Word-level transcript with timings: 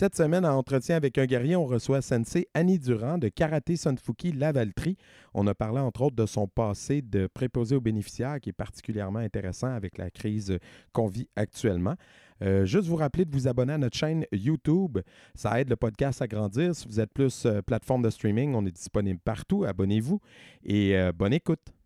Cette 0.00 0.16
semaine, 0.16 0.46
en 0.46 0.56
entretien 0.56 0.96
avec 0.96 1.18
un 1.18 1.26
guerrier, 1.26 1.56
on 1.56 1.66
reçoit 1.66 2.00
Sensei 2.00 2.48
Annie 2.54 2.78
Durand 2.78 3.18
de 3.18 3.28
Karaté 3.28 3.76
Sunfuki 3.76 4.32
Lavaltrie. 4.32 4.96
On 5.34 5.46
a 5.46 5.54
parlé 5.54 5.78
entre 5.78 6.00
autres 6.00 6.16
de 6.16 6.24
son 6.24 6.48
passé 6.48 7.02
de 7.02 7.26
préposé 7.26 7.76
aux 7.76 7.82
bénéficiaires 7.82 8.40
qui 8.40 8.48
est 8.48 8.54
particulièrement 8.54 9.18
intéressant 9.18 9.66
avec 9.66 9.98
la 9.98 10.10
crise 10.10 10.58
qu'on 10.94 11.06
vit 11.06 11.28
actuellement. 11.36 11.96
Euh, 12.40 12.64
juste 12.64 12.88
vous 12.88 12.96
rappeler 12.96 13.26
de 13.26 13.30
vous 13.30 13.46
abonner 13.46 13.74
à 13.74 13.78
notre 13.78 13.98
chaîne 13.98 14.24
YouTube. 14.32 15.00
Ça 15.34 15.60
aide 15.60 15.68
le 15.68 15.76
podcast 15.76 16.22
à 16.22 16.26
grandir. 16.26 16.74
Si 16.74 16.88
vous 16.88 16.98
êtes 16.98 17.12
plus 17.12 17.44
euh, 17.44 17.60
plateforme 17.60 18.00
de 18.00 18.08
streaming, 18.08 18.54
on 18.54 18.64
est 18.64 18.72
disponible 18.74 19.20
partout. 19.22 19.64
Abonnez-vous 19.64 20.18
et 20.64 20.96
euh, 20.96 21.12
bonne 21.12 21.34
écoute. 21.34 21.74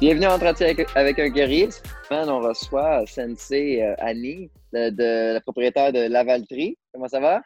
Bienvenue 0.00 0.24
à 0.26 0.34
Entretien 0.34 0.66
avec, 0.68 0.88
avec 0.96 1.18
un 1.18 1.28
guerrier. 1.28 1.68
On 2.10 2.40
reçoit 2.40 3.04
Sensei 3.06 3.82
euh, 3.82 3.94
Annie, 3.98 4.50
de, 4.72 4.90
de- 4.90 5.34
la 5.34 5.40
propriétaire 5.40 5.92
de 5.92 6.00
Lavaltrie. 6.08 6.78
Comment 6.92 7.08
ça 7.08 7.20
va? 7.20 7.42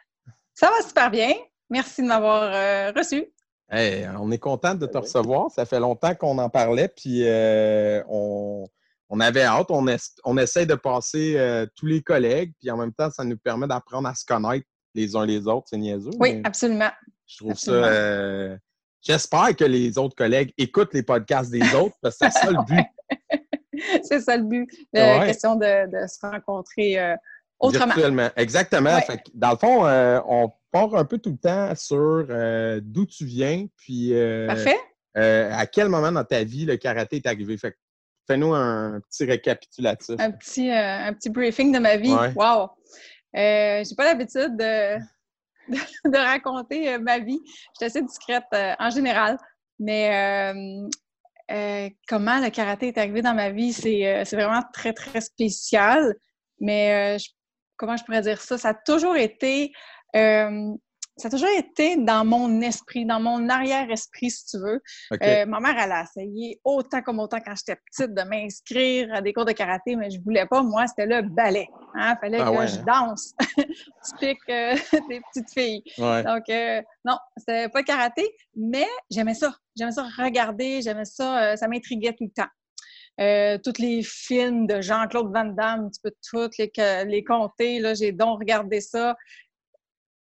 Ça 0.53 0.67
va 0.67 0.81
super 0.87 1.11
bien. 1.11 1.33
Merci 1.69 2.01
de 2.01 2.07
m'avoir 2.07 2.43
euh, 2.53 2.91
reçu. 2.95 3.25
Hey, 3.69 4.07
on 4.19 4.31
est 4.31 4.37
content 4.37 4.73
de 4.75 4.85
te 4.85 4.97
recevoir. 4.97 5.51
Ça 5.51 5.65
fait 5.65 5.79
longtemps 5.79 6.15
qu'on 6.15 6.37
en 6.37 6.49
parlait, 6.49 6.87
puis 6.87 7.23
euh, 7.27 8.01
on, 8.07 8.65
on 9.09 9.19
avait 9.19 9.43
hâte. 9.43 9.67
On, 9.69 9.87
es- 9.87 9.97
on 10.23 10.37
essaie 10.37 10.65
de 10.65 10.75
passer 10.75 11.35
euh, 11.37 11.65
tous 11.75 11.87
les 11.87 12.01
collègues, 12.01 12.53
puis 12.59 12.71
en 12.71 12.77
même 12.77 12.93
temps, 12.93 13.09
ça 13.11 13.23
nous 13.25 13.37
permet 13.37 13.67
d'apprendre 13.67 14.07
à 14.07 14.15
se 14.15 14.23
connaître 14.23 14.65
les 14.93 15.15
uns 15.17 15.25
les 15.25 15.45
autres. 15.47 15.67
C'est 15.69 15.77
niaiseux. 15.77 16.11
Oui, 16.19 16.41
absolument. 16.45 16.91
je 17.27 17.37
trouve 17.37 17.51
absolument. 17.51 17.83
ça. 17.83 18.57
Euh, 19.09 19.13
J'espère 19.13 19.55
que 19.55 19.63
les 19.65 19.97
autres 19.97 20.15
collègues 20.15 20.53
écoutent 20.57 20.93
les 20.93 21.03
podcasts 21.03 21.51
des 21.51 21.61
autres, 21.75 21.95
parce 22.01 22.17
que 22.17 22.25
c'est 22.31 22.39
ça 22.39 22.51
le 22.51 22.63
but. 22.65 22.85
C'est 24.03 24.21
ça 24.21 24.37
le 24.37 24.43
but. 24.43 24.69
La 24.93 25.19
Ouais. 25.19 25.27
question 25.27 25.55
de, 25.55 25.85
de 25.91 26.07
se 26.07 26.17
rencontrer 26.25 26.97
euh, 26.97 27.13
autrement. 27.59 27.87
Virtuellement. 27.87 28.29
Exactement. 28.37 28.95
Ouais. 28.95 29.01
Fait 29.01 29.17
que, 29.17 29.29
dans 29.33 29.51
le 29.51 29.57
fond, 29.57 29.85
euh, 29.85 30.19
on 30.27 30.49
part 30.71 30.95
un 30.95 31.03
peu 31.03 31.17
tout 31.17 31.31
le 31.31 31.37
temps 31.37 31.75
sur 31.75 31.97
euh, 32.29 32.79
d'où 32.81 33.05
tu 33.05 33.25
viens, 33.25 33.65
puis 33.75 34.13
euh, 34.13 34.47
Parfait. 34.47 34.77
euh, 35.17 35.51
à 35.53 35.65
quel 35.67 35.89
moment 35.89 36.11
dans 36.11 36.23
ta 36.23 36.43
vie 36.45 36.65
le 36.65 36.77
karaté 36.77 37.17
est 37.17 37.27
arrivé? 37.27 37.57
Fait 37.57 37.71
que 37.71 37.77
fais-nous 38.27 38.53
un 38.53 39.01
petit 39.09 39.25
récapitulatif. 39.25 40.15
Un 40.19 40.31
petit, 40.31 40.71
euh, 40.71 41.07
un 41.07 41.13
petit 41.13 41.29
briefing 41.29 41.73
de 41.73 41.79
ma 41.79 41.97
vie. 41.97 42.13
Ouais. 42.13 42.31
Wow. 42.33 42.69
Euh, 43.35 43.83
J'ai 43.83 43.95
pas 43.97 44.05
l'habitude 44.05 44.55
de, 44.57 44.97
de, 46.05 46.17
raconter 46.17 46.93
euh, 46.93 46.99
ma 46.99 47.19
vie. 47.19 47.39
Je 47.45 47.51
suis 47.75 47.85
assez 47.85 48.01
discrète 48.01 48.45
euh, 48.53 48.73
en 48.79 48.89
général. 48.89 49.37
Mais 49.79 50.53
euh, 51.51 51.89
comment 52.07 52.39
le 52.39 52.49
karaté 52.49 52.87
est 52.89 52.97
arrivé 52.97 53.21
dans 53.21 53.33
ma 53.33 53.49
vie, 53.51 53.73
c'est 53.73 54.23
vraiment 54.33 54.63
très, 54.73 54.93
très 54.93 55.21
spécial. 55.21 56.15
Mais 56.59 57.17
je- 57.19 57.29
comment 57.77 57.97
je 57.97 58.03
pourrais 58.03 58.21
dire 58.21 58.41
ça? 58.41 58.57
Ça 58.57 58.69
a 58.69 58.73
toujours 58.73 59.15
été. 59.15 59.71
euh, 60.15 60.71
ça 61.17 61.29
a 61.29 61.31
toujours 61.31 61.49
été 61.57 61.95
dans 61.95 62.25
mon 62.25 62.59
esprit, 62.61 63.05
dans 63.05 63.21
mon 63.21 63.47
arrière-esprit, 63.47 64.29
si 64.31 64.45
tu 64.47 64.57
veux. 64.57 64.81
Euh, 65.23 65.45
ma 65.45 65.61
mère, 65.61 65.75
elle 65.79 65.91
a 65.93 66.03
essayé 66.03 66.59
autant 66.65 67.01
comme 67.01 67.19
autant 67.19 67.37
quand 67.39 67.53
j'étais 67.55 67.79
petite 67.89 68.13
de 68.13 68.21
m'inscrire 68.23 69.13
à 69.13 69.21
des 69.21 69.31
cours 69.31 69.45
de 69.45 69.53
karaté, 69.53 69.95
mais 69.95 70.09
je 70.09 70.19
voulais 70.19 70.45
pas. 70.45 70.61
Moi, 70.61 70.87
c'était 70.87 71.05
le 71.05 71.21
ballet. 71.21 71.69
Il 71.95 72.17
fallait 72.19 72.39
Ah 72.41 72.51
que 72.51 72.57
ouais, 72.57 72.67
je 72.67 72.79
hein? 72.79 72.83
danse. 72.85 73.33
Typique 74.03 74.39
euh, 74.49 74.75
des 75.09 75.21
petites 75.21 75.53
filles. 75.53 75.83
Ouais. 75.97 76.23
Donc, 76.23 76.43
euh, 76.49 76.81
non, 77.05 77.17
c'était 77.37 77.69
pas 77.69 77.83
karaté, 77.83 78.29
mais 78.55 78.87
j'aimais 79.09 79.35
ça. 79.35 79.55
J'aimais 79.77 79.93
ça 79.93 80.05
regarder, 80.17 80.81
j'aimais 80.81 81.05
ça, 81.05 81.43
euh, 81.43 81.55
ça 81.55 81.67
m'intriguait 81.69 82.13
tout 82.13 82.25
le 82.25 82.31
temps. 82.31 82.49
Euh, 83.21 83.57
tous 83.63 83.81
les 83.81 84.03
films 84.03 84.67
de 84.67 84.81
Jean-Claude 84.81 85.31
Van 85.33 85.45
Damme, 85.45 85.89
tu 85.89 86.01
peux 86.03 86.11
toutes 86.29 86.57
les, 86.57 86.69
les 87.05 87.23
compter, 87.23 87.79
là, 87.79 87.93
j'ai 87.93 88.11
donc 88.11 88.39
regardé 88.39 88.81
ça. 88.81 89.15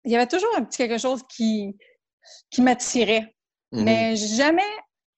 Il 0.04 0.12
y 0.12 0.16
avait 0.16 0.26
toujours 0.26 0.50
un 0.56 0.64
petit 0.64 0.78
quelque 0.78 0.98
chose 0.98 1.22
qui, 1.28 1.76
qui 2.50 2.62
m'attirait, 2.62 3.34
Mhm. 3.72 3.84
mais 3.84 4.16
jamais 4.16 4.62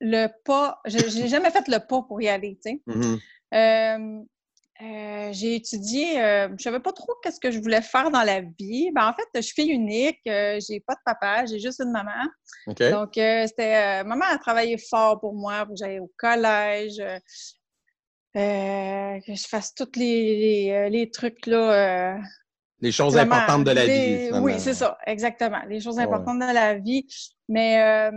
le 0.01 0.27
pas, 0.45 0.81
j'ai 0.85 1.29
jamais 1.29 1.51
fait 1.51 1.67
le 1.69 1.79
pas 1.79 2.03
pour 2.03 2.21
y 2.21 2.29
aller, 2.29 2.59
tu 2.65 2.71
sais. 2.73 2.83
Mhm. 2.87 3.19
Euh, 3.55 4.23
euh, 4.83 5.29
j'ai 5.33 5.55
étudié, 5.55 6.21
euh, 6.21 6.49
je 6.59 6.63
savais 6.65 6.81
pas 6.81 6.93
trop 6.93 7.13
qu'est-ce 7.23 7.39
que 7.39 7.53
je 7.53 7.61
voulais 7.61 7.83
faire 7.83 8.11
dans 8.11 8.25
la 8.25 8.41
vie. 8.41 8.91
Ben, 8.93 9.07
en 9.07 9.13
fait, 9.15 9.29
je 9.37 9.41
suis 9.43 9.55
fille 9.55 9.71
unique, 9.71 10.19
euh, 10.27 10.59
j'ai 10.67 10.81
pas 10.81 10.95
de 10.95 11.01
papa, 11.05 11.47
j'ai 11.47 11.61
juste 11.61 11.81
une 11.81 11.93
maman. 11.93 12.11
Donc, 12.67 13.13
c'était. 13.15 14.03
maman 14.03 14.25
a 14.29 14.39
travaillé 14.39 14.77
fort 14.79 15.21
pour 15.21 15.35
moi, 15.35 15.65
pour 15.65 15.75
que 15.75 15.79
j'aille 15.79 16.01
au 16.01 16.11
collège, 16.19 16.97
que 18.35 19.35
je 19.35 19.47
fasse 19.49 19.73
tous 19.75 19.91
les, 19.97 20.37
les, 20.37 20.91
les 20.91 21.11
trucs 21.11 21.47
là. 21.47 22.19
Les 22.83 22.93
choses 22.93 23.17
importantes 23.17 23.65
de 23.65 23.71
la 23.71 23.87
vie. 23.87 24.27
finalement. 24.27 24.45
Oui, 24.45 24.55
c'est 24.59 24.75
ça, 24.75 24.99
exactement. 25.07 25.61
Les 25.69 25.81
choses 25.81 25.97
Ouais. 25.97 26.03
importantes 26.03 26.41
de 26.41 26.53
la 26.53 26.75
vie. 26.75 27.07
Mais 27.49 27.81
euh, 27.81 28.11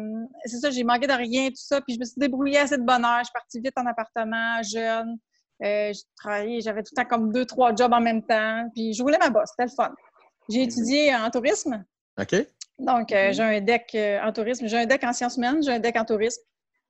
c'est 0.45 0.57
ça, 0.57 0.71
j'ai 0.71 0.83
manqué 0.83 1.07
de 1.07 1.13
rien, 1.13 1.49
tout 1.49 1.55
ça. 1.57 1.81
Puis 1.81 1.93
je 1.95 1.99
me 1.99 2.05
suis 2.05 2.15
débrouillée 2.17 2.57
assez 2.57 2.77
de 2.77 2.83
bonheur. 2.83 3.19
Je 3.19 3.25
suis 3.25 3.33
partie 3.33 3.59
vite 3.61 3.73
en 3.77 3.85
appartement, 3.85 4.61
jeune. 4.63 5.17
Euh, 5.63 5.93
j'ai 5.93 6.01
travaillé, 6.17 6.61
j'avais 6.61 6.81
tout 6.83 6.91
le 6.97 7.03
temps 7.03 7.07
comme 7.07 7.31
deux, 7.31 7.45
trois 7.45 7.73
jobs 7.75 7.93
en 7.93 8.01
même 8.01 8.23
temps. 8.23 8.67
Puis 8.73 8.93
je 8.93 9.03
roulais 9.03 9.17
ma 9.19 9.29
bosse, 9.29 9.49
c'était 9.51 9.69
le 9.69 9.75
fun. 9.75 9.93
J'ai 10.49 10.63
étudié 10.63 11.15
en 11.15 11.29
tourisme. 11.29 11.83
OK. 12.19 12.35
Donc, 12.79 13.11
euh, 13.11 13.31
j'ai 13.31 13.43
un 13.43 13.61
deck 13.61 13.95
en 14.23 14.31
tourisme. 14.33 14.67
J'ai 14.67 14.79
un 14.79 14.85
deck 14.85 15.03
en 15.03 15.13
sciences 15.13 15.37
humaines, 15.37 15.61
j'ai 15.63 15.71
un 15.73 15.79
deck 15.79 15.95
en 15.95 16.05
tourisme. 16.05 16.41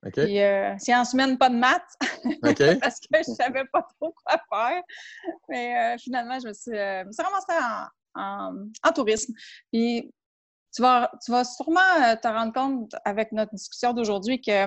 OK. 0.04 0.12
Puis 0.12 0.40
euh, 0.40 0.76
sciences 0.78 1.12
humaines, 1.12 1.38
pas 1.38 1.48
de 1.48 1.56
maths, 1.56 1.82
parce 2.80 3.00
que 3.00 3.18
je 3.18 3.32
savais 3.32 3.64
pas 3.72 3.86
trop 4.00 4.14
quoi 4.24 4.40
faire. 4.52 4.82
Mais 5.48 5.94
euh, 5.94 5.98
finalement, 5.98 6.38
je 6.38 6.48
me 6.48 6.52
suis, 6.52 6.76
euh, 6.76 7.04
me 7.04 7.12
suis 7.12 7.22
ramassée 7.22 7.90
en, 8.14 8.20
en, 8.20 8.54
en 8.82 8.92
tourisme. 8.92 9.32
Puis 9.72 10.12
tu 10.74 10.82
vas, 10.82 11.10
tu 11.24 11.30
vas 11.30 11.44
sûrement 11.44 11.80
euh, 12.02 12.16
te 12.16 12.28
rendre 12.28 12.52
compte 12.52 12.94
avec 13.04 13.32
notre 13.32 13.54
discussion 13.54 13.92
d'aujourd'hui 13.92 14.40
que 14.40 14.66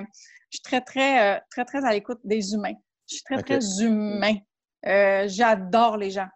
je 0.50 0.56
suis 0.56 0.62
très, 0.62 0.80
très, 0.80 1.36
euh, 1.36 1.40
très, 1.50 1.64
très 1.64 1.84
à 1.84 1.92
l'écoute 1.92 2.20
des 2.24 2.52
humains. 2.52 2.74
Je 3.08 3.16
suis 3.16 3.24
très, 3.24 3.42
très 3.42 3.82
humain. 3.82 4.36
J'adore 4.82 5.96
les 5.96 6.10
gens. 6.10 6.28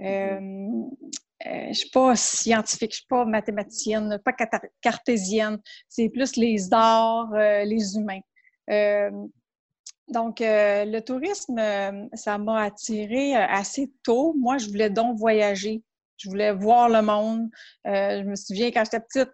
Euh, 0.00 0.40
je 1.44 1.72
suis 1.72 1.90
pas 1.90 2.16
scientifique, 2.16 2.92
je 2.92 2.96
suis 2.98 3.06
pas 3.06 3.24
mathématicienne, 3.24 4.18
pas 4.24 4.32
cartésienne. 4.80 5.58
C'est 5.88 6.08
plus 6.08 6.36
les 6.36 6.72
arts, 6.72 7.32
euh, 7.34 7.64
les 7.64 7.96
humains. 7.96 8.20
Euh, 8.70 9.10
donc, 10.08 10.40
euh, 10.40 10.84
le 10.84 11.00
tourisme, 11.00 11.58
euh, 11.58 12.06
ça 12.14 12.38
m'a 12.38 12.62
attiré 12.62 13.36
euh, 13.36 13.44
assez 13.48 13.92
tôt. 14.04 14.34
Moi, 14.38 14.56
je 14.58 14.68
voulais 14.68 14.88
donc 14.90 15.18
voyager. 15.18 15.82
Je 16.16 16.30
voulais 16.30 16.52
voir 16.52 16.88
le 16.88 17.02
monde. 17.02 17.50
Euh, 17.86 18.22
je 18.22 18.28
me 18.28 18.36
souviens, 18.36 18.70
quand 18.70 18.84
j'étais 18.84 19.00
petite, 19.00 19.30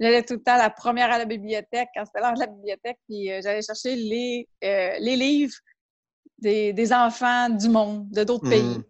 j'allais 0.00 0.22
tout 0.24 0.34
le 0.34 0.42
temps 0.42 0.56
la 0.56 0.70
première 0.70 1.10
à 1.12 1.18
la 1.18 1.26
bibliothèque, 1.26 1.88
quand 1.94 2.04
c'était 2.06 2.20
l'heure 2.20 2.34
de 2.34 2.40
la 2.40 2.46
bibliothèque, 2.46 2.98
puis 3.08 3.30
euh, 3.30 3.40
j'allais 3.42 3.62
chercher 3.62 3.94
les, 3.96 4.48
euh, 4.64 4.96
les 4.98 5.14
livres 5.16 5.54
des, 6.38 6.72
des 6.72 6.92
enfants 6.92 7.48
du 7.50 7.68
monde, 7.68 8.08
de 8.10 8.24
d'autres 8.24 8.46
Mhm. 8.46 8.50
pays. 8.50 8.80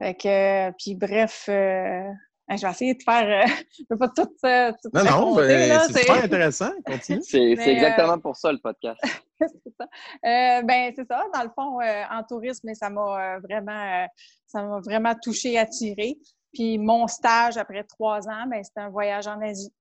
Fait 0.00 0.14
que, 0.14 0.28
euh, 0.68 0.72
puis 0.78 0.94
bref, 0.94 1.46
euh, 1.48 2.02
je 2.50 2.60
vais 2.64 2.70
essayer 2.70 2.94
de 2.94 3.02
faire, 3.02 3.44
euh, 3.44 3.46
je 3.76 3.82
ne 3.82 3.86
peux 3.88 3.98
pas 3.98 4.08
tout, 4.08 4.30
euh, 4.44 4.72
tout 4.82 4.90
Non, 4.92 5.04
non, 5.04 5.34
ben, 5.36 5.68
là, 5.68 5.86
c'est 5.88 6.00
super 6.00 6.24
intéressant. 6.24 6.70
Continue. 6.84 7.22
C'est 7.22 7.52
exactement 7.52 8.18
pour 8.18 8.36
ça 8.36 8.52
le 8.52 8.58
podcast. 8.58 9.00
c'est 9.40 9.48
ça. 9.78 9.84
Euh, 10.24 10.62
ben, 10.62 10.92
c'est 10.94 11.06
ça. 11.06 11.24
Dans 11.34 11.42
le 11.42 11.50
fond, 11.54 11.80
euh, 11.80 12.02
en 12.10 12.22
tourisme, 12.24 12.68
ça 12.74 12.90
m'a 12.90 13.36
euh, 13.36 13.40
vraiment, 13.40 14.02
euh, 14.04 14.06
ça 14.46 14.62
m'a 14.62 14.80
vraiment 14.80 15.14
touché, 15.22 15.58
attiré. 15.58 16.16
Puis 16.52 16.78
mon 16.78 17.06
stage 17.06 17.56
après 17.56 17.84
trois 17.84 18.26
ans, 18.28 18.46
ben, 18.48 18.62
c'était 18.62 18.80
un 18.80 18.90
voyage 18.90 19.26
en 19.26 19.40
Asie. 19.40 19.72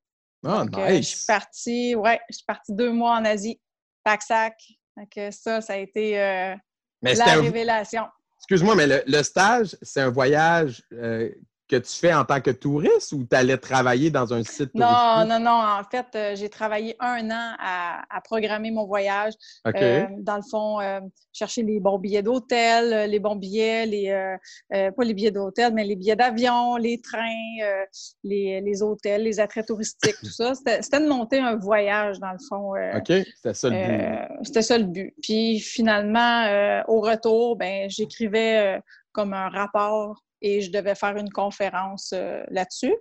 Ah, 0.46 0.64
Donc, 0.66 0.78
euh, 0.78 0.88
je 0.90 0.94
nice. 0.94 1.16
suis 1.16 1.26
partie, 1.26 1.96
ouais, 1.96 2.20
je 2.30 2.36
suis 2.36 2.46
partie 2.46 2.74
deux 2.74 2.92
mois 2.92 3.16
en 3.18 3.26
Asie, 3.26 3.60
pack-sac. 4.04 4.54
Donc, 4.98 5.10
euh, 5.18 5.32
ça, 5.32 5.60
ça 5.62 5.74
a 5.74 5.78
été 5.78 6.20
euh, 6.22 6.56
Mais 7.02 7.16
la 7.16 7.34
un- 7.34 7.42
révélation. 7.42 8.04
Excuse-moi, 8.46 8.76
mais 8.76 9.04
le, 9.08 9.24
stage, 9.24 9.76
c'est 9.82 10.02
un 10.02 10.12
voyage 10.12 10.84
euh, 10.94 11.32
que 11.68 11.78
tu 11.78 11.92
fais 11.92 12.14
en 12.14 12.26
tant 12.26 12.42
que 12.42 12.52
touriste 12.52 13.12
ou 13.12 13.26
tu 13.26 13.36
allais 13.36 13.58
travailler 13.58 14.12
dans 14.12 14.34
un 14.34 14.44
site 14.44 14.72
touristique? 14.72 14.76
Non, 14.76 15.26
non, 15.26 15.40
non. 15.40 15.52
En 15.52 15.84
fait, 15.84 16.06
euh, 16.16 16.36
j'ai 16.36 16.50
travaillé 16.50 16.96
un 17.00 17.30
an 17.32 17.56
à, 17.60 18.04
à, 18.16 18.22
programmer 18.22 18.72
mon 18.72 18.86
voyage. 18.86 19.34
OK. 19.66 19.76
Euh, 19.76 20.06
dans 20.20 20.36
le 20.36 20.44
fond, 20.50 20.80
euh, 20.80 21.00
chercher 21.34 21.64
les 21.64 21.80
bons 21.80 22.00
billets 22.00 22.22
d'hôtel, 22.22 22.94
euh, 22.94 23.08
les 23.08 23.20
bons 23.20 23.36
billets, 23.36 23.86
les 23.86 24.36
pas 24.70 25.04
les 25.04 25.14
billets 25.14 25.32
d'hôtel, 25.32 25.74
mais 25.74 25.84
les 25.84 25.96
billets 25.96 26.16
d'avion, 26.16 26.78
les 26.78 27.02
trains, 27.02 27.20
euh, 27.64 27.84
les, 28.24 28.62
les 28.62 28.82
hôtels, 28.82 29.24
les 29.24 29.40
attraits 29.40 29.68
touristiques, 29.68 30.16
tout 30.20 30.30
ça. 30.30 30.54
C'était 30.56 30.82
c'était 30.82 31.00
de 31.00 31.08
monter 31.08 31.40
un 31.40 31.56
voyage, 31.56 32.20
dans 32.20 32.32
le 32.32 32.40
fond. 32.48 32.74
OK, 32.96 33.26
c'était 33.36 33.54
ça 33.54 33.70
le 33.70 33.76
but. 33.76 34.46
C'était 34.46 34.62
ça 34.62 34.78
le 34.78 34.86
but. 34.86 35.14
Puis 35.22 35.60
finalement, 35.60 36.44
euh, 36.44 36.82
au 36.88 37.02
retour, 37.02 37.56
ben, 37.56 37.90
j'écrivais 37.90 38.80
comme 39.12 39.34
un 39.34 39.50
rapport 39.50 40.25
et 40.46 40.62
je 40.62 40.72
devais 40.72 40.94
faire 40.96 41.16
une 41.18 41.32
conférence 41.32 42.12
euh, 42.14 42.44
là-dessus. 42.50 42.94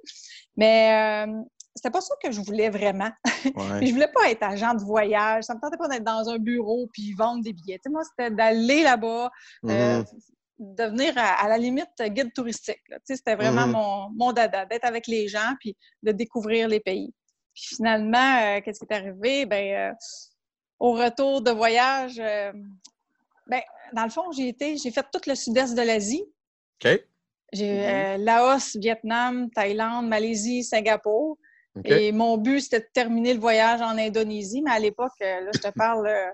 Mais 0.57 1.27
euh, 1.29 1.33
c'était 1.75 1.91
pas 1.91 2.01
ça 2.01 2.15
que 2.23 2.31
je 2.33 2.41
voulais 2.41 2.71
vraiment. 2.71 3.11
Ouais. 3.57 3.87
je 3.87 3.93
voulais 3.93 4.09
pas 4.13 4.31
être 4.31 4.43
agent 4.43 4.73
de 4.75 4.83
voyage. 4.83 5.45
Ça 5.45 5.55
me 5.55 5.61
tentait 5.61 5.77
pas 5.77 5.89
d'être 5.89 6.05
dans 6.05 6.27
un 6.31 6.39
bureau 6.39 6.89
puis 6.93 7.13
vendre 7.13 7.43
des 7.43 7.53
billets. 7.53 7.79
Moi, 7.91 8.03
c'était 8.05 8.31
d'aller 8.31 8.83
là-bas, 8.83 9.31
euh, 9.67 9.99
Mhm. 9.99 10.05
devenir 10.59 11.13
à, 11.19 11.45
à 11.45 11.49
la 11.49 11.59
limite 11.59 11.91
guide 12.01 12.33
touristique. 12.33 12.81
C'était 13.05 13.35
vraiment 13.37 13.67
Mhm. 13.67 13.73
mon, 13.73 14.11
mon 14.17 14.33
dada, 14.33 14.65
d'être 14.65 14.87
avec 14.87 15.07
les 15.07 15.29
gens 15.29 15.53
puis 15.61 15.77
de 16.03 16.13
découvrir 16.13 16.69
les 16.69 16.81
pays. 16.81 17.13
Puis 17.55 17.77
finalement, 17.77 18.37
euh, 18.43 18.61
qu'est-ce 18.63 18.81
qui 18.81 18.87
est 18.91 18.97
arrivé? 18.97 19.45
Ben, 19.45 19.91
euh, 19.91 19.95
au 20.79 20.93
retour 20.93 21.43
de 21.43 21.51
voyage, 21.51 22.19
euh, 22.19 22.53
ben, 23.47 23.61
dans 23.93 24.05
le 24.05 24.11
fond, 24.11 24.33
j'ai 24.33 24.49
été, 24.49 24.77
j'ai 24.79 24.91
fait 24.91 25.07
tout 25.13 25.21
le 25.27 25.35
sud-est 25.35 25.75
de 25.75 25.83
l'Asie. 25.83 26.25
J'ai 27.53 27.87
euh, 27.89 28.17
Laos, 28.19 28.77
Vietnam, 28.77 29.49
Thaïlande, 29.51 30.09
Malaisie, 30.09 30.65
Singapour. 30.65 31.39
Et 31.85 32.13
mon 32.13 32.39
but, 32.39 32.61
c'était 32.61 32.81
de 32.81 32.89
terminer 32.95 33.35
le 33.35 33.41
voyage 33.41 33.81
en 33.83 33.99
Indonésie. 33.99 34.63
Mais 34.63 34.71
à 34.71 34.79
l'époque, 34.79 35.13
euh, 35.23 35.41
là, 35.41 35.51
je 35.53 35.61
te 35.61 35.73
parle, 35.75 36.07
euh, 36.07 36.31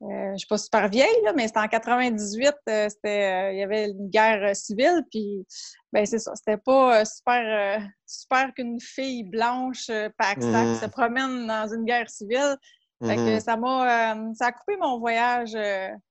je 0.00 0.32
ne 0.32 0.36
suis 0.36 0.46
pas 0.48 0.56
super 0.58 0.88
vieille, 0.88 1.22
là, 1.24 1.32
mais 1.34 1.46
c'était 1.46 1.60
en 1.60 1.68
98, 1.68 2.54
euh, 2.68 2.88
c'était, 2.88 3.50
euh, 3.50 3.52
il 3.52 3.58
y 3.58 3.62
avait 3.62 3.90
une 3.90 4.08
guerre 4.08 4.56
civile. 4.56 5.04
Puis, 5.10 5.46
ben, 5.92 6.04
c'est 6.06 6.18
ça, 6.18 6.32
c'était 6.34 6.56
pas 6.56 7.04
super, 7.04 7.86
super 8.06 8.52
qu'une 8.54 8.80
fille 8.80 9.24
blanche, 9.24 9.88
pack 10.18 10.38
Mhm. 10.38 10.74
se 10.74 10.86
promène 10.86 11.46
dans 11.46 11.68
une 11.72 11.84
guerre 11.84 12.08
civile. 12.08 12.56
Fait 13.04 13.16
que 13.16 13.34
Mhm. 13.34 13.40
ça 13.40 13.56
m'a, 13.56 14.16
ça 14.34 14.46
a 14.46 14.52
coupé 14.52 14.76
mon 14.80 14.98
voyage 14.98 15.54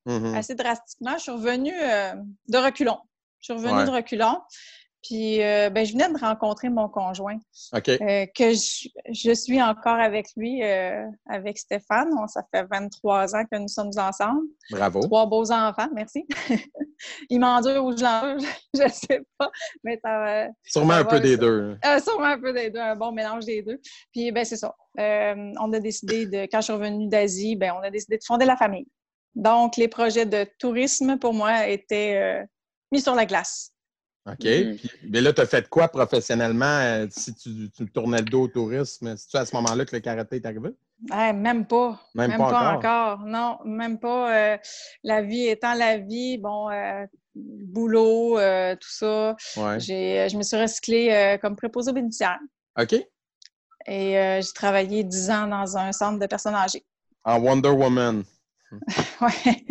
Mhm. 0.05 0.35
assez 0.35 0.55
drastiquement. 0.55 1.13
Je 1.17 1.23
suis 1.23 1.31
revenue 1.31 1.71
de 2.47 2.57
reculons. 2.57 2.99
Je 3.41 3.45
suis 3.45 3.53
revenue 3.53 3.79
Ouais. 3.79 3.85
de 3.85 3.91
reculons. 3.91 4.39
Puis, 5.03 5.41
euh, 5.41 5.71
ben, 5.71 5.83
je 5.83 5.93
venais 5.93 6.07
de 6.13 6.17
rencontrer 6.19 6.69
mon 6.69 6.87
conjoint, 6.87 7.39
OK. 7.73 7.89
euh, 7.89 8.27
que 8.35 8.53
je, 8.53 8.87
je 9.11 9.31
suis 9.33 9.59
encore 9.59 9.95
avec 9.99 10.27
lui, 10.37 10.61
euh, 10.63 11.07
avec 11.27 11.57
Stéphane. 11.57 12.09
On, 12.15 12.27
ça 12.27 12.43
fait 12.53 12.63
23 12.69 13.35
ans 13.35 13.43
que 13.51 13.57
nous 13.57 13.67
sommes 13.67 13.89
ensemble. 13.97 14.41
Bravo. 14.69 14.99
Trois 15.01 15.25
beaux 15.25 15.51
enfants, 15.51 15.87
merci. 15.95 16.23
Il 17.31 17.39
m'endure 17.39 17.83
ou 17.83 17.97
je 17.97 18.03
l'endure, 18.03 18.47
je 18.75 18.83
ne 18.83 18.87
sais 18.89 19.21
pas. 19.39 19.49
Mais 19.83 19.99
ça 20.05 20.19
va- 20.19 20.47
Sûrement 20.65 20.93
ça 20.93 20.99
un 20.99 21.05
peu 21.05 21.19
des 21.19 21.31
ça. 21.31 21.37
deux. 21.37 21.77
euh, 21.83 21.99
sûrement 21.99 22.25
un 22.25 22.39
peu 22.39 22.53
des 22.53 22.69
deux, 22.69 22.79
un 22.79 22.95
bon 22.95 23.11
mélange 23.11 23.45
des 23.45 23.63
deux. 23.63 23.79
Puis, 24.13 24.31
ben, 24.31 24.45
c'est 24.45 24.57
ça. 24.57 24.75
Euh, 24.99 25.51
on 25.59 25.73
a 25.73 25.79
décidé 25.79 26.27
de, 26.27 26.43
quand 26.43 26.59
je 26.59 26.65
suis 26.65 26.73
revenue 26.73 27.07
d'Asie, 27.07 27.55
ben, 27.55 27.73
on 27.75 27.81
a 27.81 27.89
décidé 27.89 28.17
de 28.19 28.23
fonder 28.23 28.45
la 28.45 28.55
famille. 28.55 28.85
Donc, 29.33 29.77
les 29.77 29.87
projets 29.87 30.27
de 30.27 30.45
tourisme, 30.59 31.17
pour 31.17 31.33
moi, 31.33 31.67
étaient 31.67 32.43
mis 32.91 33.01
sur 33.01 33.15
la 33.15 33.25
glace. 33.25 33.71
OK. 34.27 34.45
Mhm. 34.45 34.75
Puis, 34.77 34.91
mais 35.09 35.21
là, 35.21 35.33
tu 35.33 35.41
as 35.41 35.45
fait 35.47 35.67
quoi 35.67 35.87
professionnellement 35.87 36.65
euh, 36.65 37.07
si 37.09 37.33
tu, 37.33 37.71
tu 37.75 37.89
tournais 37.91 38.19
le 38.19 38.25
dos 38.25 38.43
au 38.43 38.47
tourisme? 38.47 39.15
C'est-tu 39.17 39.37
à 39.37 39.45
ce 39.45 39.55
moment-là 39.55 39.85
que 39.85 39.95
le 39.95 40.01
karaté 40.01 40.35
est 40.35 40.45
arrivé? 40.45 40.69
Ouais, 41.09 41.33
même 41.33 41.65
pas. 41.65 41.99
Même 42.13 42.37
pas 42.37 42.75
encore. 42.75 43.19
Non, 43.25 43.57
même 43.65 43.99
pas. 43.99 44.53
Euh, 44.53 44.57
la 45.03 45.23
vie 45.23 45.47
étant 45.47 45.73
la 45.73 45.97
vie, 45.97 46.37
bon, 46.37 46.69
euh, 46.69 47.05
boulot, 47.33 48.37
euh, 48.37 48.75
tout 48.75 48.91
ça. 48.91 49.35
Ouais. 49.57 49.79
J'ai, 49.79 50.27
je 50.29 50.37
me 50.37 50.43
suis 50.43 50.57
recyclée 50.57 51.11
euh, 51.11 51.37
comme 51.37 51.55
préposée 51.55 51.89
aux 51.89 51.95
bénéficiaires. 51.95 52.39
OK. 52.79 52.93
Et 53.87 54.19
euh, 54.19 54.41
j'ai 54.41 54.53
travaillé 54.53 55.03
10 55.03 55.31
ans 55.31 55.47
dans 55.47 55.77
un 55.77 55.91
centre 55.91 56.19
de 56.19 56.27
personnes 56.27 56.53
âgées. 56.53 56.85
En 57.23 57.39
Wonder 57.39 57.69
Woman. 57.69 58.23
Ouais. 59.21 59.65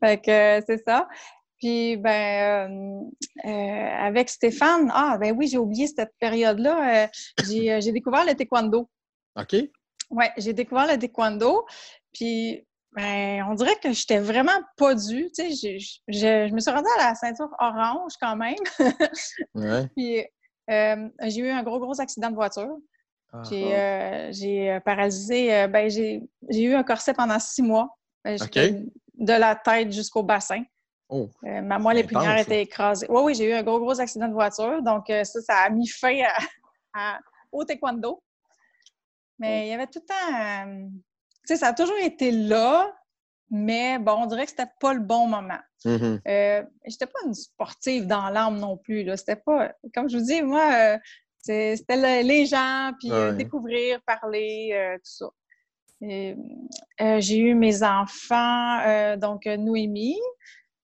fait 0.00 0.20
que 0.22 0.30
euh, 0.30 0.60
c'est 0.66 0.82
ça. 0.86 1.08
Puis, 1.62 1.96
ben, 1.96 2.68
euh, 2.68 3.48
euh, 3.48 3.96
avec 4.00 4.28
Stéphane, 4.28 4.90
ah, 4.92 5.16
ben 5.16 5.32
oui, 5.38 5.46
j'ai 5.46 5.58
oublié 5.58 5.86
cette 5.86 6.10
période-là. 6.18 7.04
euh, 7.04 7.06
j'ai, 7.46 7.92
découvert 7.92 8.24
le 8.24 8.34
taekwondo. 8.34 8.90
OK. 9.38 9.54
Oui, 10.10 10.24
j'ai 10.38 10.54
découvert 10.54 10.88
le 10.88 10.98
taekwondo. 10.98 11.64
Puis, 12.12 12.66
ben, 12.96 13.46
on 13.48 13.54
dirait 13.54 13.76
que 13.80 13.92
j'étais 13.92 14.18
vraiment 14.18 14.60
pas 14.76 14.96
due. 14.96 15.30
Tu 15.32 15.54
sais, 15.54 15.78
je, 15.78 15.92
je 16.08 16.52
me 16.52 16.58
suis 16.58 16.70
rendue 16.72 16.88
à 16.98 17.10
la 17.10 17.14
ceinture 17.14 17.54
orange 17.60 18.14
quand 18.20 18.34
même. 18.34 18.56
Ouais. 19.54 19.86
Puis, 19.96 20.18
euh, 20.68 21.08
j'ai 21.28 21.42
eu 21.42 21.50
un 21.50 21.62
gros, 21.62 21.78
gros 21.78 22.00
accident 22.00 22.30
de 22.30 22.34
voiture. 22.34 22.76
Ah. 23.32 23.42
J'ai 23.48 23.76
euh, 23.76 24.32
j'ai, 24.32 24.80
paralysé, 24.84 25.54
euh, 25.54 25.68
ben, 25.68 25.88
j'ai 25.88 26.22
j'ai 26.50 26.62
eu 26.62 26.74
un 26.74 26.82
corset 26.82 27.14
pendant 27.14 27.38
six 27.38 27.62
mois. 27.62 27.96
Ben, 28.24 28.36
De 29.14 29.32
la 29.32 29.54
tête 29.54 29.92
jusqu'au 29.92 30.24
bassin. 30.24 30.64
Oh. 31.14 31.28
Euh, 31.44 31.60
ma 31.60 31.78
moelle 31.78 31.98
épinière 31.98 32.30
intense, 32.30 32.46
était 32.46 32.62
écrasée. 32.62 33.06
Oui, 33.10 33.20
oui, 33.24 33.34
j'ai 33.34 33.50
eu 33.50 33.52
un 33.52 33.62
gros, 33.62 33.78
gros 33.78 34.00
accident 34.00 34.28
de 34.28 34.32
voiture. 34.32 34.82
Donc, 34.82 35.10
euh, 35.10 35.24
ça, 35.24 35.40
ça 35.42 35.56
a 35.58 35.68
mis 35.70 35.86
fin 35.86 36.18
à- 36.22 36.38
à- 36.94 37.18
au 37.52 37.64
taekwondo. 37.64 38.22
Mais 39.38 39.66
il 39.66 39.70
y 39.70 39.74
avait 39.74 39.86
tout 39.88 40.00
le 40.00 40.06
temps. 40.06 40.68
euh, 40.70 40.86
tu 41.46 41.54
sais, 41.54 41.56
ça 41.56 41.68
a 41.68 41.72
toujours 41.74 41.96
été 41.98 42.30
là, 42.30 42.90
mais 43.50 43.98
bon, 43.98 44.12
on 44.22 44.26
dirait 44.26 44.44
que 44.44 44.50
c'était 44.50 44.70
pas 44.80 44.94
le 44.94 45.00
bon 45.00 45.26
moment. 45.26 45.58
Mhm. 45.84 46.20
Euh, 46.26 46.62
j'étais 46.86 47.06
pas 47.06 47.18
une 47.26 47.34
sportive 47.34 48.06
dans 48.06 48.30
l'âme 48.30 48.58
non 48.58 48.76
plus. 48.78 49.04
C'était 49.16 49.36
pas. 49.36 49.72
Comme 49.94 50.08
je 50.08 50.16
vous 50.16 50.24
dis, 50.24 50.40
moi, 50.42 50.64
euh, 50.72 50.98
c'était 51.40 51.76
le- 51.96 52.26
les 52.26 52.46
gens, 52.46 52.92
puis 52.98 53.10
Ouais. 53.12 53.34
découvrir, 53.34 54.00
parler, 54.06 54.96
tout 55.04 55.10
ça. 55.12 55.26
J'ai 56.00 57.38
eu 57.38 57.54
mes 57.54 57.82
enfants, 57.82 59.16
donc 59.18 59.44
Noémie. 59.46 60.18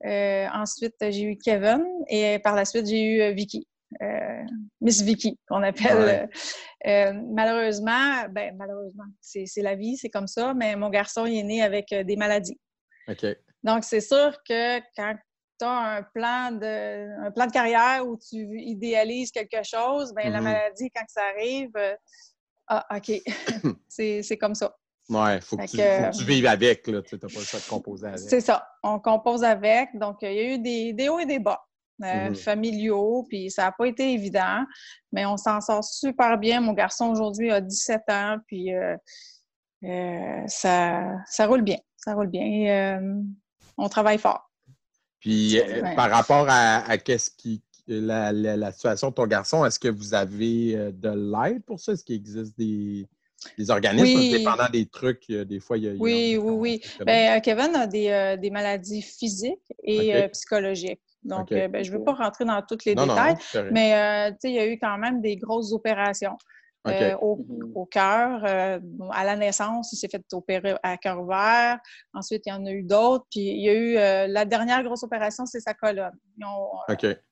Euh, 0.06 0.46
ensuite, 0.54 0.94
j'ai 1.00 1.22
eu 1.22 1.36
Kevin. 1.36 1.84
Et 2.08 2.38
par 2.38 2.54
la 2.54 2.64
suite, 2.64 2.86
j'ai 2.86 3.02
eu 3.02 3.20
euh, 3.20 3.30
Vicky. 3.32 3.66
euh, 4.02 4.44
Miss 4.80 5.02
Vicky, 5.02 5.38
qu'on 5.48 5.62
appelle. 5.62 6.28
euh, 6.86 7.12
malheureusement, 7.34 8.28
ben, 8.30 8.54
malheureusement, 8.56 9.04
c'est 9.20 9.46
la 9.62 9.74
vie, 9.74 9.96
c'est 9.96 10.10
comme 10.10 10.26
ça, 10.28 10.54
mais 10.54 10.76
mon 10.76 10.88
garçon 10.90 11.26
il 11.26 11.38
est 11.38 11.42
né 11.42 11.62
avec 11.62 11.92
euh, 11.92 12.04
des 12.04 12.16
maladies. 12.16 12.58
OK. 13.08 13.24
Donc, 13.64 13.82
c'est 13.84 14.00
sûr 14.02 14.36
que 14.48 14.78
quand 14.94 15.14
tu 15.58 15.66
as 15.66 15.96
un 15.96 16.02
plan, 16.14 16.52
de, 16.52 17.26
un 17.26 17.30
plan 17.32 17.46
de 17.46 17.52
carrière 17.52 18.06
où 18.06 18.16
tu 18.16 18.60
idéalises 18.60 19.32
quelque 19.32 19.64
chose, 19.64 20.12
ben, 20.14 20.30
la 20.32 20.38
Mhm. 20.38 20.44
maladie, 20.44 20.90
quand 20.94 21.04
ça 21.08 21.22
arrive, 21.34 21.72
ah, 22.68 22.86
OK, 22.96 23.20
c'est 23.88 24.36
comme 24.38 24.54
ça. 24.54 24.76
Ouais, 25.10 25.40
faut 25.40 25.56
que, 25.56 25.62
tu, 25.66 25.76
que- 25.78 25.82
faut 25.82 26.10
que 26.10 26.16
tu 26.18 26.24
vives 26.24 26.46
avec, 26.46 26.86
là. 26.86 27.00
Tu 27.02 27.14
n'as 27.14 27.20
pas 27.20 27.38
le 27.38 27.44
choix 27.44 27.60
de 27.60 27.64
composer 27.68 28.06
avec. 28.08 28.18
C'est 28.18 28.40
ça. 28.42 28.66
On 28.82 28.98
compose 29.00 29.42
avec. 29.42 29.88
Donc, 29.94 30.18
il 30.22 30.32
y 30.32 30.38
a 30.38 30.54
eu 30.54 30.58
des, 30.58 30.92
des 30.92 31.08
hauts 31.08 31.18
et 31.18 31.26
des 31.26 31.38
bas. 31.38 31.64
euh, 32.04 32.28
Mhm. 32.28 32.34
familiaux, 32.36 33.26
puis 33.28 33.50
ça 33.50 33.62
n'a 33.64 33.72
pas 33.72 33.86
été 33.88 34.12
évident, 34.12 34.64
mais 35.10 35.26
on 35.26 35.36
s'en 35.36 35.60
sort 35.60 35.82
super 35.82 36.38
bien. 36.38 36.60
Mon 36.60 36.72
garçon 36.72 37.06
aujourd'hui 37.10 37.50
a 37.50 37.60
17 37.60 38.02
ans, 38.08 38.36
puis 38.46 38.72
euh, 38.72 38.96
euh, 39.82 40.42
ça, 40.46 41.02
ça 41.26 41.46
roule 41.48 41.62
bien. 41.62 41.78
Ça 41.96 42.14
roule 42.14 42.28
bien. 42.28 43.00
on 43.76 43.88
travaille 43.88 44.18
fort. 44.18 44.48
Puis, 45.18 45.60
Ouais. 45.60 45.96
par 45.96 46.08
rapport 46.10 46.46
à, 46.48 46.88
à 46.88 46.98
qu'est-ce 46.98 47.30
qui, 47.30 47.62
la, 47.88 48.30
la- 48.32 48.56
la 48.56 48.70
situation 48.72 49.08
de 49.10 49.14
ton 49.14 49.26
garçon, 49.26 49.64
est-ce 49.64 49.80
que 49.80 49.88
vous 49.88 50.14
avez 50.14 50.92
de 50.92 51.08
l'aide 51.08 51.64
pour 51.64 51.80
ça? 51.80 51.92
Est-ce 51.94 52.04
qu'il 52.04 52.14
existe 52.16 52.56
des, 52.56 53.08
des 53.56 53.70
organismes 53.70 54.18
Oui. 54.18 54.30
dépendant 54.30 54.68
des 54.72 54.86
trucs? 54.86 55.24
euh, 55.30 55.44
Des 55.44 55.60
fois, 55.60 55.78
il 55.78 55.84
y 55.84 55.88
a. 55.88 55.92
Oui, 55.92 56.12
il 56.12 56.32
y 56.32 56.34
a- 56.36 56.38
oui, 56.40 56.52
oui. 56.52 56.80
c'est 56.82 57.04
Ben, 57.04 57.36
euh, 57.36 57.40
Kevin 57.40 57.74
a 57.76 57.86
des, 57.86 58.08
euh, 58.08 58.36
des 58.36 58.50
maladies 58.50 59.02
physiques 59.02 59.72
et 59.82 60.14
euh, 60.14 60.28
psychologiques. 60.28 61.00
Donc, 61.24 61.50
OK. 61.50 61.52
euh, 61.52 61.68
ben, 61.68 61.84
je 61.84 61.92
ne 61.92 61.98
veux 61.98 62.04
pas 62.04 62.14
rentrer 62.14 62.44
dans 62.44 62.62
tous 62.62 62.84
les 62.84 62.94
non, 62.94 63.06
détails, 63.06 63.34
non, 63.54 63.64
mais 63.72 63.88
il 64.44 64.50
y 64.52 64.58
a 64.58 64.66
eu 64.66 64.78
quand 64.78 64.96
même 64.98 65.20
des 65.20 65.36
grosses 65.36 65.72
opérations. 65.72 66.36
Euh, 66.92 67.16
au, 67.20 67.36
Mhm. 67.36 67.72
au 67.74 67.86
cœur. 67.86 68.42
euh, 68.44 68.78
à 69.12 69.24
la 69.24 69.36
naissance, 69.36 69.92
il 69.92 69.96
s'est 69.96 70.08
fait 70.08 70.24
opérer 70.32 70.74
à 70.82 70.96
cœur 70.96 71.20
ouvert. 71.20 71.78
Ensuite, 72.14 72.42
il 72.46 72.50
y 72.50 72.52
en 72.52 72.64
a 72.66 72.70
eu 72.70 72.82
d'autres. 72.82 73.26
Puis 73.30 73.40
il 73.40 73.62
y 73.64 73.68
a 73.68 73.74
eu 73.74 73.96
euh, 73.96 74.26
la 74.28 74.44
dernière 74.44 74.82
grosse 74.82 75.02
opération, 75.02 75.46
c'est 75.46 75.60
sa 75.60 75.74
colonne. 75.74 76.12
Ils 76.36 76.44
ont, 76.44 76.68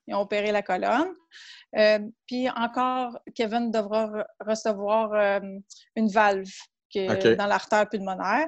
ils 0.07 0.15
ont 0.15 0.21
opéré 0.21 0.53
la 0.53 0.63
colonne. 0.63 1.09
Puis 2.27 2.49
encore, 2.51 3.19
Kevin 3.35 3.71
devra 3.71 4.07
re- 4.07 4.25
recevoir 4.41 5.41
une 5.95 6.09
valve 6.09 6.49
que 6.95 7.01
dans 7.35 7.47
l'artère 7.47 7.89
pulmonaire. 7.89 8.47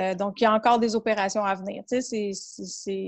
Euh, 0.00 0.14
donc, 0.14 0.40
il 0.40 0.44
y 0.44 0.46
a 0.46 0.52
encore 0.54 0.78
des 0.78 0.94
opérations 0.94 1.44
à 1.44 1.54
venir. 1.56 1.82
Tu 1.88 2.00
sais, 2.00 2.30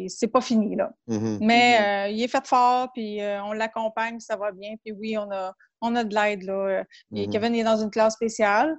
c'est- 0.08 0.26
pas 0.26 0.40
fini, 0.40 0.74
là. 0.76 0.90
Mhm. 1.06 1.38
Mais 1.40 1.78
euh, 1.80 2.08
il 2.10 2.22
est 2.22 2.28
fait 2.28 2.44
fort, 2.46 2.90
puis 2.92 3.22
euh, 3.22 3.42
on 3.44 3.52
l'accompagne, 3.52 4.18
ça 4.20 4.36
va 4.36 4.50
bien. 4.52 4.74
Puis 4.84 4.92
oui, 4.92 5.16
on 5.16 5.30
a, 5.30 5.54
on 5.85 5.95
a 5.97 6.05
de 6.05 6.14
l'aide, 6.14 6.43
là. 6.43 6.53
Euh, 6.81 6.85
Mhm. 7.26 7.31
Kevin 7.33 7.55
est 7.55 7.64
dans 7.64 7.76
une 7.83 7.91
classe 7.91 8.14
spéciale, 8.14 8.76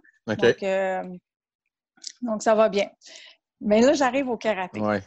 donc, 0.53 0.63
euh, 0.63 1.03
donc 2.21 2.41
ça 2.43 2.55
va 2.55 2.69
bien. 2.69 2.89
Mais 3.61 3.81
là, 3.81 3.93
j'arrive 3.93 4.27
au 4.29 4.37
karaté. 4.37 4.79
Ouais. 4.81 5.01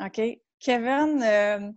OK? 0.00 0.20
Kevin, 0.60 1.22
euh, 1.22 1.70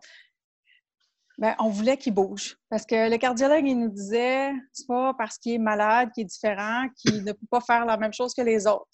ben, 1.38 1.56
on 1.60 1.70
voulait 1.70 1.98
qu'il 1.98 2.14
bouge. 2.14 2.58
Parce 2.70 2.86
que 2.86 3.10
le 3.10 3.18
cardiologue, 3.18 3.66
il 3.68 3.80
nous 3.80 3.90
disait, 3.90 4.52
c'est 4.74 4.88
pas 4.88 5.14
parce 5.18 5.38
qu'il 5.38 5.54
est 5.54 5.58
malade 5.58 6.12
qu'il 6.14 6.24
est 6.24 6.26
différent, 6.26 6.88
qu'il 6.98 7.24
ne 7.24 7.32
peut 7.32 7.48
pas 7.50 7.62
faire 7.62 7.86
la 7.86 7.98
même 7.98 8.14
chose 8.14 8.34
que 8.34 8.42
les 8.42 8.68
autres. 8.68 8.86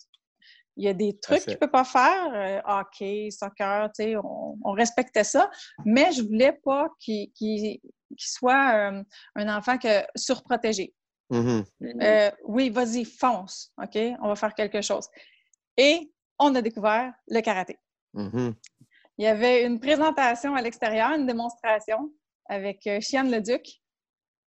Il 0.79 0.85
y 0.85 0.89
a 0.89 0.93
des 0.93 1.17
trucs 1.17 1.39
qu'il 1.41 1.53
ne 1.53 1.57
peut 1.57 1.71
pas 1.71 1.83
faire, 1.83 2.61
hockey, 2.65 3.29
soccer, 3.31 3.89
tu 3.93 4.03
sais, 4.03 4.15
on, 4.17 4.57
on 4.63 4.71
respectait 4.73 5.23
ça, 5.23 5.49
mais 5.85 6.11
je 6.11 6.21
voulais 6.21 6.53
pas 6.63 6.87
qu'il 6.99 7.31
qu'il- 7.31 7.79
qu'il 8.15 8.29
soit 8.29 8.91
euh, 8.91 9.03
un 9.35 9.57
enfant 9.57 9.77
que, 9.77 10.03
surprotégé. 10.15 10.93
Mhm. 11.29 11.65
Mhm. 11.79 12.01
Euh, 12.01 12.31
oui, 12.45 12.69
vas-y, 12.69 13.05
fonce, 13.05 13.71
OK? 13.81 13.97
On 14.21 14.29
va 14.29 14.35
faire 14.35 14.53
quelque 14.53 14.81
chose. 14.81 15.07
Et 15.75 16.11
on 16.39 16.53
a 16.55 16.61
découvert 16.61 17.13
le 17.27 17.41
karaté. 17.41 17.77
Mhm. 18.13 18.55
Il 19.17 19.25
y 19.25 19.27
avait 19.27 19.63
une 19.63 19.79
présentation 19.79 20.55
à 20.55 20.61
l'extérieur, 20.61 21.11
une 21.11 21.25
démonstration 21.25 22.11
avec 22.47 22.85
euh, 22.87 22.99
Chiane 23.01 23.31
le 23.31 23.41
Duc. 23.41 23.81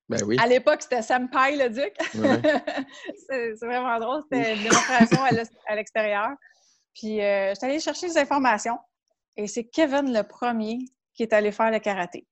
Ben 0.08 0.20
oui. 0.24 0.36
À 0.40 0.46
l'époque, 0.46 0.82
c'était 0.82 1.02
Senpai 1.02 1.56
le 1.56 1.70
Duc. 1.70 1.94
Ouais. 2.14 2.40
c'est 3.28 3.52
vraiment 3.60 3.98
drôle. 3.98 4.22
C'était 4.30 4.56
une 4.56 4.62
démonstration 4.62 5.22
à 5.66 5.74
l'extérieur. 5.76 6.30
Puis, 6.94 7.20
euh, 7.20 7.50
je 7.50 7.54
suis 7.54 7.66
allée 7.66 7.80
chercher 7.80 8.08
des 8.08 8.18
informations. 8.18 8.78
Et 9.36 9.46
c'est 9.46 9.64
Kevin 9.64 10.12
le 10.12 10.22
premier 10.22 10.78
qui 11.14 11.22
est 11.22 11.32
allé 11.32 11.52
faire 11.52 11.70
le 11.70 11.78
karaté. 11.78 12.26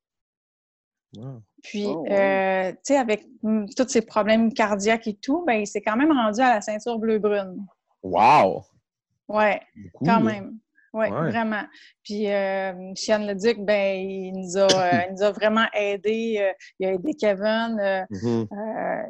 Wow. 1.16 1.42
Puis, 1.62 1.86
Oh, 1.86 2.02
ouais. 2.02 2.12
euh, 2.12 2.72
tu 2.72 2.78
sais, 2.84 2.96
avec 2.98 3.24
mm, 3.42 3.66
tous 3.76 3.88
ces 3.88 4.02
problèmes 4.02 4.52
cardiaques 4.52 5.06
et 5.06 5.14
tout, 5.16 5.44
ben, 5.46 5.54
il 5.54 5.66
s'est 5.66 5.80
quand 5.80 5.96
même 5.96 6.12
rendu 6.12 6.40
à 6.40 6.54
la 6.54 6.60
ceinture 6.60 6.98
bleu-brune. 6.98 7.66
Wow! 8.02 8.64
Ouais. 9.28 9.60
Beaucoup, 9.76 10.04
Quand 10.04 10.20
même. 10.20 10.58
Oui, 10.94 11.06
Ouais. 11.10 11.30
vraiment. 11.30 11.62
Puis, 12.02 12.30
euh, 12.30 12.72
Chiane 12.94 13.26
Leduc, 13.26 13.58
ben, 13.60 13.96
il 13.98 14.32
nous 14.32 14.56
a, 14.56 14.62
euh, 14.62 15.02
il 15.08 15.14
nous 15.14 15.22
a 15.22 15.30
vraiment 15.32 15.66
aidés. 15.74 16.38
euh, 16.40 16.52
il 16.78 16.86
a 16.86 16.92
aidé 16.92 17.14
Kevin. 17.14 17.78
euh, 17.80 18.04
Mhm. 18.10 18.48
euh, 18.52 19.02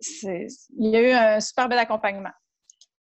c'est- 0.00 0.46
il 0.78 0.90
y 0.90 0.96
a 0.96 1.00
eu 1.00 1.12
un 1.12 1.40
super 1.40 1.68
bel 1.68 1.78
accompagnement. 1.78 2.32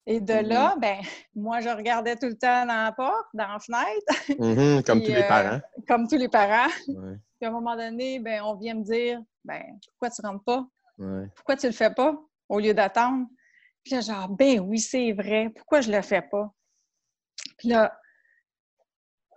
Et 0.05 0.19
de 0.19 0.33
Mm-hmm. 0.33 0.47
là, 0.47 0.75
ben, 0.79 0.97
moi, 1.35 1.61
je 1.61 1.69
regardais 1.69 2.15
tout 2.15 2.27
le 2.27 2.37
temps 2.37 2.65
dans 2.65 2.83
la 2.85 2.91
porte, 2.91 3.27
dans 3.33 3.47
la 3.47 3.59
fenêtre, 3.59 4.39
Mhm. 4.39 4.83
Comme 4.83 4.99
Puis, 4.99 5.07
tous 5.07 5.13
les 5.15 5.23
euh, 5.23 5.27
parents. 5.27 5.59
comme 5.87 6.07
tous 6.07 6.17
les 6.17 6.29
parents. 6.29 6.71
Ouais. 6.89 7.15
Puis 7.41 7.47
à 7.47 7.49
un 7.49 7.53
moment 7.53 7.75
donné, 7.75 8.19
ben, 8.19 8.43
on 8.43 8.53
vient 8.53 8.75
me 8.75 8.83
dire, 8.83 9.19
ben, 9.43 9.63
pourquoi 9.87 10.11
tu 10.11 10.21
rentres 10.21 10.43
pas? 10.43 10.63
Ouais. 10.99 11.25
Pourquoi 11.35 11.57
tu 11.57 11.65
le 11.65 11.71
fais 11.71 11.91
pas 11.91 12.15
au 12.47 12.59
lieu 12.59 12.71
d'attendre? 12.71 13.25
Puis 13.83 13.95
là, 13.95 14.01
genre, 14.01 14.29
ben 14.29 14.59
oui, 14.59 14.77
c'est 14.77 15.11
vrai. 15.11 15.49
Pourquoi 15.49 15.81
je 15.81 15.91
le 15.91 16.03
fais 16.03 16.21
pas? 16.21 16.53
Puis 17.57 17.69
là, 17.69 17.97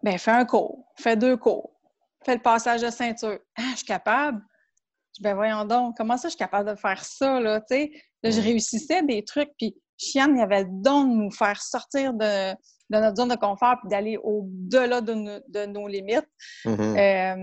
ben, 0.02 0.18
fais 0.18 0.32
un 0.32 0.44
cours, 0.44 0.86
fais 0.98 1.16
deux 1.16 1.38
cours, 1.38 1.80
fais 2.22 2.34
le 2.34 2.42
passage 2.42 2.82
de 2.82 2.90
ceinture. 2.90 3.38
Ah, 3.56 3.70
je 3.70 3.76
suis 3.76 3.86
capable? 3.86 4.44
Ben 5.20 5.34
voyons 5.34 5.64
donc, 5.64 5.96
comment 5.96 6.18
ça 6.18 6.28
je 6.28 6.32
suis 6.32 6.38
capable 6.38 6.68
de 6.68 6.76
faire 6.76 7.02
ça, 7.02 7.40
là, 7.40 7.62
tu 7.62 7.74
sais? 7.74 7.90
Là, 8.22 8.30
je 8.32 8.40
réussissais 8.42 9.02
des 9.02 9.24
trucs, 9.24 9.52
puis 9.56 9.74
Chiane, 9.96 10.36
il 10.36 10.42
avait 10.42 10.64
le 10.64 10.68
don 10.70 11.04
de 11.04 11.14
nous 11.14 11.30
faire 11.30 11.62
sortir 11.62 12.12
de, 12.12 12.52
de 12.90 12.98
notre 12.98 13.16
zone 13.16 13.30
de 13.30 13.36
confort, 13.36 13.76
puis 13.80 13.88
d'aller 13.88 14.18
au-delà 14.22 15.00
de, 15.00 15.14
nos- 15.14 15.40
de 15.48 15.66
nos 15.66 15.88
limites. 15.88 16.28
Euh, 16.66 17.34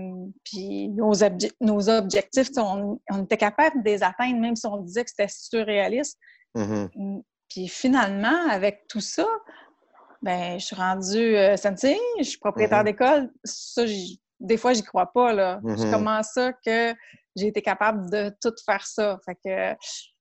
puis 0.44 0.88
nos, 0.90 1.12
obje- 1.14 1.52
nos 1.60 1.88
objectifs, 1.88 2.48
on, 2.56 3.00
on 3.10 3.24
était 3.24 3.36
capable 3.36 3.82
de 3.82 3.90
les 3.90 4.02
atteindre, 4.02 4.38
même 4.40 4.56
si 4.56 4.66
on 4.66 4.78
disait 4.78 5.04
que 5.04 5.10
c'était 5.10 5.28
surréaliste. 5.32 6.18
Mhm. 6.54 6.88
Mm, 6.94 7.20
Puis 7.48 7.68
finalement, 7.68 8.48
avec 8.50 8.86
tout 8.88 9.00
ça, 9.00 9.26
ben, 10.22 10.58
je 10.60 10.64
suis 10.64 10.76
rendue 10.76 11.36
euh, 11.36 11.56
sensei, 11.56 11.98
je 12.18 12.24
suis 12.24 12.38
propriétaire 12.38 12.78
Mhm. 12.78 12.84
d'école. 12.84 13.30
Ça, 13.44 13.82
des 14.38 14.56
fois, 14.56 14.72
j'y 14.72 14.82
crois 14.82 15.12
pas. 15.12 15.32
Là. 15.32 15.60
Mhm. 15.62 15.90
comment 15.90 16.22
ça 16.22 16.52
que 16.64 16.94
j'ai 17.36 17.46
été 17.48 17.62
capable 17.62 18.08
de 18.10 18.30
tout 18.40 18.52
faire 18.64 18.86
ça. 18.86 19.18
Fait 19.24 19.34
que, 19.34 19.74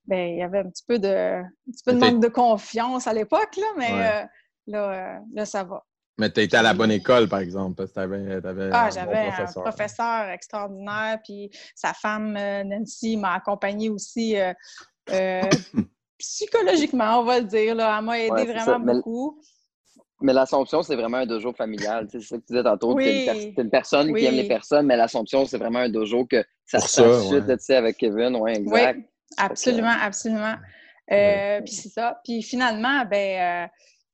ben, 0.05 0.29
il 0.29 0.37
y 0.39 0.43
avait 0.43 0.59
un 0.59 0.69
petit 0.69 0.83
peu 0.87 0.97
de, 0.97 1.07
un 1.41 1.71
petit 1.71 1.83
peu 1.85 1.93
de 1.93 1.99
manque 1.99 2.21
de 2.21 2.27
confiance 2.29 3.05
à 3.07 3.13
l'époque, 3.13 3.55
là, 3.57 3.67
mais 3.77 3.91
Ouais. 3.91 4.11
euh, 4.23 4.25
là, 4.71 4.91
euh, 4.91 5.19
là, 5.33 5.45
ça 5.45 5.63
va. 5.63 5.83
Mais 6.17 6.29
tu 6.31 6.41
été 6.41 6.57
à 6.57 6.61
la 6.61 6.73
bonne 6.73 6.91
école, 6.91 7.27
par 7.27 7.39
exemple, 7.39 7.75
parce 7.75 7.89
que 7.89 7.95
tu 7.95 7.99
avais, 8.47 8.69
Ah, 8.71 8.85
un 8.85 8.89
j'avais 8.91 9.13
bon 9.13 9.19
un 9.19 9.31
professeur. 9.31 9.63
professeur 9.63 10.29
extraordinaire, 10.29 11.19
puis 11.23 11.49
sa 11.73 11.93
femme, 11.93 12.35
euh, 12.37 12.63
Nancy, 12.63 13.17
m'a 13.17 13.33
accompagnée 13.33 13.89
aussi 13.89 14.37
euh, 14.37 14.53
euh, 15.11 15.41
psychologiquement, 16.19 17.19
on 17.21 17.23
va 17.23 17.39
le 17.39 17.45
dire. 17.45 17.75
Là. 17.75 17.97
Elle 17.97 18.05
m'a 18.05 18.19
aidé 18.19 18.31
Ouais, 18.31 18.45
vraiment 18.45 18.65
ça. 18.65 18.77
Beaucoup. 18.77 19.41
Mais 20.21 20.33
l'Assomption, 20.33 20.83
c'est 20.83 20.95
vraiment 20.95 21.17
un 21.17 21.25
dojo 21.25 21.51
familial. 21.53 22.07
tu 22.07 22.19
sais, 22.19 22.19
C'est 22.19 22.27
ça 22.27 22.35
que 22.37 22.41
tu 22.45 22.53
disais 22.53 22.63
tantôt. 22.63 22.93
Oui. 22.93 23.25
T'es 23.25 23.61
une, 23.61 23.71
personne 23.71 24.11
Oui. 24.11 24.19
qui 24.21 24.27
aime 24.27 24.35
les 24.35 24.47
personnes, 24.47 24.85
mais 24.85 24.95
l'Assomption, 24.95 25.45
c'est 25.45 25.57
vraiment 25.57 25.79
un 25.79 25.89
dojo 25.89 26.25
que 26.25 26.43
ça 26.65 26.79
se 26.79 26.87
ça, 26.87 27.03
passe 27.03 27.17
tout 27.17 27.21
de 27.23 27.27
suite, 27.39 27.47
ouais. 27.47 27.57
tu 27.57 27.73
avec 27.73 27.97
Kevin. 27.97 28.35
Oui, 28.35 28.51
exact. 28.51 28.97
Oui, 28.97 29.05
absolument, 29.37 29.95
absolument. 29.99 30.55
Euh, 31.11 31.15
Ouais. 31.15 31.61
Puis 31.65 31.73
c'est 31.73 31.89
ça. 31.89 32.21
Puis 32.23 32.43
finalement, 32.43 33.03
ben, 33.09 33.65
euh, 33.65 33.67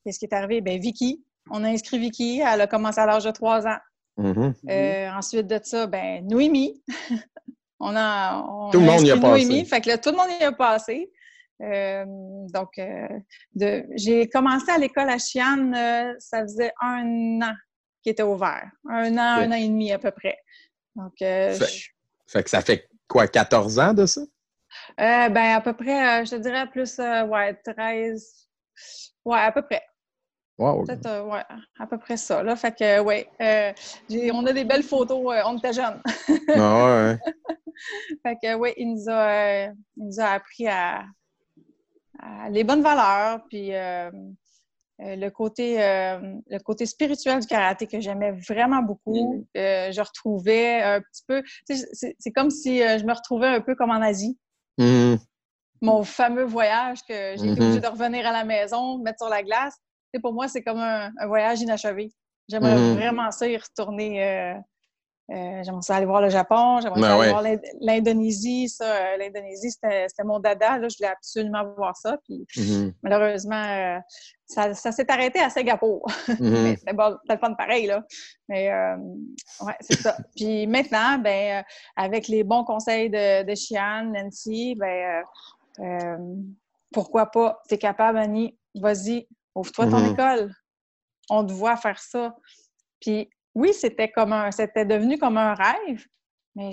qu'est-ce 0.07 0.19
qui 0.19 0.25
est 0.25 0.33
arrivé? 0.33 0.61
Ben, 0.61 0.79
Vicky, 0.79 1.21
on 1.51 1.63
a 1.65 1.67
inscrit 1.67 1.99
Vicky. 1.99 2.39
Elle 2.39 2.61
a 2.61 2.67
commencé 2.67 2.99
à 3.01 3.05
l'âge 3.05 3.25
de 3.25 3.31
3 3.31 3.67
ans. 3.67 3.77
Mhm. 4.15 4.53
Euh, 4.69 5.09
ensuite 5.11 5.47
de 5.47 5.59
ça, 5.61 5.85
ben, 5.85 6.25
Noémie. 6.25 6.81
on 7.81 7.93
a, 7.95 8.41
on 8.41 8.69
Tout 8.71 8.79
le 8.79 8.85
monde 8.85 9.01
y 9.01 9.11
a 9.11 9.15
passé. 9.17 9.45
Noémie. 9.45 9.65
Fait 9.65 9.81
que 9.81 9.89
là, 9.89 9.97
tout 9.97 10.11
le 10.11 10.15
monde 10.17 10.29
y 10.39 10.43
a 10.43 10.51
passé. 10.53 11.11
Euh, 11.61 12.05
donc, 12.53 12.69
euh, 12.79 13.07
de- 13.53 13.85
j'ai 13.95 14.29
commencé 14.29 14.71
à 14.71 14.77
l'école 14.77 15.09
à 15.09 15.17
Chiane, 15.17 16.15
ça 16.19 16.41
faisait 16.43 16.71
un 16.81 17.41
an 17.41 17.53
qui 18.01 18.09
était 18.11 18.23
ouvert. 18.23 18.69
Un 18.89 19.13
an, 19.17 19.41
un 19.41 19.51
an 19.51 19.55
et 19.55 19.67
demi 19.67 19.91
à 19.91 19.99
peu 19.99 20.11
près. 20.11 20.37
Donc, 20.95 21.13
Fait- 21.19 21.53
je- 21.59 21.89
Fait 22.27 22.43
que 22.43 22.49
ça 22.49 22.61
fait 22.61 22.87
quoi, 23.09 23.27
14 23.27 23.77
ans 23.79 23.93
de 23.93 24.05
ça? 24.05 24.21
Ben, 24.97 25.35
à 25.55 25.61
peu 25.61 25.73
près, 25.73 26.25
je 26.25 26.31
te 26.31 26.35
dirais 26.35 26.67
plus, 26.69 26.97
ouais, 26.99 27.53
13. 27.65 28.47
Ouais, 29.25 29.39
à 29.39 29.51
peu 29.51 29.61
près. 29.63 29.81
Wow. 30.57 30.83
Peut-être, 30.85 31.05
euh, 31.05 31.23
ouais, 31.23 31.43
à 31.79 31.85
peu 31.87 31.97
près 31.99 32.17
ça. 32.17 32.41
Là. 32.41 32.55
Fait 32.55 32.71
que, 32.75 32.99
ouais, 33.01 33.29
euh, 33.41 33.71
on 34.33 34.45
a 34.47 34.53
des 34.53 34.63
belles 34.63 34.83
photos. 34.83 35.19
euh, 35.35 35.41
on 35.45 35.57
était 35.57 35.73
jeunes. 35.73 36.01
Ah 36.55 36.85
ouais. 36.85 37.17
fait 38.23 38.37
que, 38.41 38.55
ouais, 38.55 38.73
il 38.77 38.93
nous 38.93 39.05
a, 39.09 39.65
il 39.65 39.73
nous 39.97 40.19
a 40.19 40.25
appris 40.29 40.67
à, 40.67 41.03
à 42.19 42.49
les 42.49 42.63
bonnes 42.63 42.81
valeurs, 42.81 43.41
puis 43.49 43.75
euh, 43.75 44.09
le, 44.99 45.29
côté, 45.29 45.79
euh, 45.83 46.17
le 46.49 46.57
côté 46.59 46.87
spirituel 46.87 47.39
du 47.41 47.45
karaté 47.45 47.85
que 47.85 47.99
j'aimais 47.99 48.31
vraiment 48.31 48.81
beaucoup. 48.81 49.45
Euh, 49.55 49.91
je 49.91 50.01
retrouvais 50.01 50.81
un 50.81 51.01
petit 51.01 51.23
peu. 51.27 51.43
C'est 51.65 52.15
c'est 52.17 52.31
comme 52.31 52.49
si 52.49 52.79
je 52.79 53.05
me 53.05 53.13
retrouvais 53.13 53.47
un 53.47 53.61
peu 53.61 53.75
comme 53.75 53.91
en 53.91 54.01
Asie. 54.01 54.37
Mhm. 54.79 55.17
mon 55.81 56.03
fameux 56.03 56.43
voyage 56.43 56.99
que 57.07 57.13
j'ai 57.13 57.33
été 57.33 57.45
Mhm. 57.45 57.51
obligée 57.61 57.79
de 57.79 57.87
revenir 57.87 58.25
à 58.27 58.31
la 58.31 58.43
maison, 58.43 58.97
mettre 58.99 59.19
sur 59.19 59.29
la 59.29 59.43
glace. 59.43 59.75
Sais, 60.17 60.21
pour 60.21 60.33
moi, 60.33 60.47
c'est 60.47 60.63
comme 60.63 60.79
un, 60.79 61.11
un 61.19 61.27
voyage 61.27 61.61
inachevé. 61.61 62.11
J'aimerais 62.49 62.75
Mhm. 62.79 62.95
vraiment 62.95 63.29
ça 63.31 63.47
y 63.47 63.55
retourner. 63.55 64.23
euh, 64.23 64.53
euh, 65.29 65.61
j'aimerais 65.63 65.81
ça 65.81 65.97
aller 65.97 66.05
voir 66.05 66.21
le 66.21 66.29
Japon, 66.29 66.79
j'aimerais 66.81 67.01
Ben 67.01 67.07
aller 67.11 67.19
ouais. 67.19 67.29
voir 67.29 67.41
l'Ind- 67.41 67.61
l'Indonésie. 67.81 68.69
Ça, 68.69 68.85
euh, 68.85 69.17
l'Indonésie, 69.17 69.69
c'était 69.71 70.07
mon 70.23 70.39
dada. 70.39 70.77
Là, 70.79 70.87
je 70.87 70.95
voulais 70.97 71.09
absolument 71.11 71.63
voir 71.75 71.95
ça. 71.97 72.17
Puis 72.23 72.47
Mhm. 72.55 72.93
malheureusement, 73.03 73.61
euh, 73.63 73.99
ça, 74.47 74.73
ça 74.73 74.91
s'est 74.93 75.11
arrêté 75.11 75.39
à 75.39 75.49
Singapour. 75.49 76.05
Mhm. 76.41 76.77
C'était 76.77 76.93
bon, 76.93 77.17
c'était 77.21 77.33
le 77.35 77.39
fun 77.39 77.53
pareil, 77.55 77.85
là. 77.87 78.03
Mais 78.47 78.71
ouais, 79.61 79.75
c'est 79.81 79.97
ça. 79.99 80.15
Puis 80.35 80.65
maintenant, 80.65 81.17
ben, 81.19 81.63
avec 81.97 82.27
les 82.29 82.43
bons 82.45 82.63
conseils 82.63 83.09
de, 83.09 83.43
de 83.43 84.13
Nancy, 84.13 84.75
ben, 84.79 85.23
pourquoi 86.93 87.25
pas? 87.27 87.61
T'es 87.67 87.77
capable, 87.77 88.17
Annie, 88.17 88.57
vas-y, 88.75 89.27
ouvre-toi 89.57 89.87
ton 89.87 89.99
Mhm. 89.99 90.13
école. 90.13 90.53
On 91.29 91.45
te 91.45 91.51
voit 91.51 91.75
faire 91.77 91.99
ça. 91.99 92.35
Puis 93.01 93.29
oui, 93.55 93.73
c'était 93.73 94.09
comme 94.09 94.33
un, 94.33 94.51
c'était 94.51 94.85
devenu 94.85 95.17
comme 95.17 95.37
un 95.37 95.53
rêve, 95.53 96.05
mais 96.55 96.71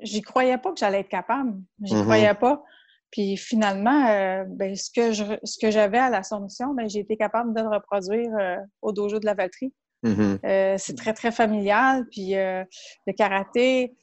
j'y 0.00 0.22
croyais 0.22 0.58
pas 0.58 0.72
que 0.72 0.78
j'allais 0.78 1.00
être 1.00 1.08
capable. 1.08 1.60
J'y 1.82 1.94
Mhm. 1.96 2.02
croyais 2.04 2.34
pas. 2.34 2.62
Puis 3.10 3.36
finalement, 3.36 4.06
euh, 4.08 4.44
ben, 4.48 4.74
ce 4.74 4.90
que 4.90 5.12
je, 5.12 5.24
ce 5.44 5.58
que 5.58 5.70
j'avais 5.70 5.98
à 5.98 6.10
l'Assomption, 6.10 6.74
ben, 6.74 6.88
j'ai 6.88 7.00
été 7.00 7.16
capable 7.16 7.54
de 7.54 7.60
le 7.60 7.68
reproduire 7.68 8.30
euh, 8.40 8.56
au 8.82 8.92
dojo 8.92 9.18
de 9.20 9.26
la 9.26 9.34
Valtrie. 9.34 9.72
Mhm. 10.02 10.38
Euh, 10.44 10.74
c'est 10.78 10.94
très, 10.96 11.14
très 11.14 11.32
familial. 11.32 12.06
Puis 12.10 12.32
le 12.34 13.12
karaté, 13.16 13.96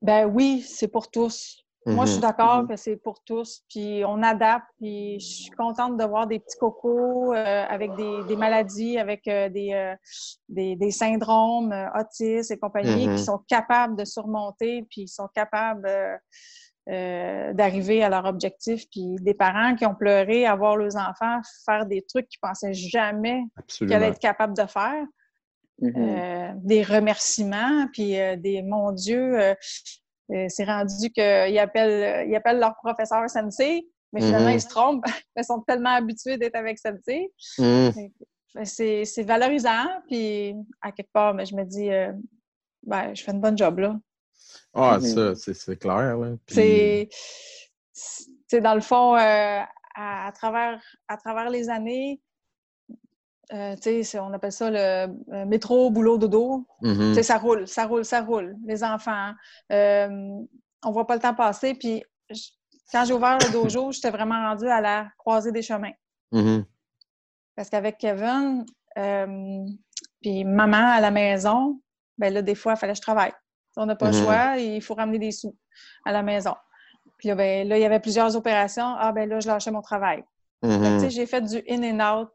ben 0.00 0.26
oui, 0.26 0.62
c'est 0.62 0.88
pour 0.88 1.10
tous. 1.10 1.64
Moi, 1.84 2.04
je 2.04 2.10
suis 2.12 2.16
Mhm. 2.18 2.22
d'accord 2.22 2.62
Mhm. 2.62 2.68
que 2.68 2.76
c'est 2.76 2.96
pour 2.96 3.22
tous, 3.24 3.62
puis 3.68 4.04
on 4.06 4.22
adapte, 4.22 4.66
puis 4.80 5.18
je 5.18 5.26
suis 5.26 5.50
contente 5.50 5.96
de 5.96 6.04
voir 6.04 6.28
des 6.28 6.38
petits 6.38 6.56
cocos 6.58 7.34
euh, 7.34 7.64
avec 7.68 7.96
des, 7.96 8.22
des 8.22 8.36
maladies, 8.36 8.98
avec 8.98 9.26
euh, 9.26 9.48
des, 9.48 9.72
euh, 9.72 9.94
des, 10.48 10.76
des 10.76 10.90
syndromes, 10.92 11.72
euh, 11.72 11.88
autistes 12.00 12.52
et 12.52 12.58
compagnie, 12.58 13.08
qui 13.16 13.24
sont 13.24 13.38
capables 13.48 13.96
de 13.96 14.04
surmonter, 14.04 14.86
puis 14.90 15.02
ils 15.02 15.08
sont 15.08 15.28
capables 15.34 15.86
euh, 15.88 16.16
euh, 16.88 17.52
d'arriver 17.52 18.02
à 18.04 18.08
leur 18.08 18.26
objectif, 18.26 18.84
puis 18.90 19.16
des 19.20 19.34
parents 19.34 19.74
qui 19.74 19.84
ont 19.84 19.94
pleuré 19.94 20.46
à 20.46 20.54
voir 20.54 20.76
leurs 20.76 20.96
enfants 20.96 21.40
faire 21.64 21.86
des 21.86 22.02
trucs 22.02 22.28
qu'ils 22.28 22.40
pensaient 22.40 22.74
jamais 22.74 23.42
qu'ils 23.66 23.92
allaient 23.92 24.08
être 24.08 24.18
capables 24.20 24.56
de 24.56 24.66
faire. 24.66 25.04
Euh, 25.82 26.52
des 26.58 26.84
remerciements, 26.84 27.88
puis 27.92 28.16
euh, 28.16 28.36
des 28.36 28.62
mon 28.62 28.92
Dieu, 28.92 29.36
euh, 29.40 29.54
c'est 30.48 30.64
rendu 30.64 31.10
qu'ils 31.10 31.58
appellent, 31.58 32.28
ils 32.28 32.34
appellent 32.36 32.58
leur 32.58 32.74
professeur 32.76 33.28
sensei, 33.28 33.86
mais 34.12 34.20
finalement 34.20 34.48
Mhm. 34.48 34.54
ils 34.56 34.60
se 34.60 34.68
trompent. 34.68 35.04
Ils 35.36 35.44
sont 35.44 35.60
tellement 35.62 35.90
habitués 35.94 36.36
d'être 36.36 36.56
avec 36.56 36.78
sensei. 36.78 37.30
Que 37.56 37.90
C'est 38.64 39.04
c'est 39.06 39.22
valorisant, 39.22 39.86
puis 40.08 40.54
à 40.82 40.92
quelque 40.92 41.10
part, 41.12 41.32
mais 41.34 41.46
je 41.46 41.54
me 41.56 41.64
dis, 41.64 41.90
euh, 41.90 42.12
ben, 42.82 43.14
je 43.14 43.22
fais 43.24 43.32
une 43.32 43.40
bonne 43.40 43.56
job 43.56 43.78
là. 43.78 43.96
Ah, 44.74 44.98
Mhm. 45.00 45.34
ça, 45.34 45.52
c'est 45.54 45.76
clair. 45.78 46.16
Là. 46.18 46.36
Puis- 46.46 46.54
C'est, 46.54 47.08
c'est 48.48 48.60
dans 48.60 48.74
le 48.74 48.80
fond, 48.82 49.14
euh, 49.16 49.60
à, 49.94 50.26
à 50.26 50.32
travers, 50.32 50.82
à 51.08 51.16
travers 51.16 51.48
les 51.48 51.68
années, 51.70 52.20
euh, 53.52 53.74
on 54.20 54.32
appelle 54.32 54.52
ça 54.52 54.70
le 54.70 54.78
euh, 54.78 55.44
métro, 55.46 55.90
boulot, 55.90 56.18
dodo. 56.18 56.66
Mhm. 56.80 57.14
Sais, 57.14 57.22
ça 57.22 57.38
roule, 57.38 57.66
ça 57.68 57.86
roule, 57.86 58.04
ça 58.04 58.20
roule. 58.22 58.56
Les 58.64 58.82
enfants, 58.84 59.32
euh, 59.70 60.08
on 60.84 60.90
voit 60.90 61.06
pas 61.06 61.14
le 61.14 61.20
temps 61.20 61.34
passer. 61.34 61.74
Puis 61.74 62.02
je- 62.30 62.48
quand 62.90 63.04
j'ai 63.04 63.14
ouvert 63.14 63.38
le 63.38 63.50
dojo, 63.52 63.92
j'étais 63.92 64.10
vraiment 64.10 64.34
rendue 64.48 64.68
à 64.68 64.80
la 64.80 65.08
croisée 65.18 65.52
des 65.52 65.62
chemins. 65.62 65.92
Mhm. 66.32 66.64
Parce 67.56 67.68
qu'avec 67.70 67.98
Kevin, 67.98 68.64
euh, 68.98 69.64
puis 70.20 70.44
maman 70.44 70.90
à 70.92 71.00
la 71.00 71.10
maison, 71.10 71.80
ben 72.18 72.32
là, 72.32 72.42
des 72.42 72.54
fois, 72.54 72.72
il 72.74 72.76
fallait 72.78 72.92
que 72.92 72.98
je 72.98 73.02
travaille. 73.02 73.32
On 73.76 73.86
n'a 73.86 73.96
pas 73.96 74.10
le 74.10 74.16
Mhm. 74.16 74.22
choix, 74.22 74.56
il 74.58 74.82
faut 74.82 74.94
ramener 74.94 75.18
des 75.18 75.30
sous 75.32 75.56
à 76.04 76.12
la 76.12 76.22
maison. 76.22 76.54
Puis 77.18 77.28
là, 77.28 77.34
ben, 77.34 77.68
là, 77.68 77.78
il 77.78 77.80
y 77.80 77.84
avait 77.84 78.00
plusieurs 78.00 78.34
opérations. 78.36 78.94
Ah, 78.98 79.12
ben 79.12 79.28
là, 79.28 79.40
je 79.40 79.46
lâchais 79.48 79.70
mon 79.70 79.80
travail. 79.82 80.24
J'ai 81.08 81.26
fait 81.26 81.40
du 81.42 81.62
in 81.68 81.82
and 82.00 82.18
out 82.20 82.30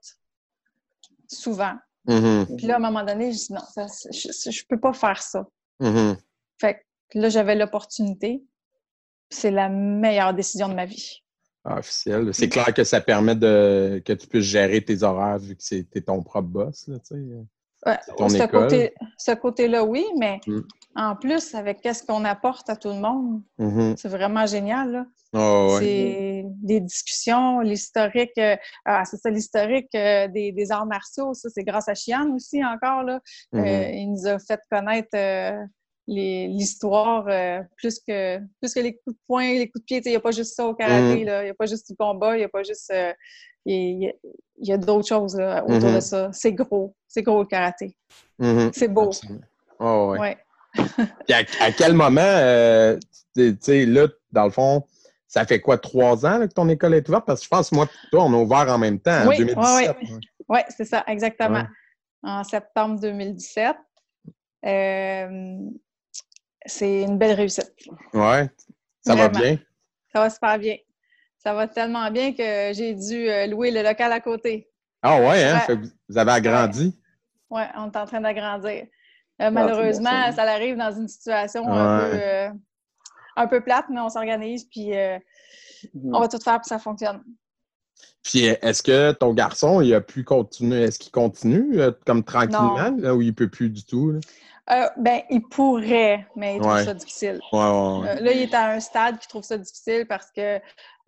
souvent. 1.27 1.75
Mhm. 2.05 2.57
Puis 2.57 2.67
là, 2.67 2.75
à 2.75 2.77
un 2.77 2.79
moment 2.79 3.03
donné, 3.03 3.31
je 3.34 3.38
dis 3.38 3.53
non, 3.53 3.62
ça, 3.74 3.88
je, 4.12 4.51
je 4.51 4.63
peux 4.67 4.79
pas 4.79 4.93
faire 4.93 5.22
ça. 5.22 5.46
Mhm. 5.79 6.17
Fait 6.60 6.86
que 7.10 7.19
là, 7.19 7.29
j'avais 7.29 7.55
l'opportunité. 7.55 8.43
C'est 9.29 9.51
la 9.51 9.67
meilleure 9.69 10.34
décision 10.34 10.69
de 10.69 10.74
ma 10.74 10.86
vie. 10.86 11.22
Ah, 11.65 11.79
officiel. 11.79 12.34
C'est 12.34 12.48
clair 12.48 12.74
que 12.74 12.86
ça 12.86 13.01
permet 13.01 13.36
de 13.36 14.01
que 14.05 14.13
tu 14.13 14.25
puisses 14.27 14.46
gérer 14.46 14.84
tes 14.84 15.03
horaires 15.03 15.38
vu 15.38 15.55
que 15.55 15.63
c'est 15.63 15.84
t'es 15.84 16.00
ton 16.00 16.24
propre 16.24 16.48
boss. 16.48 16.88
Là, 16.88 16.98
tu 17.00 17.15
sais. 17.15 17.22
Ouais, 17.88 18.29
ce, 18.29 18.36
école. 18.44 18.50
côté, 18.63 18.94
ce 19.17 19.32
côté-là, 19.32 19.84
oui, 19.84 20.06
mais 20.17 20.39
Mm. 20.48 20.60
en 20.96 21.15
plus, 21.15 21.56
avec 21.56 21.82
qu'est-ce 21.82 22.03
qu'on 22.03 22.25
apporte 22.25 22.70
à 22.70 22.75
tout 22.75 22.89
le 22.89 23.00
monde, 23.00 23.41
Mhm. 23.58 23.96
c'est 23.98 24.10
vraiment 24.10 24.46
génial. 24.46 24.91
là. 24.91 25.06
Ah, 25.34 25.65
ouais. 25.67 25.79
C'est 25.79 26.44
des 26.63 26.79
discussions, 26.79 27.60
l'historique, 27.60 28.32
euh, 28.38 28.56
ah, 28.86 29.03
c'est 29.06 29.17
ça, 29.17 29.29
l'historique 29.29 29.94
euh, 29.94 30.27
des, 30.29 30.51
des 30.53 30.72
arts 30.72 30.86
martiaux, 30.86 31.34
ça, 31.34 31.50
c'est 31.53 31.63
grâce 31.65 31.89
à 31.89 31.96
Chiane 31.96 32.32
aussi 32.34 32.63
encore. 32.63 33.03
Là. 33.03 33.20
Mhm. 33.51 33.60
Euh, 33.65 33.89
il 33.91 34.12
nous 34.12 34.25
a 34.27 34.39
fait 34.39 34.60
connaître 34.72 35.10
l'histoire 36.08 37.26
euh, 37.28 37.62
plus, 37.76 38.00
que, 38.00 38.40
plus 38.62 38.74
que 38.74 38.80
les 38.80 38.94
coups 38.94 39.16
de 39.16 39.22
poing, 39.28 39.44
les 39.54 39.70
coups 39.70 39.82
de 39.82 39.86
pied. 39.86 39.98
Tu 39.98 40.04
sais, 40.04 40.10
Il 40.10 40.14
n'y 40.14 40.18
a 40.18 40.22
pas 40.22 40.32
juste 40.32 40.56
ça 40.56 40.66
au 40.66 40.74
karaté, 40.74 41.24
là. 41.26 41.42
il 41.42 41.46
n'y 41.46 41.52
a 41.52 41.54
pas 41.54 41.66
juste 41.66 41.88
du 41.90 41.96
combat, 41.98 42.36
il 42.36 42.40
n'y 42.40 42.46
a 42.46 42.50
pas 42.50 42.64
juste. 42.64 42.92
euh, 42.94 43.14
il 43.70 44.14
y 44.60 44.72
a, 44.72 44.76
a 44.76 44.78
d'autres 44.78 45.08
choses 45.08 45.36
là, 45.36 45.62
autour 45.66 45.92
de 45.92 46.00
ça. 46.00 46.30
C'est 46.32 46.54
gros, 46.54 46.96
c'est 47.06 47.22
gros 47.22 47.42
le 47.42 47.46
karaté. 47.48 47.96
Mhm. 48.40 48.72
C'est 48.74 48.88
beau. 48.88 49.08
Absolument. 49.08 49.42
Ouais. 50.12 50.20
Ouais. 50.20 50.38
Puis 51.26 51.34
à, 51.34 51.44
à 51.60 51.72
quel 51.74 51.92
moment, 51.94 52.22
euh, 52.24 52.98
tu 53.36 53.58
sais, 53.60 53.86
là, 53.86 54.08
dans 54.32 54.46
le 54.46 54.52
fond, 54.52 54.84
ça 55.28 55.46
fait 55.46 55.60
quoi, 55.60 55.78
trois 55.78 56.26
ans 56.26 56.38
là, 56.38 56.48
que 56.48 56.54
ton 56.54 56.70
école 56.70 56.94
est 56.94 57.08
ouverte? 57.10 57.26
Parce 57.26 57.42
que 57.42 57.44
je 57.46 57.50
pense, 57.50 57.72
moi, 57.74 57.86
et 57.86 58.10
toi, 58.12 58.24
on 58.24 58.34
a 58.34 58.38
ouvert 58.38 58.74
en 58.74 58.78
même 58.78 59.00
temps, 59.02 59.24
en 59.26 59.28
Oui, 59.28 59.38
2017. 59.40 59.66
ouais, 59.66 59.96
Oui, 60.48 60.60
c'est 60.70 60.86
ça, 60.86 61.04
exactement. 61.08 61.60
Ouais. 61.60 61.66
En 62.24 62.44
septembre 62.46 63.00
2017. 63.02 63.76
Euh, 64.66 65.58
c'est 66.68 67.02
une 67.04 67.18
belle 67.18 67.36
réussite. 67.36 67.74
Ouais. 68.14 68.50
Ça 69.02 69.16
va 69.16 69.30
bien? 69.30 69.58
Ça 70.14 70.20
va 70.20 70.30
super 70.30 70.60
bien. 70.60 70.76
Ça 71.38 71.54
va 71.54 71.68
tellement 71.68 72.10
bien 72.12 72.34
que 72.34 72.72
j'ai 72.74 72.94
dû 72.94 73.30
euh, 73.30 73.48
louer 73.48 73.72
le 73.72 73.82
local 73.84 74.12
à 74.12 74.20
côté. 74.20 74.70
Ah 75.02 75.20
ouais, 75.22 75.44
hein? 75.44 75.62
Ouais. 75.68 75.76
Vous- 76.10 76.18
avez 76.18 76.32
agrandi? 76.32 77.00
Oui, 77.50 77.62
on 77.78 77.90
est 77.90 77.96
en 77.98 78.06
train 78.06 78.22
d'agrandir. 78.22 78.86
Euh, 79.42 79.52
malheureusement, 79.52 80.27
bon, 80.30 80.36
ça. 80.36 80.44
arrive 80.44 80.75
dans 80.77 80.92
une 80.92 81.08
situation 81.08 81.68
un, 81.68 82.00
Ouais. 82.00 82.12
peu, 82.12 82.18
euh, 82.22 82.50
un 83.38 83.48
peu 83.48 83.62
plate, 83.62 83.86
mais 83.90 84.01
on 84.01 84.10
s'organise 84.10 84.66
puis 84.66 84.96
euh, 84.98 85.18
Mhm. 85.94 86.16
on 86.16 86.20
va 86.20 86.27
tout 86.27 86.40
faire 86.40 86.53
pour 86.56 86.62
que 86.64 86.68
ça 86.68 86.80
fonctionne. 86.80 87.24
Puis 88.24 88.46
est-ce 88.46 88.84
que 88.84 89.12
ton 89.14 89.34
garçon, 89.34 89.80
il 89.82 89.94
a 89.94 90.01
pu 90.01 90.24
continuer? 90.24 90.82
Est-ce 90.84 91.00
qu'il 91.00 91.12
continue 91.12 91.77
comme 92.06 92.24
tranquillement 92.24 92.96
là, 92.98 93.16
ou 93.16 93.22
il 93.22 93.34
peut 93.34 93.48
plus 93.48 93.70
du 93.70 93.86
tout? 93.86 94.12
Là? 94.12 94.20
Euh, 94.70 94.90
ben, 94.98 95.22
il 95.30 95.42
pourrait, 95.44 96.27
mais 96.36 96.56
il 96.56 96.62
trouve 96.62 96.74
Ouais. 96.74 96.84
ça 96.84 96.94
difficile. 96.94 97.40
Ouais, 97.53 97.60
ouais, 97.60 97.66
ouais. 97.70 98.10
Euh, 98.10 98.20
là, 98.20 98.32
il 98.34 98.42
est 98.42 98.53
à 98.53 98.72
un 98.72 98.80
stade 98.82 99.18
qui 99.18 99.27
trouve 99.27 99.44
ça 99.44 99.58
difficile 99.58 100.06
parce 100.08 100.30
que 100.32 100.60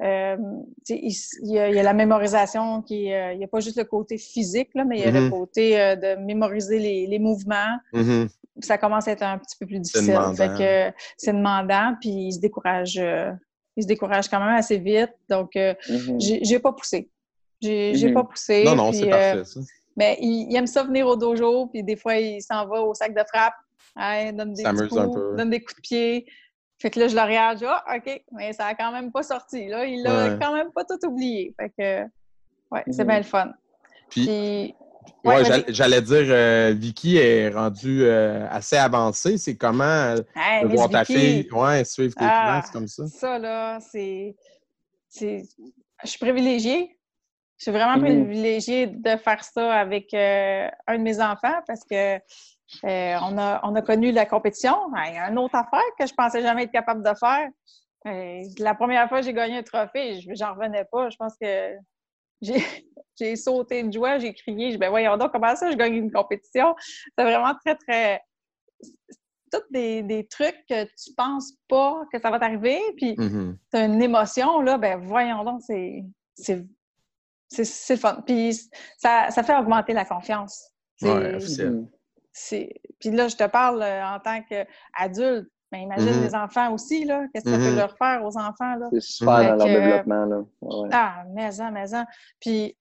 euh, 0.02 0.38
tu 0.86 0.94
sais, 0.96 1.00
il, 1.02 1.14
il 1.44 1.52
y 1.52 1.60
a, 1.60 1.68
il 1.68 1.76
y 1.76 1.80
a 1.80 1.84
la 1.84 1.94
mémorisation 1.94 2.82
qui 2.82 3.12
euh, 3.14 3.34
il 3.34 3.38
n'y 3.40 3.44
a 3.44 3.48
pas 3.50 3.60
juste 3.60 3.78
le 3.78 3.84
côté 3.84 4.18
physique, 4.18 4.70
là, 4.76 4.86
mais 4.86 5.00
il 5.00 5.02
y 5.02 5.06
a 5.06 5.12
le 5.12 5.22
Mhm. 5.26 5.30
côté 5.30 5.80
euh, 5.80 5.96
de 5.98 6.16
mémoriser 6.24 6.80
les, 6.80 7.06
les 7.06 7.20
mouvements. 7.20 7.78
Mhm. 7.92 8.30
Ça 8.62 8.78
commence 8.78 9.08
à 9.10 9.12
être 9.12 9.24
un 9.24 9.38
petit 9.38 9.58
peu 9.60 9.66
plus 9.66 9.80
difficile. 9.80 10.18
Fait 10.38 10.48
que 10.92 10.98
c'est 11.18 11.34
demandant, 11.34 11.96
puis 12.00 12.10
il 12.10 12.34
se 12.34 12.40
décourage. 12.40 12.98
euh, 12.98 13.32
il 13.76 13.84
se 13.84 13.88
décourage 13.88 14.28
quand 14.30 14.40
même 14.40 14.56
assez 14.56 14.78
vite. 14.78 15.14
Donc, 15.30 15.56
euh, 15.58 15.74
Mhm. 15.90 16.20
j'ai 16.20 16.40
j'ai 16.44 16.60
pas 16.60 16.72
poussé. 16.74 17.10
J'ai 17.62 17.94
j'ai 17.96 18.08
Mhm. 18.08 18.14
pas 18.14 18.24
poussé. 18.24 18.64
Non, 18.66 18.76
non, 18.76 18.92
c'est 18.94 19.08
euh, 19.08 19.10
parfait, 19.10 19.44
ça. 19.44 19.60
Mais 20.00 20.18
il, 20.22 20.48
il 20.50 20.56
aime 20.56 20.66
ça 20.66 20.82
venir 20.84 21.06
au 21.06 21.16
dojo, 21.18 21.68
puis 21.68 21.84
des 21.84 21.98
fois, 21.98 22.16
il 22.16 22.42
s'en 22.42 22.66
va 22.66 22.82
au 22.82 22.94
sac 22.94 23.14
de 23.14 23.22
frappe, 23.32 23.54
hein, 23.98 24.32
donne 24.34 24.54
des 24.54 24.64
coups, 24.64 24.94
donne 25.36 25.50
des 25.50 25.60
coups 25.62 25.76
de 25.76 25.82
pied. 25.82 26.26
Fait 26.82 26.90
que 26.90 27.00
là, 27.02 27.10
je 27.10 27.16
le 27.16 27.22
regarde, 27.22 27.58
je 27.58 27.66
dis, 27.66 27.70
ah, 27.70 27.98
OK, 27.98 28.24
mais 28.32 28.54
ça 28.54 28.68
a 28.68 28.74
quand 28.76 28.94
même 28.94 29.12
pas 29.12 29.22
sorti. 29.24 29.68
Là. 29.68 29.84
Il 29.86 30.08
a 30.08 30.24
Ouais. 30.32 30.38
quand 30.42 30.54
même 30.54 30.72
pas 30.74 30.86
tout 30.86 30.98
oublié. 31.06 31.54
Fait 31.60 31.70
que, 31.78 32.04
ouais, 32.72 32.84
c'est 32.90 33.04
Mhm. 33.04 33.08
bien 33.10 33.18
le 33.18 33.24
fun. 33.24 33.52
Puis, 34.10 34.26
Puis, 34.26 34.76
ouais, 35.26 35.44
j'allais 35.68 36.02
dire, 36.02 36.26
euh, 36.30 36.74
Vicky 36.78 37.18
est 37.18 37.50
rendue 37.50 38.04
euh, 38.06 38.48
assez 38.50 38.78
avancée. 38.78 39.38
C'est 39.38 39.58
comment 39.58 39.84
euh, 39.84 40.22
Hey, 40.36 40.64
de 40.64 40.68
voir 40.74 40.90
ta 40.90 41.04
fille? 41.04 41.50
Ouais, 41.52 41.84
suivre 41.84 42.16
tes 42.16 42.24
Ah, 42.26 42.40
finances 42.62 42.72
comme 42.72 42.88
ça? 42.88 43.06
Ça, 43.08 43.38
là, 43.38 43.80
c'est- 43.82 44.36
Je 45.20 45.44
suis 46.06 46.20
privilégiée. 46.20 46.98
Je 47.60 47.64
suis 47.64 47.72
vraiment 47.72 47.98
Mhm. 47.98 48.26
privilégiée 48.26 48.88
de 48.88 49.18
faire 49.18 49.44
ça 49.44 49.74
avec 49.74 50.14
euh, 50.14 50.70
un 50.88 50.98
de 50.98 51.04
mes 51.04 51.22
enfants 51.22 51.60
parce 51.68 51.84
que 51.84 52.16
euh, 52.16 52.20
on, 53.22 53.38
a, 53.38 53.60
on 53.64 53.76
a 53.76 53.82
connu 53.82 54.12
la 54.12 54.26
compétition. 54.26 54.76
Hey, 54.96 55.18
une 55.18 55.38
autre 55.38 55.56
affaire 55.56 55.84
que 56.00 56.06
je 56.08 56.14
pensais 56.14 56.42
jamais 56.42 56.64
être 56.64 56.72
capable 56.72 57.04
de 57.04 57.14
faire. 57.20 57.50
Euh, 58.08 58.42
la 58.60 58.76
première 58.76 59.10
fois 59.10 59.20
que 59.20 59.26
j'ai 59.26 59.34
gagné 59.34 59.58
un 59.58 59.64
trophée, 59.64 60.22
je- 60.22 60.30
j'en 60.36 60.54
revenais 60.54 60.86
pas. 60.90 61.10
Je 61.10 61.18
pense 61.18 61.36
que 61.42 61.76
j'ai 62.42 62.56
sauté 63.36 63.84
de 63.84 63.92
joie, 63.92 64.20
j'ai 64.20 64.34
crié. 64.34 64.72
Je 64.72 64.78
ben 64.78 64.90
voyons 64.90 65.18
donc, 65.18 65.34
comment 65.34 65.54
ça, 65.56 65.70
je 65.70 65.76
gagne 65.76 65.96
une 65.96 66.12
compétition? 66.12 66.74
C'est 67.18 67.26
vraiment 67.26 67.54
très, 67.66 67.76
très. 67.76 68.22
Tous 69.52 69.64
des, 69.72 70.04
des 70.04 70.26
trucs 70.28 70.64
que 70.70 70.84
tu 70.86 71.14
penses 71.18 71.54
pas 71.68 72.04
que 72.14 72.22
ça 72.22 72.30
va 72.30 72.40
t'arriver, 72.40 72.80
puis 72.96 73.16
t'as 73.72 73.86
une 73.88 74.02
émotion, 74.02 74.62
là, 74.62 74.78
ben 74.78 74.98
voyons 75.04 75.44
donc, 75.44 75.62
c'est. 75.64 76.06
C'est 77.50 77.94
le 77.94 78.00
fun. 78.00 78.22
Puis 78.26 78.70
ça, 78.98 79.28
ça 79.32 79.44
fait 79.44 79.58
augmenter 79.58 79.94
la 79.94 80.06
confiance. 80.06 80.72
C'est- 80.98 81.08
Ouais, 81.12 81.38
Puis 83.00 83.12
là, 83.12 83.28
je 83.28 83.36
te 83.36 83.46
parle 83.48 83.82
euh, 83.82 84.06
en 84.06 84.20
tant 84.20 84.42
qu'adulte, 84.44 85.50
mais 85.72 85.82
imagine 85.84 86.16
Mhm. 86.18 86.24
les 86.24 86.36
enfants 86.36 86.72
aussi, 86.74 87.06
là. 87.06 87.26
Qu'est-ce 87.34 87.46
que 87.46 87.52
ça 87.52 87.58
peut 87.58 87.76
leur 87.76 87.98
faire 87.98 88.24
aux 88.24 88.38
enfants, 88.38 88.76
là? 88.76 88.88
C'est 88.92 89.02
super 89.02 89.38
Fait 89.40 89.48
dans 89.50 89.56
leur 89.56 89.68
développement. 89.68 90.26
Là. 90.26 90.42
Ouais. 90.62 90.90
Ah, 90.92 91.24
mais 91.34 91.62
en, 91.62 91.72
mais 91.72 91.96
en. 91.96 92.06
Puis, 92.40 92.76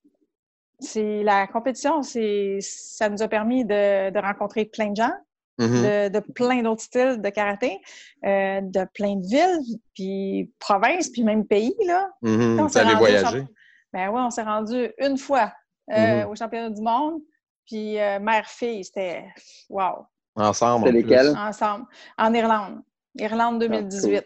c'est 0.80 1.22
la 1.24 1.46
compétition, 1.46 2.02
c'est 2.02 2.58
ça 2.60 3.08
nous 3.08 3.22
a 3.22 3.28
permis 3.28 3.64
de, 3.64 4.10
de 4.10 4.18
rencontrer 4.20 4.64
plein 4.66 4.90
de 4.90 4.96
gens, 4.96 5.12
Mhm. 5.58 5.82
de, 5.82 6.08
de 6.10 6.20
plein 6.20 6.62
d'autres 6.62 6.82
styles 6.82 7.20
de 7.20 7.28
karaté, 7.30 7.80
euh, 8.24 8.60
de 8.62 8.86
plein 8.94 9.16
de 9.16 9.26
villes, 9.26 9.78
puis 9.94 10.52
provinces, 10.60 11.08
puis 11.10 11.24
même 11.24 11.44
pays, 11.46 11.74
là. 11.86 12.10
Rendu 12.22 12.62
au 12.62 12.98
voyager. 12.98 13.24
champ- 13.40 13.46
Ben 13.92 14.08
oui, 14.10 14.20
on 14.20 14.30
s'est 14.30 14.42
rendu 14.42 14.90
une 14.98 15.16
fois 15.18 15.52
euh, 15.90 16.24
Mhm. 16.24 16.30
au 16.30 16.34
championnat 16.36 16.70
du 16.70 16.82
monde, 16.82 17.20
puis 17.66 17.98
euh, 17.98 18.18
mère-fille, 18.20 18.84
c'était 18.84 19.24
wow, 19.70 20.06
Ensemble. 20.36 20.88
En 20.88 20.92
lesquels? 20.92 21.34
ensemble, 21.36 21.86
en 22.18 22.32
Irlande. 22.34 22.82
Irlande 23.18 23.60
2018. 23.60 24.24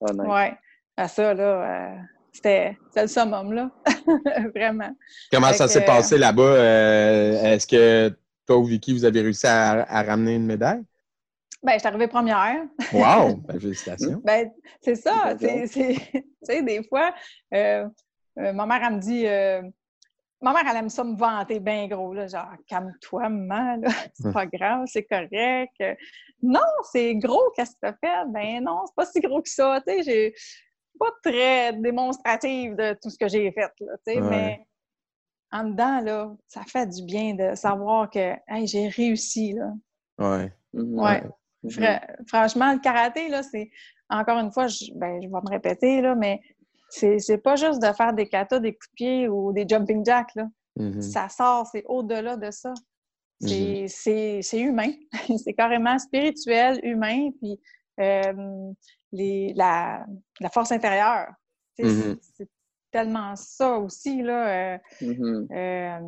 honnête. 0.00 0.26
Ouais. 0.26 0.56
À 0.96 1.06
ça, 1.06 1.32
là, 1.34 1.44
euh, 1.92 1.96
c'était 2.32 2.76
le 2.96 3.06
summum, 3.06 3.52
là. 3.52 3.70
Vraiment. 4.54 4.90
Comment 5.30 5.48
Fait 5.48 5.54
ça 5.54 5.68
s'est 5.68 5.84
passé 5.84 6.18
là-bas? 6.18 6.42
Euh, 6.42 7.42
Est-ce 7.44 7.66
que 7.66 8.16
toi 8.46 8.56
ou 8.56 8.64
Vicky, 8.64 8.92
vous 8.94 9.04
avez 9.04 9.20
réussi 9.20 9.46
à, 9.46 9.82
à 9.88 10.02
ramener 10.02 10.34
une 10.34 10.46
médaille? 10.46 10.82
Ben, 11.62 11.74
je 11.74 11.78
suis 11.80 11.88
arrivée 11.88 12.08
première. 12.08 12.64
Wow! 12.92 13.36
Ben, 13.46 13.60
félicitations. 13.60 14.20
Ben, 14.24 14.50
c'est 14.80 14.94
ça. 14.96 15.34
Tu 15.40 15.68
sais, 16.42 16.62
des 16.62 16.82
fois, 16.88 17.12
euh, 17.54 17.86
euh, 18.38 18.52
ma 18.52 18.66
mère, 18.66 18.80
elle 18.86 18.94
me 18.96 19.00
dit. 19.00 19.26
euh, 19.26 19.62
ma 20.40 20.52
mère, 20.52 20.62
elle 20.70 20.76
aime 20.76 20.88
ça 20.88 21.02
me 21.04 21.16
vanter 21.16 21.58
bien 21.60 21.88
gros, 21.88 22.14
là, 22.14 22.26
genre, 22.28 22.46
calme-toi, 22.68 23.28
maman, 23.28 23.80
c'est 24.14 24.32
pas 24.32 24.46
grave, 24.46 24.84
c'est 24.86 25.04
correct. 25.04 25.82
Non, 26.42 26.60
c'est 26.92 27.16
gros, 27.16 27.50
qu'est-ce 27.56 27.72
que 27.72 27.78
tu 27.82 27.88
as 27.88 27.94
fait? 27.94 28.30
Ben 28.30 28.62
non, 28.62 28.82
c'est 28.86 28.94
pas 28.94 29.06
si 29.06 29.20
gros 29.20 29.42
que 29.42 29.48
ça, 29.48 29.80
tu 29.86 29.92
sais, 29.94 30.02
j'ai 30.04 30.32
je 30.36 30.40
suis 30.40 30.98
pas 30.98 31.10
très 31.30 31.72
démonstrative 31.74 32.74
de 32.76 32.92
tout 33.02 33.10
ce 33.10 33.18
que 33.18 33.28
j'ai 33.28 33.50
fait, 33.52 33.70
là, 33.80 33.92
tu 34.06 34.12
sais, 34.14 34.20
Ouais. 34.20 34.28
mais 34.30 34.66
en 35.50 35.64
dedans, 35.64 36.00
là, 36.00 36.36
ça 36.46 36.62
fait 36.62 36.86
du 36.86 37.02
bien 37.04 37.34
de 37.34 37.54
savoir 37.56 38.08
que, 38.10 38.34
hey, 38.48 38.66
j'ai 38.66 38.88
réussi, 38.88 39.54
là. 39.54 39.72
Ouais. 40.18 40.52
Mhm. 40.72 40.98
Ouais. 41.00 41.22
Fra- 41.70 42.00
franchement, 42.28 42.72
le 42.72 42.78
karaté, 42.78 43.28
là, 43.28 43.42
c'est 43.42 43.70
encore 44.10 44.38
une 44.38 44.52
fois, 44.52 44.68
je, 44.68 44.84
ben, 44.94 45.20
je 45.22 45.26
vais 45.28 45.32
me 45.42 45.50
répéter, 45.50 46.00
là, 46.00 46.14
mais 46.14 46.40
c'est 46.88 47.42
pas 47.42 47.56
juste 47.56 47.80
de 47.82 47.92
faire 47.92 48.12
des 48.12 48.28
katas, 48.28 48.60
des 48.60 48.72
coups 48.72 48.88
de 48.90 48.94
pied 48.94 49.28
ou 49.28 49.52
des 49.52 49.66
jumping 49.68 50.04
jacks. 50.04 50.34
Là. 50.34 50.46
Mhm. 50.76 51.02
Ça 51.02 51.28
sort, 51.28 51.66
c'est 51.70 51.84
au-delà 51.86 52.36
de 52.36 52.50
ça. 52.50 52.72
C'est 53.40 53.86
c'est 53.88 54.60
humain. 54.60 54.90
c'est 55.44 55.54
carrément 55.54 55.98
spirituel, 55.98 56.80
humain, 56.82 57.30
puis 57.40 57.60
euh, 58.00 58.72
les, 59.12 59.52
la, 59.54 60.06
la 60.40 60.50
force 60.50 60.72
intérieure. 60.72 61.28
Mhm. 61.78 62.18
C'est 62.20 62.48
tellement 62.90 63.36
ça 63.36 63.78
aussi, 63.78 64.22
là. 64.22 64.74
euh, 64.74 64.78
euh, 65.52 65.98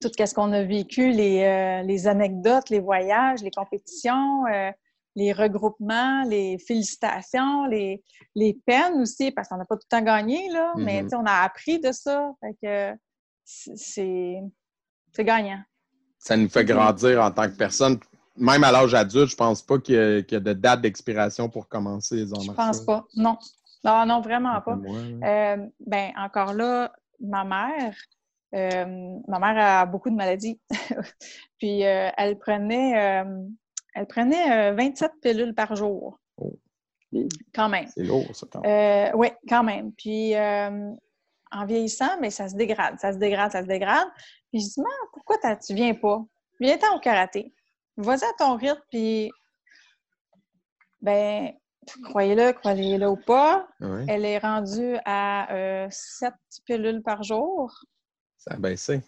tout 0.00 0.10
ce 0.14 0.34
qu'on 0.34 0.52
a 0.52 0.62
vécu, 0.62 1.10
les, 1.10 1.82
les 1.86 2.06
anecdotes, 2.06 2.68
les 2.68 2.80
voyages, 2.80 3.42
les 3.42 3.50
compétitions, 3.50 4.44
les 5.16 5.32
regroupements, 5.32 6.22
les 6.24 6.58
félicitations, 6.58 7.64
les, 7.66 8.02
les 8.34 8.54
peines 8.66 9.00
aussi, 9.00 9.32
parce 9.32 9.48
qu'on 9.48 9.56
n'a 9.56 9.64
pas 9.64 9.74
tout 9.76 9.86
le 9.90 9.96
temps 9.98 10.04
gagné, 10.04 10.48
là, 10.50 10.74
mais 10.76 10.98
Mhm. 11.02 11.04
tu 11.04 11.08
sais, 11.10 11.16
on 11.16 11.24
a 11.26 11.42
appris 11.42 11.80
de 11.80 11.90
ça. 11.90 12.30
Fait 12.40 12.54
que 12.62 12.98
c'est- 13.44 14.42
gagnant. 15.18 15.62
Ça 16.18 16.36
nous 16.36 16.48
fait 16.48 16.64
grandir 16.64 17.22
en 17.22 17.30
tant 17.30 17.48
que 17.48 17.56
personne. 17.56 17.98
Même 18.36 18.64
à 18.64 18.70
l'âge 18.72 18.92
adulte, 18.92 19.30
je 19.30 19.36
pense 19.36 19.62
pas 19.62 19.78
qu'il 19.78 19.94
y, 19.94 19.98
a- 19.98 20.22
qu'il 20.22 20.34
y 20.34 20.36
a 20.36 20.40
de 20.40 20.52
date 20.52 20.82
d'expiration 20.82 21.48
pour 21.48 21.66
commencer 21.68 22.16
les 22.16 22.32
arts 22.34 22.40
Je 22.42 22.52
pense 22.52 22.80
pas. 22.84 23.04
Non. 23.14 23.38
Non, 23.84 24.04
non, 24.04 24.20
vraiment 24.20 24.60
pas. 24.60 24.74
Moi. 24.76 24.98
Euh, 25.24 25.66
ben, 25.80 26.12
encore 26.18 26.52
là, 26.52 26.92
ma 27.20 27.44
mère, 27.44 27.96
euh, 28.54 29.16
ma 29.28 29.38
mère 29.38 29.56
a 29.82 29.86
beaucoup 29.86 30.10
de 30.10 30.14
maladies. 30.16 30.60
Puis 31.58 31.86
euh, 31.86 32.10
elle 32.18 32.36
prenait, 32.38 33.24
elle 33.96 34.06
prenait 34.06 34.70
euh, 34.70 34.74
27 34.74 35.12
pilules 35.22 35.54
par 35.54 35.74
jour. 35.74 36.20
Oh. 36.36 36.58
Quand 37.54 37.68
même. 37.68 37.86
C'est 37.94 38.04
lourd, 38.04 38.34
ça, 38.34 38.46
quand 38.50 38.60
même. 38.60 39.12
oui, 39.14 39.28
quand 39.48 39.64
même. 39.64 39.92
Puis 39.92 40.34
euh, 40.34 40.90
en 41.50 41.66
vieillissant, 41.66 42.20
mais 42.20 42.30
ça 42.30 42.48
se 42.48 42.56
dégrade, 42.56 42.98
ça 43.00 43.12
se 43.12 43.18
dégrade, 43.18 43.52
ça 43.52 43.62
se 43.62 43.66
dégrade. 43.66 44.06
Puis 44.50 44.60
je 44.60 44.66
dis, 44.66 44.82
pourquoi 45.12 45.36
tu 45.56 45.74
viens 45.74 45.94
pas? 45.94 46.22
Viens-t'en 46.60 46.96
au 46.96 47.00
karaté. 47.00 47.54
Vas-y 47.96 48.24
à 48.24 48.32
ton 48.38 48.56
rythme, 48.56 48.82
puis 48.90 49.30
ben, 51.00 51.52
croyez-le, 52.04 52.52
croyez-le 52.52 53.08
ou 53.08 53.16
pas, 53.16 53.66
elle 54.08 54.26
est 54.26 54.38
rendue 54.38 54.96
à 55.06 55.52
euh, 55.54 55.86
7 55.90 56.34
pilules 56.66 57.02
par 57.02 57.22
jour 57.22 57.72
ça 58.36 58.54
a 58.54 58.58
baissé. 58.58 59.00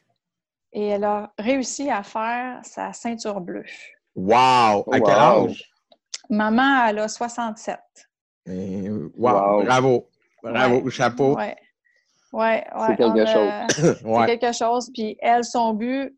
et 0.72 0.86
elle 0.86 1.04
a 1.04 1.32
réussi 1.38 1.90
à 1.90 2.02
faire 2.02 2.60
sa 2.64 2.92
ceinture 2.92 3.40
bleue. 3.40 3.66
Wow! 4.18 4.84
À 4.92 5.00
quel 5.00 5.14
âge? 5.14 5.64
Maman, 6.30 6.86
elle 6.88 6.98
a 6.98 7.08
67. 7.08 7.78
Et, 8.46 8.90
wow. 8.90 9.08
Wow. 9.16 9.62
Bravo! 9.64 10.08
Bravo! 10.42 10.80
Ouais. 10.82 10.90
Chapeau! 10.90 11.36
Ouais. 11.36 11.56
Ouais, 12.32 12.64
ouais. 12.74 12.86
C'est 12.88 12.96
quelque 12.96 13.26
a- 13.26 13.66
Ouais. 14.04 14.26
C'est 14.26 14.38
quelque 14.38 14.56
chose. 14.56 14.90
Puis 14.92 15.16
elle, 15.20 15.44
son 15.44 15.72
but, 15.72 16.14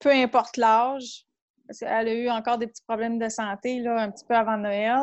peu 0.00 0.10
importe 0.10 0.56
l'âge, 0.56 1.24
parce 1.66 1.78
qu'elle 1.80 2.08
a 2.08 2.12
eu 2.14 2.28
encore 2.30 2.58
des 2.58 2.66
petits 2.66 2.82
problèmes 2.86 3.18
de 3.18 3.28
santé 3.28 3.78
là, 3.80 4.00
un 4.00 4.10
petit 4.10 4.24
peu 4.24 4.34
avant 4.34 4.56
Noël. 4.56 5.00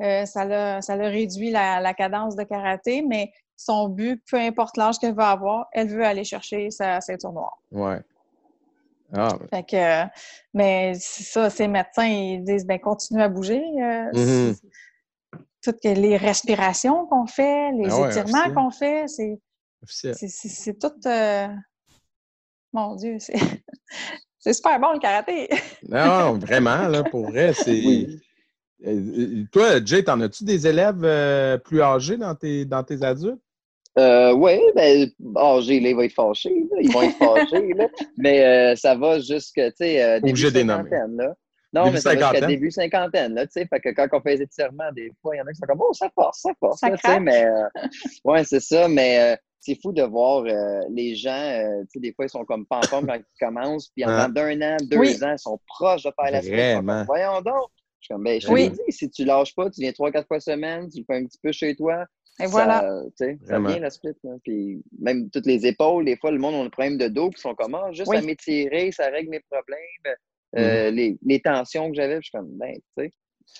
Euh, 0.00 0.24
ça 0.26 0.44
l'a 0.44 0.80
ça 0.80 0.96
l'a 0.96 1.08
réduit 1.08 1.50
la, 1.50 1.80
la 1.80 1.92
cadence 1.92 2.36
de 2.36 2.42
karaté, 2.44 3.02
mais 3.02 3.32
son 3.56 3.88
but, 3.88 4.22
peu 4.30 4.38
importe 4.38 4.76
l'âge 4.78 4.98
qu'elle 4.98 5.14
va 5.14 5.30
avoir, 5.30 5.66
elle 5.72 5.88
veut 5.88 6.04
aller 6.04 6.24
chercher 6.24 6.70
sa 6.70 7.00
ceinture 7.02 7.32
noire. 7.32 7.58
Ouais. 7.70 8.00
Ah, 9.12 9.38
Fait 9.50 9.64
que, 9.64 9.76
euh, 9.76 10.06
mais 10.54 10.94
c'est 10.94 11.24
ça, 11.24 11.50
ces 11.50 11.66
médecins, 11.68 12.06
ils 12.06 12.44
disent, 12.44 12.64
ben 12.66 12.78
continue 12.78 13.20
à 13.22 13.28
bouger. 13.28 13.62
euh, 13.82 14.10
Mhm. 14.12 14.54
c'est- 14.54 14.68
Toutes 15.62 15.84
les 15.84 16.16
respirations 16.16 17.06
qu'on 17.06 17.26
fait, 17.26 17.72
les 17.72 17.90
Ah 17.90 18.08
étirements 18.08 18.50
qu'on 18.54 18.70
fait, 18.70 19.06
c'est 19.08 19.38
c'est- 20.14 20.28
c'est 20.28 20.48
c'est 20.48 20.78
tout. 20.78 20.92
euh, 21.06 21.48
Mon 22.72 22.94
Dieu, 22.96 23.16
c'est 23.18 23.34
c'est 24.38 24.52
super 24.54 24.78
bon 24.80 24.92
le 24.92 24.98
karaté. 25.00 25.48
Non, 25.88 26.38
vraiment, 26.38 26.86
là, 26.88 27.02
pour 27.04 27.26
vrai, 27.30 27.52
c'est. 27.52 27.70
Oui. 28.82 29.46
Toi, 29.52 29.84
Jay, 29.84 30.02
t'en 30.04 30.20
as-tu 30.20 30.44
des 30.44 30.66
élèves 30.66 31.04
euh, 31.04 31.58
plus 31.58 31.82
âgés 31.82 32.16
dans 32.16 32.34
tes, 32.34 32.64
dans 32.64 32.82
tes 32.82 33.02
adultes? 33.02 33.42
Euh, 33.98 34.32
oui, 34.32 34.58
ben, 34.74 35.10
âgé, 35.36 35.80
là, 35.80 35.88
il 35.90 35.96
va 35.96 36.04
être 36.04 36.12
fâché. 36.12 36.50
là. 36.70 36.76
Ils 36.80 36.92
vont 36.92 37.02
être 37.02 37.16
fâchés, 37.18 37.72
là. 37.74 37.88
Mais 38.16 38.44
euh, 38.44 38.76
ça 38.76 38.94
va 38.94 39.20
sais, 39.76 40.02
euh, 40.02 40.20
début 40.20 40.36
cinquantaine, 40.50 41.16
là. 41.16 41.34
Non, 41.72 41.84
Début 41.84 41.94
mais 41.94 42.00
ça 42.00 42.14
va 42.14 42.32
jusqu'à 42.32 42.46
début 42.46 42.70
cinquantaine, 42.72 43.34
là, 43.34 43.46
tu 43.46 43.52
sais. 43.52 43.66
Fait 43.66 43.80
que 43.80 43.90
quand 43.90 44.08
on 44.12 44.20
fait 44.20 44.36
les 44.36 44.42
étirements, 44.42 44.90
des 44.92 45.12
fois, 45.22 45.36
il 45.36 45.38
y 45.38 45.42
en 45.42 45.46
a 45.46 45.50
qui 45.52 45.58
sont 45.58 45.66
comme, 45.66 45.80
oh, 45.80 45.92
ça 45.92 46.10
force, 46.14 46.40
ça 46.40 46.50
force, 46.58 46.80
Ça 46.80 46.88
là, 46.88 46.96
tu 46.96 47.00
sais. 47.02 47.08
craque. 47.08 47.22
Mais, 47.22 47.44
euh, 47.46 47.68
ouais, 48.24 48.42
c'est 48.44 48.60
ça, 48.60 48.88
mais 48.88 49.36
c'est 49.60 49.78
fou 49.80 49.92
de 49.92 50.02
voir 50.02 50.42
les 50.90 51.14
gens, 51.14 51.62
tu 51.82 51.86
sais, 51.92 52.00
des 52.00 52.12
fois, 52.12 52.24
ils 52.26 52.30
sont 52.30 52.44
comme 52.44 52.64
forme 52.68 53.06
quand 53.06 53.14
ils 53.14 53.24
commencent, 53.44 53.88
puis 53.90 54.04
en 54.04 54.08
Hein? 54.08 54.28
d'un 54.30 54.60
an, 54.62 54.76
deux 54.82 54.98
Oui. 54.98 55.16
ans, 55.22 55.32
ils 55.32 55.38
sont 55.38 55.60
proches 55.66 56.02
de 56.04 56.10
faire 56.20 56.32
la 56.32 56.40
comme, 56.40 56.50
Vraiment. 56.50 57.04
Voyons 57.04 57.40
donc. 57.42 57.68
Je 58.00 58.06
suis 58.06 58.14
comme, 58.14 58.24
ben, 58.24 58.40
je 58.40 58.46
te 58.46 58.52
Oui. 58.52 58.62
l'ai 58.62 58.70
dit, 58.70 58.80
si 58.88 59.10
tu 59.10 59.24
lâches 59.24 59.54
pas, 59.54 59.68
tu 59.70 59.82
viens 59.82 59.92
trois, 59.92 60.10
quatre 60.10 60.26
fois 60.26 60.40
semaine, 60.40 60.88
tu 60.88 61.00
le 61.00 61.04
fais 61.04 61.18
un 61.20 61.26
petit 61.26 61.38
peu 61.42 61.52
chez 61.52 61.76
toi, 61.76 62.04
Et 62.42 62.46
voilà. 62.46 62.80
ça, 62.80 63.02
tu 63.18 63.24
sais, 63.24 63.38
ça 63.42 63.52
Vraiment. 63.54 63.68
vient 63.70 63.78
la 63.80 63.90
split. 63.90 64.12
là. 64.24 64.32
Puis 64.44 64.82
même 64.98 65.28
toutes 65.30 65.46
les 65.46 65.66
épaules, 65.66 66.04
des 66.04 66.16
fois, 66.16 66.30
le 66.30 66.38
monde 66.38 66.54
a 66.54 66.58
un 66.58 66.70
problème 66.70 66.96
de 66.98 67.08
dos, 67.08 67.30
puis 67.30 67.38
ils 67.38 67.42
sont 67.42 67.54
comme, 67.54 67.74
Ah, 67.74 67.90
juste 67.92 68.08
Oui. 68.08 68.16
à 68.16 68.22
m'étirer, 68.22 68.92
ça 68.92 69.08
règle 69.08 69.30
mes 69.30 69.40
problèmes. 69.50 70.16
Euh, 70.56 70.90
les, 70.90 71.16
les 71.24 71.40
tensions 71.40 71.90
que 71.90 71.96
j'avais, 71.96 72.16
je 72.16 72.22
suis 72.22 72.32
comme, 72.32 72.48
ben, 72.56 72.74
tu 72.74 73.04
sais. 73.04 73.10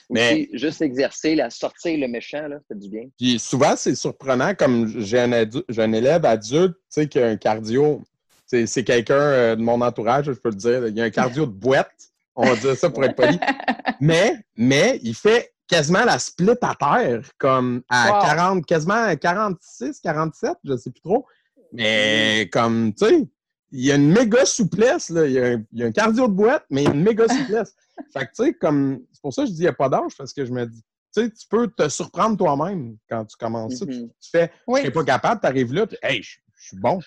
Mais- 0.09 0.33
Aussi, 0.33 0.48
juste 0.52 0.83
exercer, 0.83 1.35
la 1.35 1.50
sortir 1.50 1.98
le 1.98 2.06
méchant, 2.09 2.46
là, 2.48 2.56
ça 2.59 2.64
fait 2.68 2.78
du 2.78 2.88
bien. 2.88 3.04
Puis 3.18 3.38
souvent, 3.40 3.74
c'est 3.76 3.94
surprenant, 3.96 4.54
comme 4.54 4.87
j'ai 5.00 5.18
un, 5.18 5.33
un 5.33 5.92
élève 5.92 6.24
adulte, 6.24 6.74
tu 6.76 6.83
sais, 6.90 7.09
qui 7.09 7.18
a 7.18 7.26
un 7.26 7.37
cardio. 7.37 8.00
C'est 8.46 8.66
c'est 8.66 8.83
quelqu'un 8.85 9.14
euh, 9.14 9.56
de 9.56 9.62
mon 9.62 9.80
entourage, 9.80 10.26
je 10.26 10.33
peux 10.33 10.48
le 10.50 10.56
dire. 10.56 10.87
Il 10.88 11.00
a 11.00 11.04
un 11.04 11.11
cardio 11.11 11.44
de 11.46 11.50
boîte, 11.52 11.92
on 12.35 12.44
va 12.46 12.56
dire 12.56 12.76
ça 12.76 12.88
pour 12.90 13.04
être 13.04 13.14
poli. 13.16 13.38
Mais, 14.00 14.33
mais 14.56 14.98
il 15.02 15.14
fait 15.14 15.52
quasiment 15.70 16.04
la 16.04 16.18
split 16.18 16.50
à 16.62 16.74
terre, 16.74 17.22
comme 17.38 17.83
à 17.88 18.12
Wow. 18.12 18.20
40, 18.22 18.66
quasiment 18.66 18.94
à 19.04 19.16
46, 19.16 20.00
47, 20.00 20.56
je 20.64 20.72
ne 20.72 20.76
sais 20.76 20.90
plus 20.90 21.00
trop. 21.00 21.26
Mais 21.72 22.48
comme, 22.52 22.92
tu 22.94 23.06
sais, 23.06 23.28
il 23.70 23.85
y 23.85 23.92
a 23.92 23.94
une 23.94 24.11
méga 24.11 24.44
souplesse, 24.44 25.11
là. 25.11 25.26
Il, 25.26 25.33
y 25.33 25.38
a 25.38 25.44
un, 25.46 25.64
il 25.72 25.78
y 25.78 25.85
a 25.85 25.87
un 25.87 25.92
cardio 25.92 26.26
de 26.26 26.33
boîte, 26.33 26.64
mais 26.70 26.83
il 26.83 26.87
y 26.87 26.90
a 26.90 26.94
une 26.94 27.02
méga 27.02 27.28
souplesse. 27.28 27.74
fait 28.12 28.26
que, 28.26 28.30
tu 28.33 28.44
sais, 28.44 28.54
comme, 28.54 29.04
c'est 29.12 29.22
pour 29.22 29.33
ça 29.33 29.42
que 29.42 29.46
je 29.46 29.52
dis 29.52 29.59
qu'il 29.59 29.64
n'y 29.66 29.68
a 29.68 29.72
pas 29.74 29.88
d'âge, 29.88 30.16
parce 30.18 30.33
que 30.33 30.44
je 30.44 30.52
me 30.52 30.66
dis, 30.66 30.83
tu 31.14 31.22
sais, 31.22 31.30
tu 31.30 31.46
peux 31.48 31.68
te 31.68 31.88
surprendre 31.88 32.37
toi-même 32.37 32.96
quand 33.09 33.24
tu 33.24 33.37
commences 33.37 33.76
ça. 33.76 33.87
Tu, 33.87 33.92
Mhm. 34.00 34.09
tu 34.20 34.30
fais, 34.30 34.50
Oui. 34.66 34.80
je 34.80 34.85
serais 34.87 34.92
pas 34.92 35.04
capable, 35.04 35.40
tu 35.40 35.46
arrives 35.46 35.72
là, 35.72 35.87
puis, 35.87 35.96
hey, 36.02 36.22
je 36.22 36.38
je 36.56 36.66
suis 36.68 36.76
bon. 36.76 37.00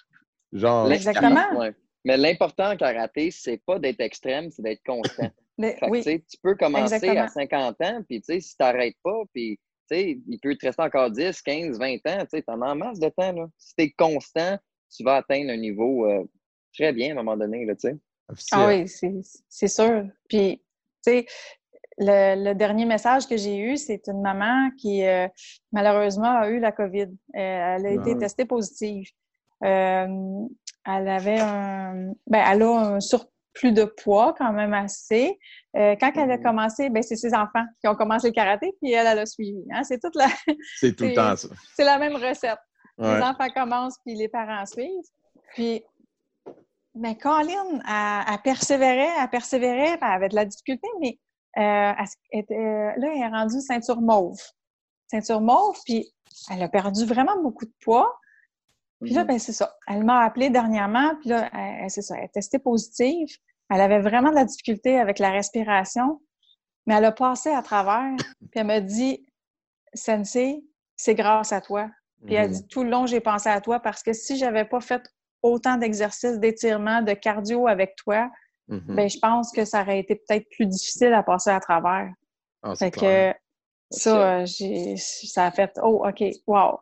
Genre, 0.53 0.87
suis 0.87 0.95
Exactement. 0.95 1.71
Mais 2.05 2.17
l'important 2.17 2.71
en 2.71 2.75
karaté, 2.77 3.29
c'est 3.31 3.61
pas 3.65 3.77
d'être 3.79 3.99
extrême, 4.01 4.49
c'est 4.51 4.61
d'être 4.63 4.81
constant. 4.85 5.29
Mais 5.57 5.75
Fait 5.77 5.85
que, 5.85 5.91
oui, 5.91 6.03
tu 6.03 6.37
peux 6.41 6.55
commencer 6.55 6.95
exactement. 6.95 7.23
à 7.25 7.27
50 7.27 7.81
ans, 7.81 8.01
puis 8.07 8.21
tu 8.21 8.33
sais, 8.33 8.39
si 8.39 8.55
tu 8.57 8.63
n'arrêtes 8.63 8.95
pas, 9.03 9.21
puis 9.33 9.59
tu 9.89 9.95
sais, 9.95 10.17
il 10.27 10.39
peut 10.39 10.55
te 10.55 10.65
rester 10.65 10.81
encore 10.81 11.11
10, 11.11 11.41
15, 11.41 11.77
20 11.77 11.93
ans, 12.07 12.19
tu 12.21 12.27
sais, 12.31 12.41
t'en 12.41 12.61
as 12.61 12.71
en 12.71 12.75
masse 12.75 12.99
de 12.99 13.09
temps. 13.09 13.31
Là. 13.33 13.45
Si 13.57 13.75
tu 13.75 13.83
es 13.83 13.91
constant, 13.91 14.57
tu 14.95 15.03
vas 15.03 15.17
atteindre 15.17 15.51
un 15.51 15.57
niveau 15.57 16.05
euh, 16.05 16.23
très 16.73 16.91
bien 16.93 17.09
à 17.09 17.11
un 17.11 17.23
moment 17.23 17.37
donné, 17.37 17.65
là, 17.65 17.75
tu 17.75 17.89
sais. 17.89 17.97
Officiel. 18.29 18.61
Ah 18.63 18.67
oui, 18.67 18.87
c'est- 18.87 19.43
c'est 19.49 19.67
sûr. 19.67 20.05
Puis, 20.29 20.63
tu 21.05 21.11
sais, 21.11 21.25
le, 21.99 22.49
le 22.49 22.55
dernier 22.55 22.85
message 22.85 23.27
que 23.27 23.37
j'ai 23.37 23.57
eu, 23.57 23.77
c'est 23.77 24.07
une 24.07 24.21
maman 24.21 24.71
qui, 24.77 25.03
euh, 25.05 25.27
malheureusement, 25.71 26.39
a 26.39 26.49
eu 26.49 26.59
la 26.59 26.71
COVID. 26.71 27.01
Euh, 27.03 27.07
elle 27.35 27.85
a 27.85 27.91
été 27.91 28.13
Ah. 28.15 28.19
testée 28.19 28.45
positive. 28.45 29.07
Euh, 29.63 30.07
elle 30.85 31.07
avait 31.07 31.39
un... 31.39 32.13
Ben, 32.27 32.43
elle 32.51 32.63
a 32.63 32.69
un 32.95 32.99
sur- 32.99 33.27
plus 33.53 33.71
de 33.71 33.85
poids, 33.85 34.33
quand 34.37 34.51
même 34.51 34.73
assez. 34.73 35.37
Euh, 35.75 35.95
quand 35.99 36.11
elle 36.15 36.31
a 36.31 36.37
Mhm. 36.37 36.43
commencé, 36.43 36.89
ben, 36.89 37.03
c'est 37.03 37.15
ses 37.15 37.33
enfants 37.33 37.63
qui 37.81 37.87
ont 37.87 37.95
commencé 37.95 38.27
le 38.27 38.33
karaté, 38.33 38.73
puis 38.81 38.91
elle, 38.93 39.05
elle 39.07 39.19
a 39.19 39.25
suivi. 39.25 39.63
hein. 39.71 39.83
C'est 39.83 39.99
toute 40.01 40.15
la, 40.15 40.25
C'est 40.79 40.95
tout 40.95 41.05
le 41.05 41.13
temps 41.13 41.35
ça. 41.35 41.47
c'est 41.75 41.83
la 41.83 41.97
même 41.99 42.15
recette. 42.15 42.57
Ouais. 42.97 43.15
Les 43.17 43.21
enfants 43.23 43.49
commencent, 43.55 43.97
puis 44.05 44.15
les 44.15 44.27
parents 44.27 44.65
suivent. 44.65 44.89
Puis, 45.55 45.83
mais 46.95 47.17
Colin, 47.17 47.79
elle, 47.87 48.33
elle 48.33 48.41
persévérait, 48.43 49.09
elle 49.21 49.29
persévérait, 49.29 49.97
puis 49.97 50.07
elle 50.07 50.15
avait 50.15 50.29
de 50.29 50.35
la 50.35 50.45
difficulté, 50.45 50.87
mais 50.99 51.17
euh, 51.57 51.93
elle 52.31 52.39
était- 52.39 52.55
là, 52.55 53.07
elle 53.15 53.21
est 53.21 53.27
rendue 53.27 53.61
ceinture 53.61 54.01
mauve. 54.01 54.39
Ceinture 55.07 55.41
mauve, 55.41 55.77
puis 55.85 56.11
elle 56.51 56.61
a 56.63 56.69
perdu 56.69 57.05
vraiment 57.05 57.41
beaucoup 57.41 57.65
de 57.65 57.73
poids. 57.83 58.11
Puis 59.03 59.13
là, 59.13 59.23
ben 59.23 59.39
c'est 59.39 59.53
ça. 59.53 59.75
Elle 59.87 60.03
m'a 60.03 60.19
appelé 60.21 60.49
dernièrement, 60.49 61.15
puis 61.19 61.29
là, 61.29 61.49
c'est 61.89 62.01
ça, 62.01 62.15
elle 62.17 62.25
est 62.25 62.29
testée 62.33 62.59
positive. 62.59 63.27
Elle 63.69 63.81
avait 63.81 63.99
vraiment 64.01 64.29
de 64.29 64.35
la 64.35 64.45
difficulté 64.45 64.99
avec 64.99 65.19
la 65.19 65.31
respiration, 65.31 66.21
mais 66.85 66.95
elle 66.95 67.05
a 67.05 67.11
passé 67.11 67.49
à 67.49 67.61
travers, 67.61 68.13
puis 68.51 68.59
elle 68.59 68.67
m'a 68.67 68.81
dit 68.81 69.25
Sensei, 69.93 70.63
c'est 70.95 71.15
grâce 71.15 71.51
à 71.51 71.61
toi. 71.61 71.89
Puis 72.25 72.35
elle 72.35 72.49
Mhm. 72.49 72.53
dit 72.55 72.67
tout 72.67 72.83
le 72.83 72.89
long, 72.89 73.05
j'ai 73.05 73.19
pensé 73.19 73.49
à 73.49 73.59
toi 73.61 73.79
parce 73.79 74.01
que 74.01 74.13
si 74.13 74.37
j'avais 74.37 74.65
pas 74.65 74.79
fait 74.79 75.01
autant 75.41 75.77
d'exercices, 75.77 76.39
d'étirements, 76.39 77.01
de 77.01 77.13
cardio 77.13 77.67
avec 77.67 77.95
toi, 77.97 78.29
Mhm. 78.69 78.95
ben 78.95 79.09
je 79.09 79.19
pense 79.19 79.51
que 79.51 79.65
ça 79.65 79.81
aurait 79.81 79.99
été 79.99 80.15
peut-être 80.15 80.47
plus 80.55 80.65
difficile 80.65 81.13
à 81.13 81.21
passer 81.21 81.49
à 81.49 81.59
travers. 81.59 82.09
Ah, 82.61 82.75
Fait 82.75 82.91
clair. 82.91 83.33
que 83.33 83.39
ça, 83.91 84.45
j'ai, 84.45 84.95
ça 84.95 85.47
a 85.47 85.51
fait 85.51 85.77
oh 85.83 86.05
ok, 86.07 86.23
wow. 86.47 86.79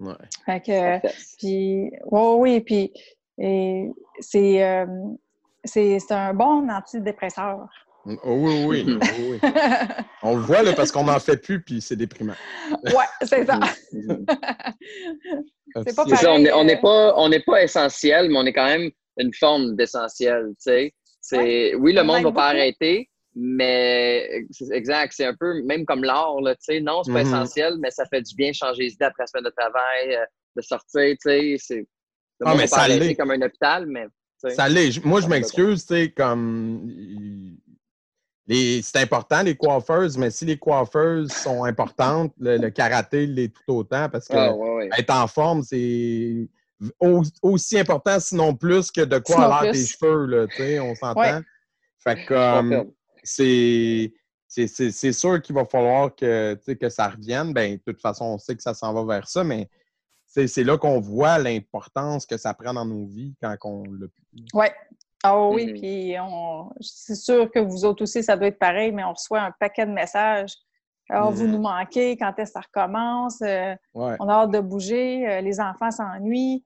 Ouais. 0.00 0.14
Fait 0.46 0.60
que 0.60 1.00
Parfait. 1.00 1.16
puis 1.38 1.90
ouais, 2.04 2.34
oui, 2.36 2.60
puis 2.60 2.92
et 3.38 3.90
c'est 4.20 4.62
euh, 4.64 4.86
c'est 5.64 5.98
c'est 5.98 6.14
un 6.14 6.34
bon 6.34 6.68
antidépresseur. 6.70 7.68
Oh, 8.06 8.16
oui, 8.26 8.64
oui, 8.66 8.98
oui, 9.18 9.40
oui. 9.42 9.50
On 10.22 10.36
le 10.36 10.42
voit 10.42 10.62
là, 10.62 10.72
parce 10.72 10.90
qu'on 10.90 11.04
n'en 11.04 11.18
fait 11.18 11.36
plus, 11.36 11.62
puis 11.62 11.80
c'est 11.80 11.96
déprimant. 11.96 12.34
ouais, 12.84 13.04
c'est 13.22 13.44
ça. 13.44 13.60
C'est 15.84 15.94
pas 15.94 16.04
C'est 16.08 16.16
ça, 16.16 16.32
on 16.32 16.38
n'est 16.38 16.50
on 16.50 16.66
euh, 16.66 16.76
pas, 16.80 17.12
on 17.18 17.30
pas 17.46 17.62
essentiel, 17.62 18.30
mais 18.30 18.38
on 18.38 18.46
est 18.46 18.54
quand 18.54 18.64
même 18.64 18.90
une 19.18 19.34
forme 19.34 19.76
d'essentiel, 19.76 20.46
tu 20.52 20.54
sais. 20.60 20.94
C'est, 21.20 21.74
oui, 21.74 21.92
le 21.92 22.00
On 22.00 22.04
monde 22.04 22.22
va 22.22 22.32
pas 22.32 22.46
arrêter, 22.46 23.10
mais 23.34 24.44
c'est 24.50 24.70
exact, 24.72 25.12
c'est 25.14 25.26
un 25.26 25.34
peu 25.38 25.62
même 25.62 25.84
comme 25.84 26.04
l'art, 26.04 26.40
là, 26.40 26.54
tu 26.54 26.64
sais. 26.64 26.80
Non, 26.80 27.02
c'est 27.04 27.12
pas 27.12 27.20
Mhm. 27.24 27.26
essentiel, 27.28 27.74
mais 27.80 27.90
ça 27.90 28.04
fait 28.06 28.22
du 28.22 28.34
bien 28.34 28.52
changer 28.52 28.84
les 28.84 28.92
idées 28.92 29.04
après 29.04 29.22
la 29.22 29.26
semaine 29.26 29.44
de 29.44 29.50
travail, 29.56 30.14
euh, 30.16 30.24
de 30.56 30.62
sortir, 30.62 31.10
tu 31.12 31.16
sais. 31.22 31.56
C'est, 31.58 31.86
Ah, 32.44 32.54
mais 32.54 32.66
ça 32.66 32.86
l'est. 32.88 33.14
comme 33.16 33.30
un 33.32 33.42
hôpital, 33.42 33.86
mais. 33.86 34.06
Ça 34.54 34.68
l'est. 34.68 35.04
Moi, 35.04 35.20
je 35.20 35.26
m'excuse, 35.28 35.84
tu 35.86 35.94
sais, 35.94 36.10
comme. 36.12 36.88
les- 38.46 38.80
C'est 38.82 38.98
important, 39.00 39.42
les 39.42 39.56
coiffeuses, 39.56 40.16
mais 40.16 40.30
si 40.30 40.44
les 40.46 40.56
coiffeuses 40.56 41.32
sont 41.34 41.64
importantes, 41.64 42.32
le, 42.38 42.56
le 42.56 42.70
karaté 42.70 43.26
l'est 43.26 43.48
tout 43.52 43.72
autant 43.74 44.08
parce 44.08 44.26
que 44.26 44.36
Ah, 44.36 44.52
ouais, 44.54 44.74
ouais. 44.76 44.88
être 44.98 45.10
en 45.14 45.26
forme, 45.26 45.62
c'est 45.62 46.48
au- 47.00 47.22
aussi 47.42 47.78
important, 47.78 48.18
sinon 48.20 48.54
plus, 48.54 48.90
que 48.90 49.02
de 49.02 49.18
quoi 49.18 49.34
Sinon 49.34 49.44
avoir 49.44 49.70
tes 49.70 49.84
cheveux, 49.84 50.26
là, 50.26 50.46
tu 50.48 50.62
sais, 50.62 50.80
on 50.80 50.94
s'entend? 50.94 51.20
Ouais. 51.20 51.40
Fait 52.02 52.24
que. 52.24 52.86
C'est 53.28 54.12
c'est- 54.50 54.66
c'est- 54.66 54.90
c'est 54.90 55.12
sûr 55.12 55.42
qu'il 55.42 55.54
va 55.54 55.64
falloir 55.66 56.14
que, 56.14 56.54
que 56.74 56.88
ça 56.88 57.08
revienne. 57.10 57.52
Ben, 57.52 57.74
de 57.76 57.82
toute 57.84 58.00
façon, 58.00 58.24
on 58.24 58.38
sait 58.38 58.56
que 58.56 58.62
ça 58.62 58.72
s'en 58.74 58.94
va 58.94 59.04
vers 59.04 59.28
ça, 59.28 59.44
mais 59.44 59.68
c'est 60.26 60.46
c'est 60.46 60.64
là 60.64 60.78
qu'on 60.78 61.00
voit 61.00 61.38
l'importance 61.38 62.24
que 62.26 62.36
ça 62.38 62.54
prend 62.54 62.72
dans 62.72 62.86
nos 62.86 63.06
vies 63.06 63.34
quand 63.42 63.54
on 63.64 63.84
l'a 63.84 64.06
plus. 64.08 64.44
Ouais. 64.54 64.72
Ah 65.22 65.48
oui, 65.48 65.66
Mhm. 65.66 65.80
puis 65.80 66.14
on... 66.20 66.70
c'est 66.80 67.16
sûr 67.16 67.50
que 67.50 67.58
vous 67.58 67.84
autres 67.84 68.04
aussi, 68.04 68.22
ça 68.22 68.36
doit 68.36 68.46
être 68.46 68.58
pareil, 68.58 68.92
mais 68.92 69.02
on 69.04 69.12
reçoit 69.12 69.40
un 69.42 69.50
paquet 69.58 69.84
de 69.84 69.90
messages. 69.92 70.54
Ah, 71.10 71.28
vous 71.30 71.44
Mhm. 71.44 71.52
nous 71.52 71.58
manquez, 71.60 72.16
quand 72.16 72.32
est-ce 72.38 72.52
que 72.52 72.60
ça 72.60 72.60
recommence? 72.60 73.40
Euh, 73.42 73.74
Ouais. 73.94 74.14
on 74.20 74.28
a 74.28 74.32
hâte 74.32 74.50
de 74.52 74.60
bouger, 74.60 75.26
euh, 75.28 75.40
les 75.40 75.58
enfants 75.60 75.90
s'ennuient. 75.90 76.62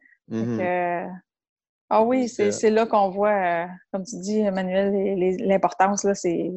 Ah 1.95 2.03
oui, 2.03 2.27
c'est 2.29 2.47
Euh, 2.47 2.51
c'est 2.53 2.71
là 2.71 2.87
qu'on 2.87 3.11
voit, 3.11 3.31
euh, 3.35 3.67
comme 3.93 4.03
tu 4.05 4.17
dis, 4.19 4.39
Emmanuel, 4.39 5.37
l'importance, 5.41 6.05
là, 6.05 6.15
c'est 6.15 6.51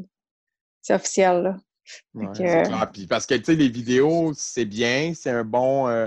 officiel. 0.90 1.42
Là. 1.44 1.58
Ouais, 2.14 2.28
que- 2.28 2.38
c'est 2.38 2.64
clair. 2.64 2.90
Puis 2.94 3.06
parce 3.06 3.26
que, 3.26 3.36
tu 3.36 3.44
sais, 3.44 3.56
les 3.56 3.68
vidéos, 3.68 4.32
c'est 4.34 4.64
bien, 4.66 5.12
c'est 5.14 5.32
un 5.32 5.44
bon, 5.44 5.88
euh, 5.90 6.06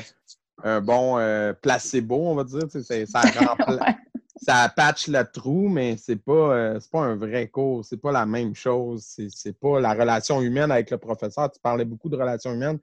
un 0.64 0.80
bon 0.80 1.18
euh, 1.18 1.52
placebo, 1.52 2.16
on 2.28 2.34
va 2.36 2.44
dire. 2.44 2.68
Ça, 2.70 2.80
rempla- 3.76 3.80
Ouais. 3.80 3.96
ça 4.40 4.72
patch 4.74 5.08
le 5.08 5.22
trou, 5.30 5.68
mais 5.68 5.96
c'est 5.98 6.16
pas, 6.16 6.78
pas 6.90 7.00
un 7.00 7.16
vrai 7.16 7.48
cours. 7.48 7.84
C'est 7.84 7.96
pas 8.00 8.12
la 8.12 8.24
même 8.24 8.54
chose. 8.54 9.04
C'est 9.06 9.28
c'est 9.30 9.52
pas 9.52 9.78
la 9.78 9.92
relation 9.92 10.40
humaine 10.40 10.70
avec 10.72 10.90
le 10.90 10.96
professeur. 10.98 11.50
Tu 11.52 11.60
parlais 11.60 11.84
beaucoup 11.84 12.08
de 12.08 12.16
relations 12.16 12.54
humaines. 12.54 12.78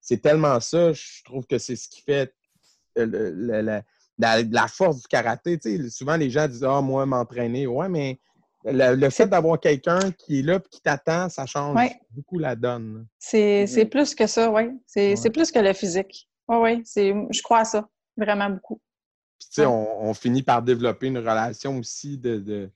C'est 0.00 0.22
tellement 0.22 0.60
ça. 0.60 0.92
Je 0.92 1.24
trouve 1.24 1.46
que 1.46 1.58
c'est 1.58 1.74
ce 1.76 1.88
qui 1.88 2.00
fait 2.02 2.32
le- 2.96 3.06
le- 3.06 3.62
le- 3.62 3.82
la, 4.20 4.42
la 4.42 4.68
force 4.68 5.00
du 5.02 5.08
karaté. 5.08 5.58
Tu 5.58 5.76
sais, 5.76 5.90
souvent, 5.90 6.16
les 6.16 6.30
gens 6.30 6.46
disent 6.48 6.64
Ah, 6.64 6.80
moi, 6.80 7.06
m'entraîner. 7.06 7.66
Ouais, 7.66 7.88
mais 7.88 8.18
le, 8.64 8.94
le 8.94 9.10
fait 9.10 9.26
d'avoir 9.26 9.58
quelqu'un 9.58 10.10
qui 10.12 10.40
est 10.40 10.42
là 10.42 10.56
et 10.56 10.68
qui 10.68 10.80
t'attend, 10.82 11.28
ça 11.28 11.46
change 11.46 11.76
Ouais. 11.76 11.98
beaucoup 12.10 12.38
la 12.38 12.54
donne. 12.56 13.06
C'est 13.18 13.66
c'est 13.66 13.86
plus 13.86 14.14
que 14.14 14.26
ça, 14.26 14.50
oui. 14.50 14.64
C'est 14.86 15.14
Ouais. 15.18 15.30
plus 15.30 15.50
que 15.50 15.58
le 15.58 15.72
physique. 15.72 16.28
Oui, 16.48 16.56
oui. 16.60 16.82
c'est- 16.84 17.14
Je 17.30 17.42
crois 17.42 17.60
à 17.60 17.64
ça, 17.64 17.88
vraiment 18.16 18.50
beaucoup. 18.50 18.80
Puis, 19.38 19.48
tu 19.48 19.54
sais, 19.54 19.66
Ouais. 19.66 19.72
on, 19.72 20.08
on 20.10 20.14
finit 20.14 20.42
par 20.42 20.62
développer 20.62 21.06
une 21.06 21.18
relation 21.18 21.78
aussi 21.78 22.18
de, 22.18 22.38
de- 22.38 22.70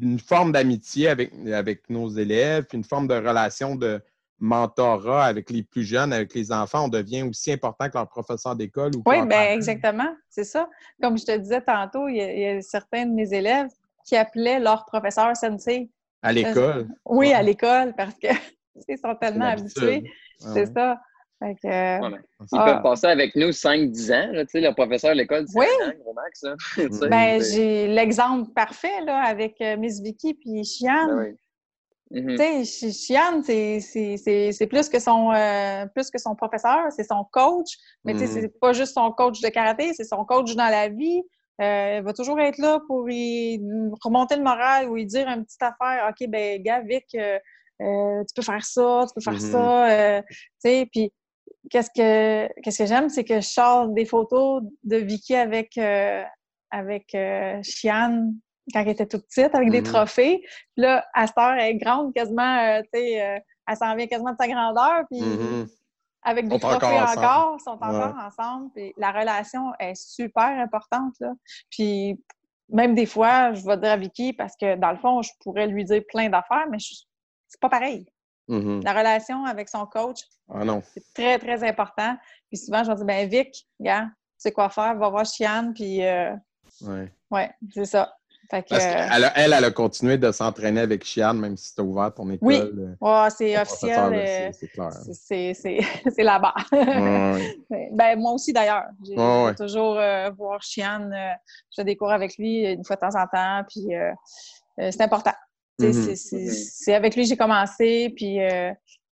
une 0.00 0.18
forme 0.18 0.52
d'amitié 0.52 1.08
avec, 1.08 1.32
avec 1.52 1.88
nos 1.90 2.08
élèves, 2.08 2.64
puis 2.64 2.78
une 2.78 2.84
forme 2.84 3.06
de 3.06 3.14
relation 3.14 3.76
de 3.76 4.00
mentorat 4.38 5.24
avec 5.24 5.50
les 5.50 5.62
plus 5.62 5.82
jeunes, 5.84 6.12
avec 6.12 6.34
les 6.34 6.52
enfants. 6.52 6.84
On 6.84 6.88
devient 6.88 7.22
aussi 7.22 7.52
important 7.52 7.88
que 7.88 7.94
leur 7.96 8.08
professeur 8.08 8.54
d'école 8.56 8.94
ou 8.96 9.02
Oui, 9.06 9.16
bien, 9.16 9.26
parent. 9.26 9.50
exactement. 9.52 10.14
C'est 10.28 10.44
ça. 10.44 10.68
Comme 11.02 11.16
je 11.18 11.24
te 11.24 11.36
disais 11.36 11.60
tantôt, 11.62 12.08
il 12.08 12.16
y, 12.16 12.20
a, 12.20 12.32
il 12.32 12.40
y 12.40 12.46
a 12.58 12.60
certains 12.62 13.06
de 13.06 13.12
mes 13.12 13.32
élèves 13.32 13.68
qui 14.06 14.16
appelaient 14.16 14.60
leur 14.60 14.84
professeur 14.86 15.34
sensei. 15.36 15.90
À 16.22 16.32
l'école. 16.32 16.88
Oui, 17.04 17.28
Ouais. 17.28 17.34
à 17.34 17.42
l'école, 17.42 17.94
parce 17.96 18.14
que 18.14 18.28
ils 18.88 18.98
sont 18.98 19.14
tellement 19.16 19.46
habitués. 19.46 20.04
Ah 20.42 20.48
C'est 20.54 20.60
ouais. 20.66 20.72
ça. 20.74 21.00
Fait 21.38 21.54
que, 21.54 21.66
euh, 21.68 22.00
Ouais, 22.08 22.18
C'est 22.46 22.56
Ils 22.56 22.60
Ah. 22.60 22.64
peuvent 22.64 22.82
passer 22.82 23.06
avec 23.08 23.36
nous 23.36 23.52
5-10 23.52 24.10
ans, 24.12 24.32
là, 24.32 24.44
tu 24.46 24.52
sais, 24.52 24.60
le 24.60 24.72
professeur 24.74 25.12
de 25.12 25.18
l'école, 25.18 25.44
10 25.44 25.54
Oui. 25.54 25.66
ans, 25.84 25.92
gros 26.00 26.14
max, 26.14 26.44
sais, 26.76 27.08
ben, 27.08 27.42
j'ai 27.42 27.88
l'exemple 27.88 28.50
parfait 28.52 29.00
là, 29.04 29.22
avec 29.22 29.60
euh, 29.60 29.76
Miss 29.76 30.00
Vicky 30.00 30.32
puis 30.34 30.64
Chiane. 30.64 31.08
ben 31.08 31.18
oui. 31.30 31.36
Mhm. 32.10 32.28
Tu 32.30 32.36
sais, 32.36 32.64
Chi- 32.64 32.92
Chiane, 32.92 33.42
c'est- 33.42 33.80
c'est 33.80 34.16
c'est- 34.16 34.52
c'est 34.52 34.66
plus 34.68 34.88
que 34.88 34.98
son 35.00 35.32
euh, 35.32 35.86
plus 35.86 36.08
que 36.10 36.18
son 36.18 36.34
professeur, 36.36 36.86
c'est 36.90 37.02
son 37.04 37.24
coach. 37.32 37.76
Mais 38.04 38.12
tu 38.14 38.20
sais, 38.20 38.26
Mhm. 38.26 38.30
c'est 38.42 38.60
pas 38.60 38.72
juste 38.72 38.94
son 38.94 39.10
coach 39.10 39.40
de 39.40 39.48
karaté, 39.48 39.92
c'est 39.94 40.04
son 40.04 40.24
coach 40.24 40.54
dans 40.54 40.68
la 40.68 40.88
vie. 40.88 41.22
Euh, 41.60 41.96
il 41.98 42.02
va 42.04 42.12
toujours 42.12 42.38
être 42.38 42.58
là 42.58 42.80
pour 42.86 43.08
y 43.10 43.58
remonter 44.02 44.36
le 44.36 44.42
moral 44.42 44.88
ou 44.88 44.94
lui 44.96 45.06
dire 45.06 45.26
une 45.26 45.44
petite 45.44 45.62
affaire. 45.62 46.08
OK, 46.10 46.28
ben, 46.28 46.62
gars, 46.62 46.80
Vic, 46.82 47.06
euh, 47.16 47.38
euh, 47.82 48.22
tu 48.24 48.34
peux 48.36 48.42
faire 48.42 48.64
ça, 48.64 49.04
tu 49.08 49.14
peux 49.14 49.20
faire 49.22 49.32
Mhm. 49.34 49.40
ça. 49.40 49.90
euh, 49.90 50.22
tu 50.28 50.36
sais, 50.60 50.88
puis 50.92 51.12
qu'est-ce 51.70 51.90
que 51.90 52.48
qu'est-ce 52.62 52.78
que 52.78 52.86
j'aime, 52.86 53.08
c'est 53.08 53.24
que 53.24 53.36
je 53.40 53.48
sors 53.48 53.88
des 53.88 54.04
photos 54.04 54.62
de 54.84 54.96
Vicky 54.98 55.34
avec 55.34 55.76
euh, 55.78 56.22
avec 56.70 57.14
euh, 57.14 57.60
Chiane 57.62 58.34
quand 58.72 58.80
elle 58.80 58.88
était 58.88 59.06
toute 59.06 59.26
petite, 59.26 59.54
avec 59.54 59.70
des 59.70 59.80
Mhm. 59.80 59.86
trophées. 59.86 60.40
Puis 60.42 60.82
là, 60.82 61.06
à 61.14 61.26
cette 61.26 61.38
heure, 61.38 61.52
elle 61.52 61.74
est 61.74 61.78
grande, 61.78 62.12
quasiment, 62.14 62.58
euh, 62.58 62.82
tu 62.92 63.00
sais, 63.00 63.22
euh, 63.22 63.38
elle 63.68 63.76
s'en 63.76 63.94
vient 63.94 64.06
quasiment 64.06 64.32
de 64.32 64.36
sa 64.38 64.48
grandeur. 64.48 65.02
Puis 65.10 65.20
Mhm. 65.20 65.66
avec 66.22 66.48
des 66.48 66.58
Sont 66.58 66.66
encore 66.66 66.80
trophées 66.80 66.98
ensemble. 67.00 67.18
encore, 67.26 67.60
sont 67.60 67.70
encore 67.80 68.14
ensemble. 68.24 68.70
Puis 68.74 68.92
la 68.96 69.12
relation 69.12 69.72
est 69.78 69.94
super 69.94 70.46
importante. 70.60 71.14
Là. 71.20 71.32
Puis 71.70 72.20
même 72.68 72.94
des 72.96 73.06
fois, 73.06 73.52
je 73.52 73.64
vais 73.64 73.76
dire 73.76 73.92
à 73.92 73.96
Vicky, 73.96 74.32
parce 74.32 74.56
que 74.60 74.74
dans 74.74 74.90
le 74.90 74.98
fond, 74.98 75.22
je 75.22 75.30
pourrais 75.40 75.68
lui 75.68 75.84
dire 75.84 76.02
plein 76.08 76.28
d'affaires, 76.28 76.66
mais 76.68 76.80
je- 76.80 77.04
c'est 77.46 77.60
pas 77.60 77.68
pareil. 77.68 78.04
Mhm. 78.48 78.82
La 78.82 78.92
relation 78.92 79.44
avec 79.44 79.68
son 79.68 79.86
coach, 79.86 80.20
Ah 80.52 80.62
c'est 80.92 81.02
très, 81.14 81.38
très 81.38 81.62
important. 81.68 82.16
Puis 82.48 82.58
souvent, 82.58 82.82
je 82.84 82.90
vais 82.90 82.96
dire, 82.96 83.04
ben 83.04 83.28
Vic, 83.28 83.66
gars, 83.80 84.06
tu 84.06 84.10
sais 84.38 84.52
quoi 84.52 84.68
faire, 84.68 84.94
va 84.96 85.08
voir 85.08 85.24
Chiane, 85.26 85.72
puis 85.74 86.04
euh, 86.04 86.34
Ouais. 86.82 87.12
ouais, 87.30 87.50
c'est 87.72 87.84
ça. 87.86 88.14
Fait 88.50 88.62
que, 88.62 88.68
Parce 88.70 88.84
euh, 88.84 88.92
qu'elle 88.92 89.24
a, 89.24 89.32
elle, 89.38 89.52
elle 89.52 89.64
a 89.64 89.70
continué 89.70 90.18
de 90.18 90.30
s'entraîner 90.30 90.80
avec 90.80 91.04
Chian, 91.04 91.34
même 91.34 91.56
si 91.56 91.74
tu 91.74 91.80
as 91.80 91.84
ouvert 91.84 92.14
ton 92.14 92.30
école. 92.30 92.46
Oui. 92.48 92.60
euh, 93.02 93.28
c'est 93.30 93.58
officiel. 93.60 94.12
euh, 94.14 94.50
c'est- 95.12 96.22
là-bas. 96.22 96.54
Ben, 97.92 98.18
moi 98.18 98.32
aussi, 98.32 98.52
d'ailleurs. 98.52 98.84
J'ai 99.04 99.16
ouais. 99.16 99.54
toujours 99.54 99.96
euh, 99.98 100.30
voir 100.30 100.62
Chiane. 100.62 101.12
euh, 101.12 101.32
je 101.70 101.80
fais 101.80 101.84
des 101.84 101.96
cours 101.96 102.12
avec 102.12 102.36
lui 102.38 102.64
une 102.64 102.84
fois 102.84 102.96
de 102.96 103.00
temps 103.00 103.18
en 103.20 103.26
temps, 103.26 103.62
puis 103.68 103.94
euh, 103.94 104.12
c'est 104.78 105.00
important. 105.02 105.32
Mhm. 105.78 106.14
c'est- 106.16 106.94
avec 106.94 107.14
lui 107.16 107.22
que 107.24 107.28
j'ai 107.28 107.36
commencé, 107.36 108.12
puis 108.16 108.38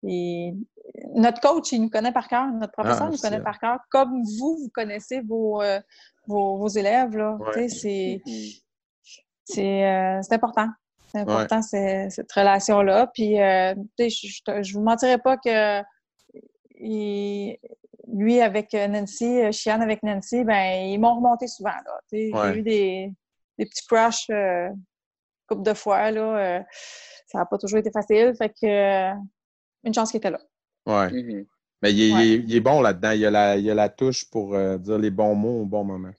et 0.04 0.54
notre 1.16 1.40
coach, 1.42 1.72
il 1.72 1.82
nous 1.84 1.90
connaît 1.90 2.12
par 2.12 2.28
cœur, 2.28 2.48
notre 2.52 2.74
professeur 2.74 3.04
Ah, 3.08 3.10
nous 3.12 3.18
connaît 3.18 3.40
par 3.42 3.60
cœur, 3.60 3.78
comme 3.90 4.24
vous, 4.40 4.58
vous 4.64 4.70
connaissez 4.74 5.22
vos, 5.22 5.62
vos, 6.28 6.58
vos 6.58 6.68
élèves. 6.68 7.16
Là. 7.16 7.38
Ouais. 7.40 7.70
C'est- 7.70 8.22
Mhm. 8.26 8.34
C'est 9.46 9.86
euh, 9.86 10.22
c'est 10.22 10.34
important. 10.36 10.68
C'est 11.08 11.20
important, 11.20 11.62
cette 11.62 12.32
relation-là. 12.32 13.08
Puis, 13.14 13.38
euh, 13.42 13.76
tu 13.98 14.10
sais, 14.10 14.30
je, 14.48 14.64
je, 14.64 14.74
vous 14.74 14.82
mentirais 14.82 15.18
pas 15.18 15.36
que 15.36 15.82
il- 16.80 17.58
lui, 18.08 18.42
avec 18.42 18.74
Nancy, 18.74 19.26
euh, 19.42 19.52
Chiane 19.52 19.82
avec 19.82 20.04
Nancy, 20.04 20.44
ben, 20.44 20.86
ils 20.88 20.98
m'ont 20.98 21.16
remonté 21.16 21.48
souvent. 21.48 21.70
là. 21.70 22.00
Tu 22.10 22.30
sais, 22.30 22.34
Ouais. 22.34 22.54
J'ai 22.54 22.60
eu 22.60 22.64
des, 22.64 23.14
des 23.60 23.66
petits 23.66 23.86
crushs 23.86 24.30
euh, 24.32 24.70
couple 25.48 25.64
de 25.64 25.74
fois. 25.74 26.12
Là, 26.12 26.22
euh, 26.38 26.60
ça 27.28 27.40
n'a 27.40 27.46
pas 27.46 27.58
toujours 27.58 27.80
été 27.80 27.92
facile. 27.92 28.34
Fait 28.38 28.50
que, 28.50 28.66
euh, 28.66 29.14
une 29.84 29.94
chance 29.94 30.12
qu'il 30.12 30.18
était 30.20 30.32
là. 30.32 30.40
Ouais. 30.86 31.12
Mhm. 31.12 31.46
Mais 31.82 31.92
il 31.94 32.02
est, 32.10 32.14
Ouais. 32.14 32.26
il 32.28 32.32
est- 32.34 32.44
il 32.48 32.56
est 32.56 32.60
bon 32.62 32.82
là-dedans. 32.82 33.12
Il 33.12 33.26
a 33.26 33.32
la, 33.32 33.58
il 33.58 33.70
a 33.70 33.74
la 33.76 33.90
touche 33.90 34.30
pour 34.30 34.56
euh, 34.56 34.78
dire 34.78 34.98
les 34.98 35.12
bons 35.12 35.36
mots 35.36 35.62
au 35.62 35.66
bon 35.66 35.84
moment. 35.84 36.12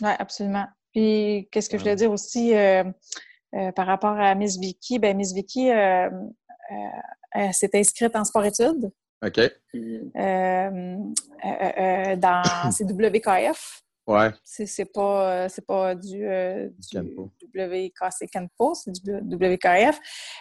Oui, 0.00 0.10
absolument. 0.18 0.66
Puis, 0.92 1.48
qu'est-ce 1.50 1.68
que 1.70 1.76
je 1.76 1.82
voulais 1.82 1.96
dire 1.96 2.10
aussi 2.10 2.54
euh, 2.54 2.84
euh, 3.54 3.72
par 3.72 3.86
rapport 3.86 4.18
à 4.18 4.34
Miss 4.34 4.58
Vicky? 4.58 4.98
Ben, 4.98 5.16
Miss 5.16 5.32
Vicky, 5.32 5.70
euh, 5.70 6.08
euh, 6.08 6.74
elle 7.32 7.54
s'est 7.54 7.70
inscrite 7.74 8.14
en 8.16 8.24
sport-études 8.24 8.90
OK? 9.22 9.40
Dans 12.16 12.42
CWKF. 12.72 13.82
Ouais. 14.06 14.30
C'est 14.42 14.66
c'est 14.66 14.86
pas, 14.86 15.48
c'est 15.48 15.66
pas 15.66 15.94
du. 15.94 16.26
WKC 17.54 18.26
Kenpo, 18.32 18.74
c'est 18.74 18.92
du 18.92 19.12
WKF. 19.12 20.00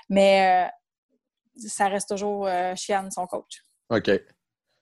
Mais 0.09 0.69
ça 1.57 1.87
reste 1.89 2.09
toujours 2.09 2.47
Chiane, 2.75 3.11
son 3.11 3.27
coach. 3.27 3.65
OK. 3.89 4.09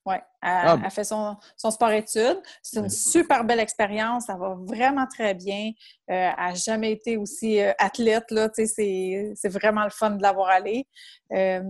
Oui, 0.08 0.16
elle, 0.16 0.22
Ah. 0.42 0.80
elle 0.86 0.90
fait 0.92 1.04
son, 1.04 1.36
son 1.58 1.70
sport-études. 1.70 2.42
C'est 2.64 2.78
une 2.78 2.84
Ouais. 2.84 2.90
super 2.90 3.44
belle 3.44 3.60
expérience. 3.60 4.28
Ça 4.28 4.36
va 4.38 4.56
vraiment 4.58 5.06
très 5.06 5.34
bien. 5.34 5.72
Euh, 6.10 6.32
elle 6.32 6.36
n'a 6.38 6.54
jamais 6.54 6.92
été 6.94 7.18
aussi 7.18 7.60
euh, 7.60 7.74
athlète. 7.78 8.32
Là, 8.32 8.50
c'est, 8.54 9.34
c'est 9.36 9.50
vraiment 9.50 9.84
le 9.84 9.90
fun 9.90 10.12
de 10.12 10.22
l'avoir 10.22 10.48
allé. 10.50 10.88
Euh, 11.34 11.62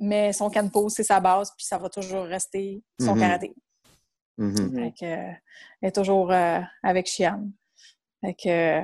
mais 0.00 0.32
son 0.32 0.50
canpo, 0.50 0.88
c'est 0.88 1.04
sa 1.04 1.20
base, 1.20 1.52
puis 1.56 1.64
ça 1.64 1.78
va 1.78 1.88
toujours 1.88 2.24
rester 2.24 2.82
son 3.00 3.14
Mhm. 3.14 3.20
karaté. 3.20 3.54
Mhm. 4.36 4.48
Mhm. 4.60 4.74
Fait 4.74 4.92
que, 4.98 5.04
euh, 5.06 5.32
elle 5.82 5.88
est 5.88 5.92
toujours 5.94 6.32
euh, 6.32 6.58
avec 6.82 7.08
euh, 8.46 8.82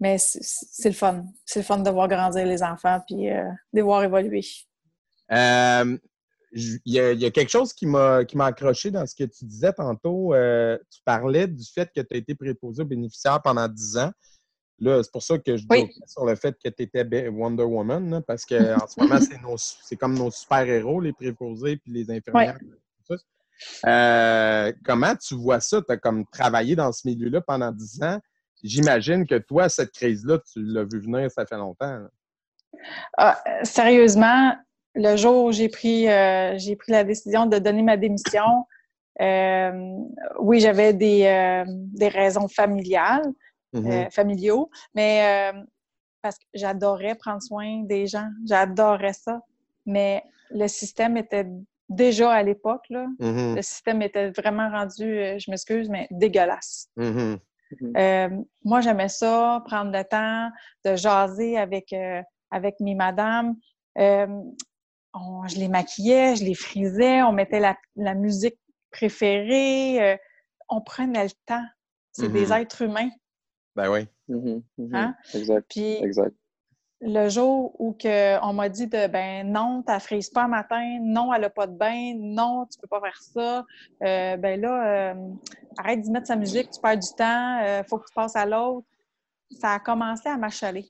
mais 0.00 0.16
c'est, 0.16 0.42
c'est 0.42 0.88
le 0.88 0.94
fun. 0.94 1.26
C'est 1.44 1.58
le 1.60 1.64
fun 1.64 1.78
de 1.78 1.90
voir 1.90 2.08
grandir 2.08 2.46
les 2.46 2.62
enfants 2.62 3.00
puis 3.06 3.26
de 3.26 3.44
les 3.74 3.82
voir 3.82 4.02
évoluer. 4.02 4.44
Euh, 5.30 5.98
Il 6.56 6.80
y, 6.86 7.00
a, 7.00 7.10
il 7.12 7.20
y 7.20 7.24
a 7.26 7.30
quelque 7.32 7.50
chose 7.50 7.72
qui 7.72 7.84
m'a 7.84 8.18
accroché 8.40 8.92
dans 8.92 9.04
ce 9.06 9.14
que 9.16 9.24
tu 9.24 9.44
disais 9.44 9.72
tantôt. 9.72 10.34
Euh, 10.34 10.78
tu 10.88 11.00
parlais 11.04 11.48
du 11.48 11.64
fait 11.64 11.90
que 11.92 12.00
tu 12.00 12.14
as 12.14 12.16
été 12.16 12.36
préposé 12.36 12.82
aux 12.82 12.86
bénéficiaires 12.86 13.42
pendant 13.42 13.66
10 13.66 13.98
ans. 13.98 14.12
Là, 14.78 15.02
c'est 15.02 15.10
pour 15.10 15.22
ça 15.22 15.36
que 15.38 15.56
je 15.56 15.64
Oui. 15.68 15.90
sur 16.06 16.24
le 16.24 16.36
fait 16.36 16.56
que 16.62 16.68
tu 16.68 16.82
étais 16.82 17.28
Wonder 17.28 17.64
Woman, 17.64 18.08
là, 18.10 18.20
parce 18.20 18.44
qu'en 18.44 18.86
ce 18.86 19.00
moment, 19.00 19.20
c'est 19.20 19.40
nos- 19.42 19.56
c'est 19.56 19.96
comme 19.96 20.14
nos 20.16 20.30
super-héros, 20.30 21.00
les 21.00 21.12
préposés 21.12 21.76
puis 21.76 21.92
les 21.92 22.08
infirmières. 22.10 22.58
Euh, 23.86 24.72
comment 24.84 25.14
tu 25.16 25.34
vois 25.36 25.60
ça? 25.60 25.80
Tu 25.82 25.92
as 25.92 25.96
comme 25.96 26.24
travaillé 26.26 26.76
dans 26.76 26.92
ce 26.92 27.06
milieu-là 27.08 27.40
pendant 27.40 27.70
10 27.72 28.02
ans. 28.02 28.20
J'imagine 28.62 29.26
que 29.26 29.36
toi, 29.38 29.68
cette 29.68 29.92
crise-là, 29.92 30.38
tu 30.52 30.62
l'as 30.62 30.84
vu 30.84 31.00
venir, 31.00 31.30
ça 31.30 31.46
fait 31.46 31.56
longtemps. 31.56 32.06
Ah, 33.16 33.42
sérieusement, 33.62 34.54
le 34.94 35.16
jour 35.16 35.44
où 35.46 35.52
j'ai 35.52 35.68
pris, 35.68 36.08
euh, 36.08 36.56
j'ai 36.58 36.76
pris 36.76 36.92
la 36.92 37.04
décision 37.04 37.46
de 37.46 37.58
donner 37.58 37.82
ma 37.82 37.96
démission, 37.96 38.66
euh, 39.20 39.96
oui, 40.38 40.60
j'avais 40.60 40.92
des, 40.92 41.24
euh, 41.26 41.64
des 41.68 42.08
raisons 42.08 42.48
familiales, 42.48 43.32
euh, 43.74 44.08
familiaux, 44.10 44.70
mais 44.94 45.52
euh, 45.52 45.60
parce 46.22 46.38
que 46.38 46.44
j'adorais 46.54 47.16
prendre 47.16 47.42
soin 47.42 47.82
des 47.82 48.06
gens, 48.06 48.28
j'adorais 48.46 49.12
ça. 49.12 49.40
Mais 49.84 50.22
le 50.50 50.68
système 50.68 51.16
était 51.16 51.46
déjà 51.88 52.30
à 52.32 52.42
l'époque, 52.42 52.84
là, 52.88 53.06
Mhm. 53.18 53.56
le 53.56 53.62
système 53.62 54.00
était 54.02 54.30
vraiment 54.30 54.70
rendu, 54.70 55.04
euh, 55.04 55.38
je 55.38 55.50
m'excuse, 55.50 55.88
mais 55.88 56.06
dégueulasse. 56.10 56.88
Mhm. 56.96 57.38
Euh, 57.96 58.28
moi, 58.64 58.80
j'aimais 58.80 59.08
ça, 59.08 59.60
prendre 59.66 59.90
le 59.90 60.04
temps 60.04 60.50
de 60.84 60.94
jaser 60.94 61.58
avec, 61.58 61.92
euh, 61.92 62.22
avec 62.50 62.78
mes 62.78 62.94
madames. 62.94 63.56
Euh, 63.98 64.26
on- 65.14 65.46
je 65.48 65.56
les 65.56 65.68
maquillais, 65.68 66.36
je 66.36 66.44
les 66.44 66.54
frisais, 66.54 67.22
on 67.22 67.32
mettait 67.32 67.60
la, 67.60 67.76
la 67.96 68.14
musique 68.14 68.58
préférée. 68.90 70.02
euh, 70.12 70.16
on 70.68 70.80
prenait 70.80 71.24
le 71.24 71.30
temps. 71.46 71.64
C'est 72.12 72.28
des 72.28 72.46
Mhm. 72.46 72.52
êtres 72.52 72.82
humains. 72.82 73.10
Ben 73.76 73.90
oui. 73.90 74.08
Hein? 74.92 75.14
Exact. 75.34 75.66
Puis 75.68 75.96
Exact. 76.02 76.34
le 77.00 77.28
jour 77.28 77.74
où 77.80 77.92
que 77.92 78.40
on 78.42 78.52
m'a 78.54 78.68
dit 78.68 78.86
de 78.86 79.06
ben 79.08 79.50
non, 79.50 79.82
tu 79.86 80.00
frises 80.00 80.30
pas 80.30 80.44
un 80.44 80.48
matin, 80.48 80.98
non, 81.02 81.34
elle 81.34 81.44
a 81.44 81.50
pas 81.50 81.66
de 81.66 81.76
bain, 81.76 82.14
non, 82.16 82.66
tu 82.66 82.78
peux 82.80 82.86
pas 82.86 83.00
faire 83.00 83.20
ça, 83.20 83.64
euh, 84.04 84.36
ben 84.38 84.60
là, 84.60 85.12
euh, 85.12 85.30
arrête 85.76 86.00
d'y 86.00 86.10
mettre 86.10 86.28
sa 86.28 86.36
musique, 86.36 86.70
tu 86.70 86.80
perds 86.80 86.98
du 86.98 87.08
temps, 87.16 87.60
euh, 87.62 87.82
faut 87.88 87.98
que 87.98 88.06
tu 88.06 88.14
passes 88.14 88.36
à 88.36 88.46
l'autre. 88.46 88.86
Ça 89.50 89.72
a 89.74 89.78
commencé 89.80 90.28
à 90.28 90.36
m'achaler. 90.38 90.88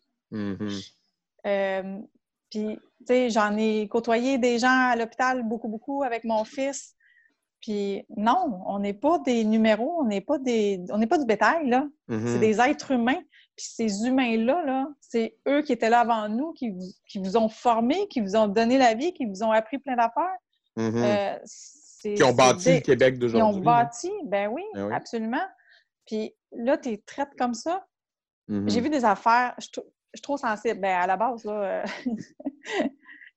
Puis, 2.50 2.78
j'en 3.30 3.56
ai 3.56 3.88
côtoyé 3.88 4.38
des 4.38 4.58
gens 4.58 4.90
à 4.90 4.96
l'hôpital 4.96 5.42
beaucoup, 5.42 5.68
beaucoup 5.68 6.02
avec 6.02 6.24
mon 6.24 6.44
fils. 6.44 6.94
Puis, 7.60 8.04
non, 8.16 8.60
on 8.66 8.78
n'est 8.78 8.92
pas 8.92 9.18
des 9.20 9.42
numéros, 9.44 9.96
on 10.00 10.04
n'est 10.04 10.20
pas 10.20 10.38
des, 10.38 10.82
on 10.90 10.98
n'est 10.98 11.06
pas 11.06 11.16
du 11.18 11.24
bétail, 11.24 11.68
là. 11.68 11.86
Mhm. 12.08 12.26
C'est 12.26 12.38
des 12.38 12.60
êtres 12.60 12.90
humains. 12.90 13.20
Puis 13.56 13.66
ces 13.76 14.06
humains-là, 14.06 14.64
là, 14.64 14.88
c'est 15.00 15.36
eux 15.48 15.62
qui 15.62 15.72
étaient 15.72 15.88
là 15.88 16.00
avant 16.00 16.28
nous, 16.28 16.52
qui 16.52 16.70
vous, 16.70 16.84
qui 17.08 17.18
vous 17.20 17.36
ont 17.36 17.48
formé, 17.48 18.06
qui 18.08 18.20
vous 18.20 18.36
ont 18.36 18.48
donné 18.48 18.76
la 18.78 18.94
vie, 18.94 19.12
qui 19.14 19.24
vous 19.26 19.42
ont 19.42 19.50
appris 19.52 19.78
plein 19.78 19.96
d'affaires. 19.96 20.36
Mhm. 20.76 20.92
Euh, 20.96 21.38
qui 22.02 22.22
ont 22.22 22.34
bâti 22.34 22.64
des- 22.64 22.74
le 22.74 22.80
Québec 22.80 23.14
Qui 23.14 23.20
d'aujourd'hui. 23.20 23.46
ont 23.60 23.62
là. 23.62 23.84
bâti, 23.84 24.10
ben 24.24 24.48
oui, 24.50 24.62
Ben 24.74 24.86
oui. 24.88 24.92
absolument. 24.94 25.46
Puis 26.06 26.34
là, 26.52 26.76
tu 26.76 26.90
les 26.90 26.98
traites 27.00 27.30
comme 27.38 27.54
ça. 27.54 27.86
Mhm. 28.48 28.68
J'ai 28.68 28.80
vu 28.82 28.90
des 28.90 29.04
affaires, 29.06 29.54
je, 29.58 29.80
je 30.14 30.18
suis 30.18 30.22
trop 30.22 30.36
sensible. 30.36 30.80
Ben, 30.80 30.96
à 31.00 31.06
la 31.06 31.16
base, 31.16 31.44
là, 31.44 31.52
euh, 31.52 31.84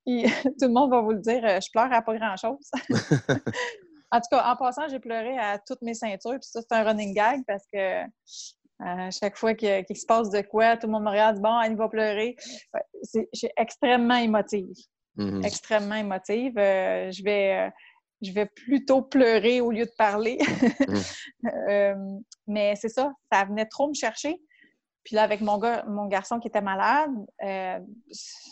tout 0.06 0.66
le 0.66 0.68
monde 0.72 0.90
va 0.90 1.00
vous 1.00 1.12
le 1.12 1.20
dire, 1.20 1.44
euh, 1.44 1.60
je 1.60 1.70
pleure 1.70 1.92
à 1.92 2.02
pas 2.02 2.16
grand-chose. 2.16 2.70
en 4.10 4.20
tout 4.20 4.28
cas, 4.30 4.50
en 4.52 4.56
passant, 4.56 4.88
j'ai 4.88 5.00
pleuré 5.00 5.38
à 5.38 5.58
toutes 5.58 5.82
mes 5.82 5.94
ceintures. 5.94 6.32
Puis 6.40 6.48
ça, 6.50 6.60
c'est 6.62 6.72
un 6.76 6.84
running 6.84 7.14
gag 7.14 7.40
parce 7.46 7.64
que 7.72 8.02
à 8.80 9.10
chaque 9.10 9.36
fois 9.36 9.54
que- 9.54 9.82
qu'il 9.82 9.96
se 9.96 10.06
passe 10.06 10.30
de 10.30 10.40
quoi, 10.40 10.76
tout 10.76 10.86
le 10.86 10.92
monde 10.92 11.02
me 11.04 11.10
regarde, 11.10 11.40
bon, 11.40 11.60
elle 11.60 11.76
va 11.76 11.88
pleurer. 11.88 12.36
Je 13.12 13.22
suis 13.34 13.50
extrêmement 13.56 14.14
émotive. 14.16 14.72
Mhm. 15.16 15.44
Extrêmement 15.44 15.96
émotive. 15.96 16.56
Euh, 16.58 17.10
je 17.10 17.22
vais. 17.24 17.66
euh, 17.66 17.70
je 18.20 18.32
vais 18.32 18.46
plutôt 18.46 19.02
pleurer 19.02 19.60
au 19.60 19.70
lieu 19.70 19.84
de 19.84 19.92
parler. 19.96 20.38
Euh, 21.70 21.94
mais 22.48 22.74
c'est 22.74 22.88
ça, 22.88 23.12
ça 23.32 23.44
venait 23.44 23.66
trop 23.66 23.88
me 23.88 23.94
chercher. 23.94 24.40
Puis 25.08 25.16
là, 25.16 25.22
avec 25.22 25.40
mon, 25.40 25.56
gars, 25.56 25.84
mon 25.88 26.04
garçon 26.04 26.38
qui 26.38 26.48
était 26.48 26.60
malade, 26.60 27.08
euh, 27.42 27.78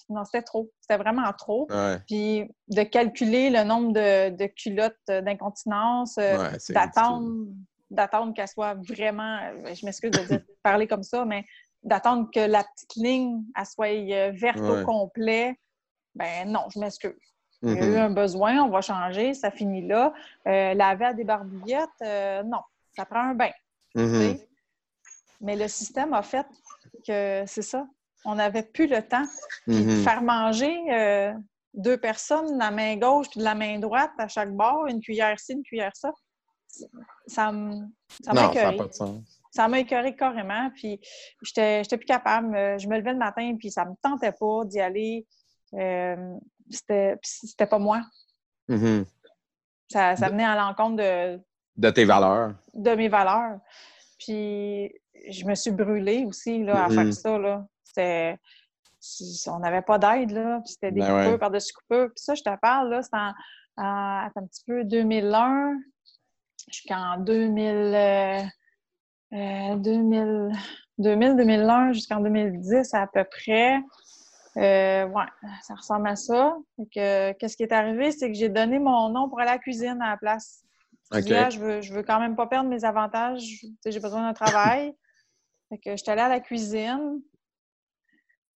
non, 0.08 0.24
c'était 0.24 0.40
trop. 0.40 0.70
C'était 0.80 0.96
vraiment 0.96 1.30
trop. 1.36 1.66
Ouais, 1.70 1.98
Puis 2.06 2.50
de 2.68 2.82
calculer 2.82 3.50
le 3.50 3.62
nombre 3.62 3.92
de, 3.92 4.30
de 4.34 4.46
culottes 4.46 4.96
d'incontinence, 5.06 6.16
euh, 6.16 6.38
ouais, 6.38 6.56
d'attendre 6.70 7.30
d'attendre 7.90 8.32
qu'elle 8.32 8.48
soit 8.48 8.72
vraiment, 8.88 9.38
euh, 9.42 9.74
je 9.74 9.84
m'excuse 9.84 10.14
de 10.14 10.22
dire, 10.22 10.40
parler 10.62 10.86
comme 10.86 11.02
ça, 11.02 11.26
mais 11.26 11.44
d'attendre 11.82 12.30
que 12.32 12.40
la 12.40 12.64
petite 12.64 12.96
ligne 12.96 13.42
elle 13.54 13.66
soit 13.66 14.30
verte 14.32 14.58
Ouais. 14.60 14.80
au 14.82 14.86
complet, 14.86 15.60
ben 16.14 16.50
non, 16.50 16.62
je 16.74 16.80
m'excuse. 16.80 17.12
Il 17.62 17.74
y 17.74 17.78
a 17.78 17.84
eu 17.84 17.90
Mhm. 17.90 17.96
un 17.98 18.10
besoin, 18.10 18.62
on 18.64 18.70
va 18.70 18.80
changer, 18.80 19.34
ça 19.34 19.50
finit 19.50 19.86
là. 19.86 20.14
Euh, 20.48 20.72
laver 20.72 21.04
à 21.04 21.12
des 21.12 21.24
barbouillettes, 21.24 21.90
euh, 22.00 22.42
non, 22.44 22.60
ça 22.96 23.04
prend 23.04 23.20
un 23.20 23.34
bain. 23.34 23.50
Mhm. 23.94 24.38
Mais 25.40 25.56
le 25.56 25.68
système 25.68 26.12
a 26.14 26.22
fait 26.22 26.46
que 27.06 27.44
c'est 27.46 27.62
ça. 27.62 27.86
On 28.24 28.34
n'avait 28.36 28.62
plus 28.64 28.86
le 28.86 29.02
temps. 29.06 29.24
Puis 29.66 29.84
de 29.84 29.90
Mhm. 29.90 30.02
faire 30.02 30.22
manger 30.22 30.76
euh, 30.92 31.32
deux 31.74 31.96
personnes 31.98 32.54
de 32.54 32.58
la 32.58 32.70
main 32.70 32.96
gauche 32.96 33.28
puis 33.30 33.40
de 33.40 33.44
la 33.44 33.54
main 33.54 33.78
droite 33.78 34.10
à 34.18 34.28
chaque 34.28 34.52
bord, 34.52 34.86
une 34.86 35.00
cuillère 35.00 35.38
ci, 35.38 35.52
une 35.52 35.62
cuillère 35.62 35.92
ça, 35.94 36.10
ça 37.26 37.52
m'a 37.52 37.76
ça 38.24 38.46
écœuré. 38.50 38.78
Ça 39.50 39.68
m'a 39.68 39.78
écœuré 39.78 40.14
carrément. 40.16 40.70
Puis 40.74 41.00
j'étais 41.42 41.82
plus 41.96 42.04
capable. 42.06 42.54
Euh, 42.56 42.78
Je 42.78 42.88
me 42.88 42.96
levais 42.98 43.12
le 43.12 43.18
matin 43.18 43.56
puis 43.58 43.70
ça 43.70 43.84
me 43.84 43.92
tentait 44.02 44.32
pas 44.32 44.64
d'y 44.64 44.80
aller. 44.80 45.26
Euh, 45.74 46.34
c'était 46.70 47.66
pas 47.68 47.78
moi. 47.78 48.02
Mhm. 48.68 49.04
Ça, 49.90 50.16
ça 50.16 50.28
venait 50.28 50.44
à 50.44 50.56
l'encontre 50.56 50.96
de, 50.96 51.40
De 51.76 51.90
tes 51.90 52.04
valeurs. 52.04 52.54
de 52.74 52.90
mes 52.96 53.08
valeurs. 53.08 53.60
Puis 54.18 54.92
je 55.30 55.44
me 55.44 55.54
suis 55.54 55.70
brûlée 55.70 56.24
aussi 56.26 56.62
là, 56.64 56.84
à 56.84 56.88
Mhm. 56.88 56.94
faire 56.94 57.12
ça. 57.14 57.38
Là. 57.38 57.66
C'était- 57.84 58.38
On 59.48 59.58
n'avait 59.60 59.82
pas 59.82 59.98
d'aide, 59.98 60.32
là. 60.32 60.60
Puis 60.64 60.72
c'était 60.72 60.90
des 60.90 61.00
Ben 61.00 61.14
ouais. 61.32 61.38
par-dessus 61.38 61.72
coupures. 61.74 62.08
Puis 62.08 62.24
ça, 62.24 62.34
je 62.34 62.42
te 62.42 62.56
parle, 62.60 62.90
là, 62.90 63.02
c'est 63.02 63.14
en, 63.14 63.32
un 63.76 64.46
petit 64.46 64.64
peu 64.66 64.84
2001 64.84 65.74
jusqu'en 66.72 67.18
2000, 67.18 67.74
euh, 67.94 68.40
euh, 69.32 69.76
2000, 69.76 70.50
2000-2001 70.98 71.92
jusqu'en 71.92 72.20
2010 72.20 72.94
à 72.94 73.06
peu 73.06 73.24
près. 73.24 73.78
Euh, 74.56 75.06
ouais, 75.06 75.24
ça 75.62 75.74
ressemble 75.74 76.08
à 76.08 76.16
ça. 76.16 76.56
qu'est-ce 76.90 77.56
qui 77.56 77.62
est 77.62 77.72
arrivé, 77.72 78.10
c'est 78.10 78.28
que 78.32 78.36
j'ai 78.38 78.48
donné 78.48 78.78
mon 78.78 79.10
nom 79.10 79.28
pour 79.28 79.38
aller 79.40 79.50
à 79.50 79.54
la 79.54 79.58
cuisine 79.58 80.00
à 80.00 80.10
la 80.12 80.16
place. 80.16 80.62
Là, 81.12 81.50
je 81.50 81.60
veux, 81.60 81.80
je 81.82 81.92
veux 81.92 82.02
quand 82.02 82.18
même 82.18 82.34
pas 82.34 82.46
perdre 82.46 82.68
mes 82.70 82.84
avantages. 82.84 83.60
J'ai 83.86 84.00
besoin 84.00 84.22
d'un 84.22 84.32
travail. 84.32 84.94
Fait 85.68 85.78
que 85.78 85.90
je 85.92 85.96
suis 85.96 86.10
allée 86.10 86.22
à 86.22 86.28
la 86.28 86.40
cuisine. 86.40 87.20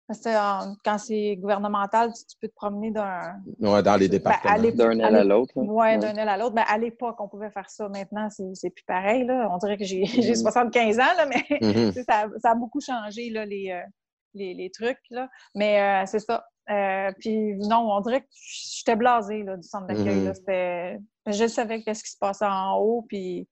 Parce 0.07 0.23
que 0.23 0.29
en- 0.37 0.75
quand 0.85 0.99
c'est 0.99 1.37
gouvernemental, 1.37 2.13
tu, 2.13 2.25
tu 2.27 2.37
peux 2.41 2.49
te 2.49 2.55
promener 2.55 2.91
d'un. 2.91 3.37
Ouais, 3.61 3.81
dans 3.81 3.95
les 3.97 4.09
Ben, 4.09 4.19
départements. 4.19 4.71
D'un 4.75 4.99
aile 4.99 5.15
à 5.17 5.23
l'autre. 5.25 5.53
là. 5.55 5.63
Ouais, 5.63 5.99
d'un 5.99 6.15
aile 6.17 6.29
à 6.29 6.37
l'autre. 6.37 6.55
Ben, 6.57 6.65
à 6.67 6.79
l'époque, 6.79 7.21
on 7.21 7.29
pouvait 7.29 7.51
faire 7.51 7.71
ça. 7.71 7.89
Maintenant, 7.89 8.29
c'est 8.29 8.53
c'est 8.55 8.71
plus 8.71 8.83
pareil. 8.85 9.25
Là. 9.25 9.49
On 9.53 9.59
dirait 9.59 9.77
que 9.77 9.85
j'ai 9.85 10.05
j'ai 10.07 10.31
Mhm. 10.31 10.35
75 10.35 10.99
ans, 10.99 11.15
là, 11.17 11.27
mais 11.27 11.45
Mhm. 11.61 11.93
sais, 11.93 12.03
ça, 12.03 12.27
ça 12.43 12.51
a 12.51 12.55
beaucoup 12.57 12.81
changé, 12.81 13.31
là, 13.31 13.45
les, 13.47 13.71
euh, 13.71 13.87
les, 14.35 14.55
les 14.55 14.71
trucs. 14.71 14.99
Là. 15.11 15.29
Mais 15.55 15.81
euh, 15.81 16.07
c'est 16.07 16.19
ça. 16.19 16.45
Euh, 16.71 17.13
puis 17.21 17.55
non, 17.69 17.93
on 17.93 18.01
dirait 18.01 18.23
que 18.23 18.29
j'étais 18.33 18.97
blasée 18.97 19.45
là, 19.45 19.57
du 19.57 19.67
centre 19.69 19.87
d'accueil. 19.87 20.25
Là. 20.25 20.35
C'était- 20.35 20.99
Je 21.27 21.47
savais 21.47 21.83
qu'est-ce 21.83 22.03
qui 22.03 22.11
se 22.11 22.19
passait 22.19 22.47
en 22.47 22.79
haut. 22.79 23.05
Puis. 23.09 23.49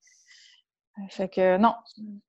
Fait 1.11 1.29
que 1.29 1.57
non, 1.59 1.75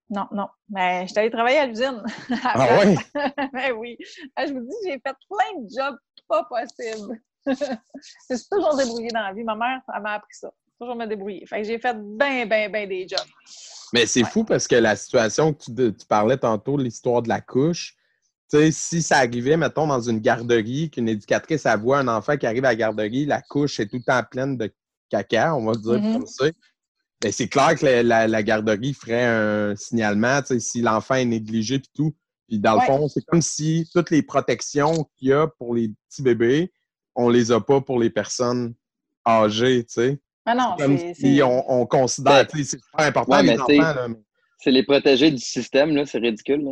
non, 0.09 0.28
non. 0.32 0.47
Mais 0.70 1.07
j'étais 1.07 1.22
allée 1.22 1.32
travailler 1.32 1.57
à 1.59 1.65
l'usine. 1.65 2.03
Ah 2.43 2.78
ouais? 2.78 2.95
ben 3.53 3.72
oui. 3.78 3.97
Ah, 4.36 4.45
Je 4.45 4.53
vous 4.53 4.61
dis, 4.61 4.76
j'ai 4.86 4.91
fait 4.93 5.15
plein 5.30 5.61
de 5.61 5.67
jobs 5.70 5.97
pas 6.28 6.43
possibles. 6.45 7.20
je 7.47 8.36
suis 8.36 8.47
toujours 8.51 8.76
débrouillée 8.78 9.09
dans 9.09 9.22
la 9.24 9.34
vie. 9.34 9.43
Ma 9.43 9.55
mère, 9.55 9.82
elle 9.95 10.01
m'a 10.01 10.13
appris 10.13 10.34
ça. 10.36 10.51
Toujours 10.80 10.95
me 10.95 11.05
débrouiller. 11.05 11.45
Fait 11.45 11.61
que 11.61 11.67
j'ai 11.67 11.80
fait 11.80 11.95
bien, 11.97 12.45
bien, 12.45 12.70
bien 12.70 12.88
des 12.88 13.07
jobs. 13.07 13.20
Mais 13.91 14.05
c'est 14.05 14.24
fou 14.24 14.43
parce 14.43 14.67
que 14.67 14.76
la 14.76 14.95
situation 14.95 15.53
que 15.53 15.63
tu, 15.63 15.72
de- 15.74 15.89
tu 15.89 16.05
parlais 16.05 16.38
tantôt, 16.38 16.78
l'histoire 16.78 17.22
de 17.22 17.30
la 17.30 17.41
couche, 17.41 17.95
tu 18.51 18.57
sais, 18.57 18.72
si 18.72 19.01
ça 19.01 19.17
arrivait, 19.17 19.57
mettons, 19.57 19.88
dans 19.88 19.99
une 20.01 20.20
garderie, 20.20 20.89
qu'une 20.91 21.09
éducatrice 21.09 21.65
voit 21.82 21.99
un 21.99 22.07
enfant 22.07 22.38
qui 22.38 22.45
arrive 22.47 22.65
à 22.65 22.70
la 22.70 22.76
garderie, 22.76 23.26
la 23.26 23.41
couche 23.41 23.80
est 23.80 23.88
tout 23.88 23.97
le 23.97 24.03
temps 24.03 24.24
pleine 24.30 24.57
de 24.57 24.72
caca, 25.09 25.55
on 25.55 25.65
va 25.65 25.74
dire 25.74 26.01
Mhm. 26.01 26.13
comme 26.13 26.28
ça. 26.28 26.45
Ben, 27.22 27.32
c'est 27.32 27.47
clair 27.49 27.76
que 27.78 27.86
la, 27.86 28.03
la- 28.03 28.28
la 28.28 28.43
garderie 28.43 28.93
ferait 28.93 29.26
un 29.26 29.76
signalement, 29.76 30.41
tu 30.41 30.47
sais, 30.53 30.59
si 30.59 30.82
l'enfant 30.82 31.15
est 31.15 31.26
négligé 31.26 31.76
et 31.76 31.82
tout. 31.95 32.15
Puis 32.47 32.59
dans 32.59 32.74
le 32.74 32.80
Ouais. 32.80 32.86
fond, 32.88 33.07
c'est 33.09 33.24
comme 33.26 33.41
si 33.41 33.88
toutes 33.93 34.09
les 34.09 34.22
protections 34.24 35.05
qu'il 35.17 35.28
y 35.30 35.34
a 35.34 35.47
pour 35.47 35.76
les 35.76 35.91
petits 36.09 36.22
bébés, 36.22 36.72
on 37.15 37.30
les 37.30 37.51
a 37.51 37.59
pas 37.59 37.82
pour 37.82 37.99
les 37.99 38.09
personnes 38.09 38.74
âgées, 39.28 39.84
tu 39.86 39.93
sais. 39.93 40.20
Ah 40.45 40.55
non, 40.55 40.76
Comme 40.80 40.97
c'est. 40.97 41.13
si 41.13 41.41
on, 41.43 41.70
on 41.72 41.86
considère, 41.86 42.45
Ben, 42.45 42.47
c'est 42.55 42.63
super 42.80 43.05
important 43.05 43.36
ouais, 43.38 43.43
les 43.43 43.59
enfants, 43.59 43.67
là, 43.95 44.07
mais- 44.07 44.15
C'est 44.61 44.72
les 44.72 44.84
protégés 44.84 45.30
du 45.32 45.38
système, 45.38 45.95
là, 45.95 46.05
c'est 46.05 46.17
ridicule. 46.20 46.63
Là. 46.63 46.72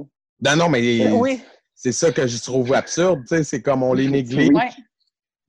Non, 0.55 0.63
non, 0.63 0.69
mais 0.69 1.11
Oui, 1.11 1.41
c'est 1.75 1.91
ça 1.91 2.11
que 2.11 2.25
je 2.25 2.41
trouve 2.41 2.73
absurde, 2.73 3.19
tu 3.27 3.35
sais, 3.35 3.43
c'est 3.43 3.61
comme 3.61 3.83
on 3.83 3.93
les 3.93 4.07
néglige. 4.07 4.49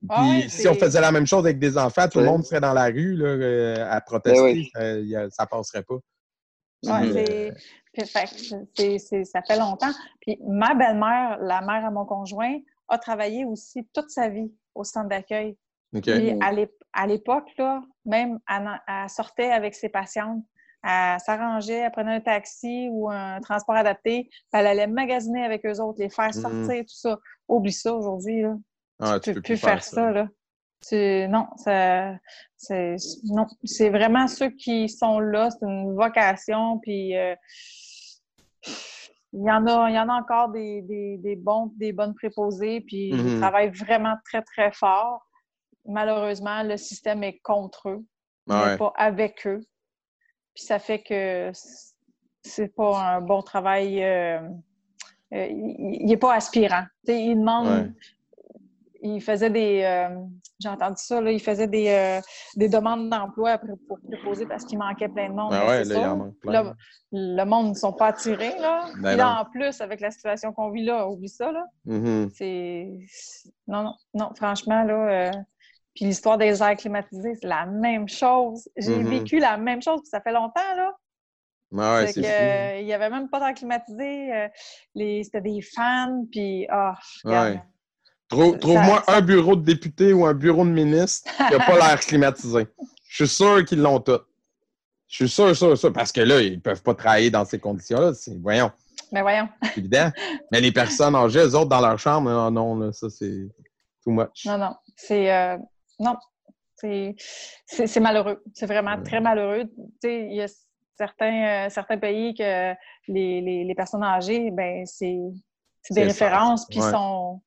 Puis 0.01 0.07
Ouais, 0.17 0.47
si 0.47 0.67
on 0.67 0.75
faisait 0.75 1.01
la 1.01 1.11
même 1.11 1.27
chose 1.27 1.45
avec 1.45 1.59
des 1.59 1.77
enfants, 1.77 2.07
tout 2.07 2.19
le 2.19 2.25
monde 2.25 2.45
serait 2.45 2.61
dans 2.61 2.73
la 2.73 2.85
rue 2.85 3.15
là, 3.15 3.27
euh, 3.27 3.91
à 3.91 3.99
protester, 3.99 4.41
Ben 4.41 4.53
oui. 4.53 4.71
ça, 4.73 4.99
y 4.99 5.15
a- 5.15 5.29
ça 5.29 5.45
passerait 5.45 5.83
pas. 5.83 5.95
Ouais, 6.83 7.11
c'est- 7.11 7.51
euh, 8.79 8.97
c'est- 8.97 9.25
ça 9.25 9.41
fait 9.41 9.57
longtemps. 9.57 9.91
Puis 10.21 10.39
ma 10.47 10.73
belle-mère, 10.73 11.37
la 11.41 11.59
mère 11.61 11.85
à 11.85 11.91
mon 11.91 12.05
conjoint, 12.05 12.55
a 12.87 12.97
travaillé 12.97 13.43
aussi 13.43 13.87
toute 13.93 14.09
sa 14.09 14.29
vie 14.29 14.51
au 14.73 14.85
centre 14.85 15.09
d'accueil. 15.09 15.57
OK. 15.93 16.01
Puis 16.03 16.33
Mhm. 16.33 16.41
à 16.41 16.51
l'ép- 16.53 16.83
à 16.93 17.05
l'époque, 17.05 17.49
là, 17.57 17.81
même, 18.05 18.39
elle, 18.49 19.09
sortait 19.09 19.51
avec 19.51 19.75
ses 19.75 19.89
patientes. 19.89 20.43
Elle 20.81 21.19
s'arrangeait, 21.19 21.79
elle 21.79 21.91
prenait 21.91 22.15
un 22.15 22.21
taxi 22.21 22.87
ou 22.89 23.09
un 23.09 23.41
transport 23.41 23.75
adapté, 23.75 24.29
elle 24.53 24.65
allait 24.65 24.87
magasiner 24.87 25.43
avec 25.43 25.65
eux 25.65 25.77
autres, 25.81 25.99
les 25.99 26.09
faire 26.09 26.27
Mhm. 26.33 26.41
sortir, 26.41 26.83
tout 26.83 26.95
ça. 26.95 27.19
Oublie 27.49 27.73
ça 27.73 27.93
aujourd'hui. 27.93 28.43
Ah, 28.99 29.19
tu 29.19 29.33
peux 29.33 29.41
plus 29.41 29.57
faire 29.57 29.83
ça, 29.83 30.11
là. 30.11 30.27
Tu- 30.87 31.27
non, 31.27 31.47
ça, 31.57 32.15
c'est, 32.55 32.95
non, 33.25 33.45
c'est 33.63 33.89
vraiment 33.89 34.27
ceux 34.27 34.49
qui 34.49 34.87
sont 34.87 35.19
là, 35.19 35.49
c'est 35.51 35.65
une 35.65 35.93
vocation, 35.93 36.79
puis 36.79 37.17
euh, 37.17 37.35
il 39.33 39.43
y 39.43 39.51
en 39.51 39.65
a, 39.67 39.89
il 39.89 39.95
y 39.95 39.99
en 39.99 40.07
a 40.09 40.13
encore 40.13 40.49
des, 40.49 40.81
des, 40.83 41.17
des 41.17 41.35
bons, 41.35 41.71
des 41.75 41.91
bonnes 41.91 42.15
préposées, 42.15 42.81
puis 42.81 43.09
ils 43.09 43.39
travaillent 43.39 43.69
vraiment 43.71 44.15
très, 44.25 44.41
très 44.41 44.71
fort. 44.71 45.21
Malheureusement, 45.85 46.63
le 46.63 46.77
système 46.77 47.23
est 47.23 47.39
contre 47.39 47.89
eux, 47.89 48.05
Ah 48.49 48.63
mais 48.65 48.71
ouais. 48.71 48.77
pas 48.77 48.93
avec 48.95 49.45
eux. 49.47 49.59
Puis 50.53 50.63
ça 50.63 50.79
fait 50.79 51.01
que 51.03 51.51
c'est 52.41 52.73
pas 52.73 53.15
un 53.15 53.21
bon 53.21 53.41
travail. 53.41 54.01
euh, 54.03 54.39
euh, 55.33 55.45
il 55.47 56.05
n'est 56.05 56.17
pas 56.17 56.33
aspirant. 56.33 56.83
Tu 57.05 57.11
sais, 57.13 57.23
il 57.23 57.35
demande. 57.35 57.67
Ouais. 57.67 57.91
Il 59.01 59.21
faisait 59.21 59.49
des. 59.49 59.81
euh, 59.83 60.09
J'ai 60.59 60.69
entendu 60.69 60.95
ça, 60.97 61.21
là, 61.21 61.31
il 61.31 61.39
faisait 61.41 61.67
des, 61.67 61.87
euh, 61.89 62.21
des 62.55 62.67
demandes 62.67 63.09
d'emploi 63.09 63.57
pour, 63.57 63.97
préposer 64.07 64.45
parce 64.45 64.65
qu'il 64.65 64.77
manquait 64.77 65.07
plein 65.07 65.29
de 65.29 65.33
monde. 65.33 65.51
Ouais, 65.53 65.83
c'est 65.85 65.93
là, 65.93 65.99
il 66.01 66.05
en 66.07 66.17
manque 66.17 66.39
plein. 66.39 66.51
Là, 66.51 66.73
le 67.11 67.43
monde 67.45 67.69
ne 67.69 67.73
sont 67.75 67.93
pas 67.93 68.07
attirés. 68.07 68.57
Là. 68.59 68.85
Ben 69.01 69.15
là, 69.15 69.41
en 69.41 69.45
plus, 69.45 69.79
avec 69.81 69.99
la 70.01 70.11
situation 70.11 70.51
qu'on 70.53 70.69
vit 70.71 70.83
là, 70.83 71.07
oublie 71.07 71.29
ça. 71.29 71.51
Là. 71.51 71.65
Mhm. 71.85 72.29
C'est. 72.35 72.89
Non, 73.67 73.83
non, 73.83 73.93
non, 74.13 74.29
franchement, 74.35 74.83
là. 74.83 74.93
euh, 75.29 75.31
Puis 75.95 76.05
l'histoire 76.05 76.37
des 76.37 76.61
airs 76.61 76.75
climatisés, 76.75 77.35
c'est 77.41 77.47
la 77.47 77.65
même 77.65 78.07
chose. 78.09 78.67
J'ai 78.77 78.97
Mhm. 78.97 79.09
vécu 79.09 79.39
la 79.39 79.57
même 79.57 79.81
chose, 79.81 80.01
puis 80.01 80.09
ça 80.09 80.21
fait 80.21 80.31
longtemps, 80.33 80.75
là. 80.75 80.91
Ah 81.77 81.97
ouais, 82.03 82.11
que, 82.13 82.19
euh, 82.19 82.79
il 82.79 82.85
n'y 82.85 82.93
avait 82.93 83.09
même 83.11 83.29
pas 83.29 83.39
d'air 83.39 83.53
climatisé. 83.53 84.33
euh, 84.33 84.47
les... 84.95 85.23
C'était 85.23 85.41
des 85.41 85.61
fans, 85.61 86.23
puis. 86.31 86.67
Regarde. 87.23 87.53
Ouais. 87.53 87.61
Trou- 88.29 88.57
Trouve-moi 88.57 89.03
un 89.07 89.21
bureau 89.21 89.55
de 89.55 89.63
député 89.63 90.13
ou 90.13 90.25
un 90.25 90.33
bureau 90.33 90.63
de 90.63 90.69
ministre 90.69 91.29
qui 91.35 91.53
n'a 91.57 91.65
pas 91.65 91.75
l'air 91.79 91.99
climatisé. 91.99 92.67
Je 93.09 93.25
suis 93.25 93.27
sûr 93.35 93.65
qu'ils 93.65 93.81
l'ont 93.81 93.99
tout. 93.99 94.19
Je 95.07 95.15
suis 95.15 95.29
sûr, 95.29 95.55
sûr, 95.55 95.75
sûr. 95.77 95.91
Parce 95.91 96.11
que 96.11 96.21
là, 96.21 96.39
ils 96.39 96.53
ne 96.57 96.59
peuvent 96.59 96.83
pas 96.83 96.93
travailler 96.93 97.31
dans 97.31 97.43
ces 97.43 97.59
conditions-là. 97.59 98.11
Voyons, 98.41 98.71
Mais 99.11 99.21
voyons. 99.23 99.49
c'est 99.63 99.79
évident. 99.79 100.11
Mais 100.51 100.61
les 100.61 100.71
personnes 100.71 101.15
âgées, 101.15 101.39
eux 101.39 101.55
autres, 101.55 101.69
dans 101.69 101.81
leur 101.81 101.97
chambre, 101.97 102.29
non, 102.29 102.51
non, 102.51 102.75
là, 102.77 102.93
ça, 102.93 103.09
c'est 103.09 103.47
too 104.03 104.11
much. 104.11 104.45
Non, 104.45 104.57
non. 104.59 104.75
C'est. 104.95 105.33
euh, 105.33 105.57
non. 105.99 106.15
C'est 106.75 107.99
malheureux. 107.99 108.41
C'est 108.53 108.67
vraiment 108.67 108.95
Ouais. 108.95 109.03
très 109.03 109.19
malheureux. 109.19 109.63
Tu 109.65 109.73
sais, 110.03 110.27
il 110.29 110.35
y 110.35 110.41
a 110.41 110.47
certains, 110.97 111.65
euh, 111.65 111.69
certains 111.69 111.97
pays 111.97 112.33
que 112.35 112.73
les, 113.07 113.41
les, 113.41 113.63
les 113.65 113.75
personnes 113.75 114.03
âgées, 114.03 114.51
ben 114.51 114.85
c'est 114.85 115.17
c'est 115.81 115.93
des 115.93 116.03
références, 116.03 116.67
puis 116.67 116.79
Ouais. 116.79 116.91
sont, 116.91 117.41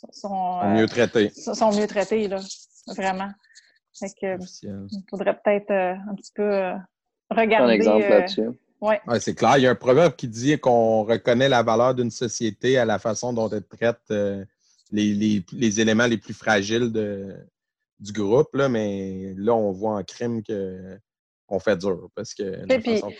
sont, 0.00 0.08
sont, 0.12 0.12
Ils 0.12 0.20
sont 0.20 0.60
euh, 0.62 0.74
mieux 0.74 0.86
traités. 0.86 1.30
sont- 1.30 1.54
sont 1.54 1.72
mieux 1.78 1.86
traités, 1.86 2.28
là. 2.28 2.40
Vraiment. 2.96 3.28
Fait 3.98 4.10
que, 4.20 4.36
Officiel. 4.36 4.86
il 4.90 5.02
faudrait 5.10 5.38
peut-être 5.42 5.70
euh, 5.70 5.94
un 6.10 6.14
petit 6.14 6.32
peu 6.34 6.42
euh, 6.42 6.74
Un 7.30 7.36
regarder. 7.36 7.72
exemple 7.74 8.04
euh, 8.04 8.08
là-dessus. 8.20 8.48
Ouais, 8.80 9.00
c'est 9.20 9.34
clair. 9.34 9.58
Il 9.58 9.62
y 9.62 9.66
a 9.66 9.70
un 9.70 9.74
proverbe 9.74 10.14
qui 10.14 10.28
dit 10.28 10.56
qu'on 10.58 11.02
reconnaît 11.02 11.48
la 11.48 11.64
valeur 11.64 11.94
d'une 11.96 12.12
société 12.12 12.78
à 12.78 12.84
la 12.84 13.00
façon 13.00 13.32
dont 13.32 13.48
elle 13.50 13.64
traite 13.66 13.98
euh, 14.12 14.44
les, 14.92 15.14
les- 15.14 15.44
les 15.52 15.80
éléments 15.80 16.06
les 16.06 16.16
plus 16.18 16.32
fragiles 16.34 16.92
de, 16.92 17.34
du 17.98 18.12
groupe. 18.12 18.54
Là, 18.54 18.68
mais 18.68 19.34
là, 19.36 19.52
on 19.54 19.72
voit 19.72 19.96
en 19.96 20.04
crime 20.04 20.42
que 20.44 20.96
qu'on 21.48 21.58
fait 21.58 21.76
dur. 21.76 22.08
Parce 22.14 22.34
que 22.34 22.64
puis- 22.78 23.00
façon- 23.00 23.12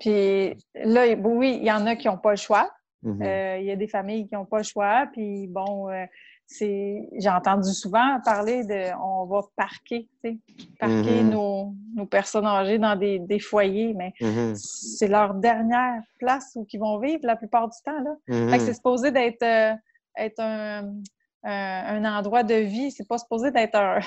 Puis 0.00 0.56
là, 0.74 1.06
oui, 1.22 1.58
il 1.60 1.66
y 1.66 1.70
en 1.70 1.86
a 1.86 1.94
qui 1.94 2.08
n'ont 2.08 2.18
pas 2.18 2.32
le 2.32 2.36
choix. 2.36 2.68
Mhm. 3.02 3.22
Euh, 3.22 3.58
Il 3.58 3.64
y 3.66 3.70
a 3.70 3.76
des 3.76 3.88
familles 3.88 4.26
qui 4.28 4.34
n'ont 4.34 4.44
pas 4.44 4.58
le 4.58 4.62
choix. 4.64 5.06
Puis 5.12 5.46
bon, 5.48 5.88
euh, 5.90 6.04
c'est 6.46 7.08
j'ai 7.18 7.28
entendu 7.30 7.72
souvent 7.72 8.20
parler 8.24 8.64
de 8.64 8.92
on 9.02 9.24
va 9.26 9.40
parquer, 9.56 10.08
tu 10.22 10.30
sais, 10.30 10.38
parquer 10.78 11.22
Mhm. 11.24 11.30
nos, 11.30 11.74
nos 11.94 12.06
personnes 12.06 12.46
âgées 12.46 12.78
dans 12.78 12.94
des, 12.96 13.18
des 13.18 13.38
foyers, 13.40 13.94
mais 13.94 14.12
Mhm. 14.20 14.54
c'est 14.54 15.08
leur 15.08 15.34
dernière 15.34 16.02
place 16.18 16.52
où 16.54 16.66
ils 16.72 16.78
vont 16.78 16.98
vivre 16.98 17.20
la 17.24 17.36
plupart 17.36 17.68
du 17.68 17.76
temps. 17.84 18.00
Là. 18.02 18.58
C'est 18.58 18.74
supposé 18.74 19.10
d'être 19.10 19.42
euh, 19.42 19.74
être 20.16 20.40
un, 20.40 20.94
un, 21.42 22.04
un 22.04 22.18
endroit 22.18 22.42
de 22.42 22.54
vie, 22.54 22.90
c'est 22.90 23.08
pas 23.08 23.18
supposé 23.18 23.50
d'être 23.50 23.74
un, 23.74 23.98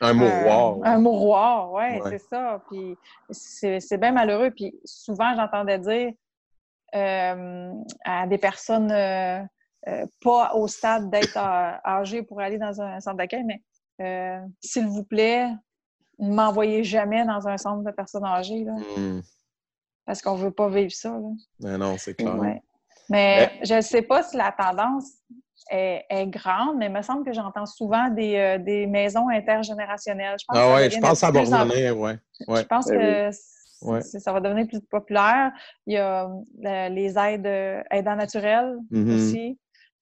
Un 0.00 0.12
mouroir. 0.14 0.76
un, 0.82 0.94
un 0.94 0.98
mouroir, 0.98 1.72
oui, 1.72 2.00
Ouais. 2.00 2.10
c'est 2.10 2.18
ça. 2.30 2.62
Puis 2.70 2.96
c'est 3.30 3.98
bien 4.00 4.12
malheureux. 4.12 4.50
Puis 4.50 4.74
souvent, 4.84 5.34
j'entendais 5.36 5.78
dire 5.78 6.12
à 8.04 8.26
des 8.26 8.38
personnes 8.38 8.90
euh, 8.90 9.40
euh, 9.88 10.06
pas 10.22 10.52
au 10.54 10.66
stade 10.66 11.10
d'être 11.10 11.36
euh, 11.36 11.72
âgées 11.84 12.22
pour 12.22 12.40
aller 12.40 12.58
dans 12.58 12.80
un 12.80 12.98
centre 13.00 13.16
d'accueil, 13.18 13.44
mais 13.44 13.62
euh, 14.00 14.40
s'il 14.60 14.86
vous 14.86 15.04
plaît, 15.04 15.48
ne 16.18 16.34
m'envoyez 16.34 16.82
jamais 16.82 17.24
dans 17.24 17.46
un 17.46 17.56
centre 17.56 17.84
de 17.84 17.90
personnes 17.92 18.24
âgées, 18.24 18.64
là, 18.64 18.72
Mhm. 18.96 19.22
parce 20.06 20.22
qu'on 20.22 20.34
veut 20.34 20.50
pas 20.50 20.68
vivre 20.68 20.92
ça. 20.92 21.10
là. 21.10 21.28
Non, 21.60 21.78
non, 21.78 21.96
c'est 21.98 22.14
clair. 22.14 22.36
Ouais. 22.36 22.60
Mais 23.08 23.52
je 23.62 23.74
ne 23.74 23.80
sais 23.82 24.02
pas 24.02 24.22
si 24.24 24.36
la 24.36 24.50
tendance 24.50 25.08
est, 25.70 26.04
est 26.10 26.26
grande, 26.26 26.76
mais 26.78 26.86
il 26.86 26.92
me 26.92 27.02
semble 27.02 27.24
que 27.24 27.32
j'entends 27.32 27.66
souvent 27.66 28.08
des, 28.08 28.34
euh, 28.36 28.58
des 28.58 28.86
maisons 28.86 29.28
intergénérationnelles. 29.28 30.36
Je 30.40 30.44
pense 30.48 30.56
que 30.58 30.62
Ah 30.62 30.76
devient 30.78 30.90
je 30.90 30.96
de 30.96 31.00
pense 31.02 31.12
que 31.12 31.16
ça 31.18 31.30
va 31.30 31.40
revenir, 31.40 31.98
ouais. 31.98 32.18
Je 32.40 32.62
pense 32.62 32.86
Ben 32.88 33.30
que 33.30 33.36
Ouais. 33.82 34.00
ça 34.02 34.32
va 34.32 34.40
devenir 34.40 34.66
plus 34.66 34.80
populaire. 34.80 35.52
Il 35.86 35.94
y 35.94 35.96
a 35.98 36.24
euh, 36.26 36.88
les 36.88 37.16
aides 37.18 37.46
euh, 37.46 37.82
aidants 37.90 38.16
naturels 38.16 38.76
Mhm. 38.90 39.14
aussi. 39.14 39.58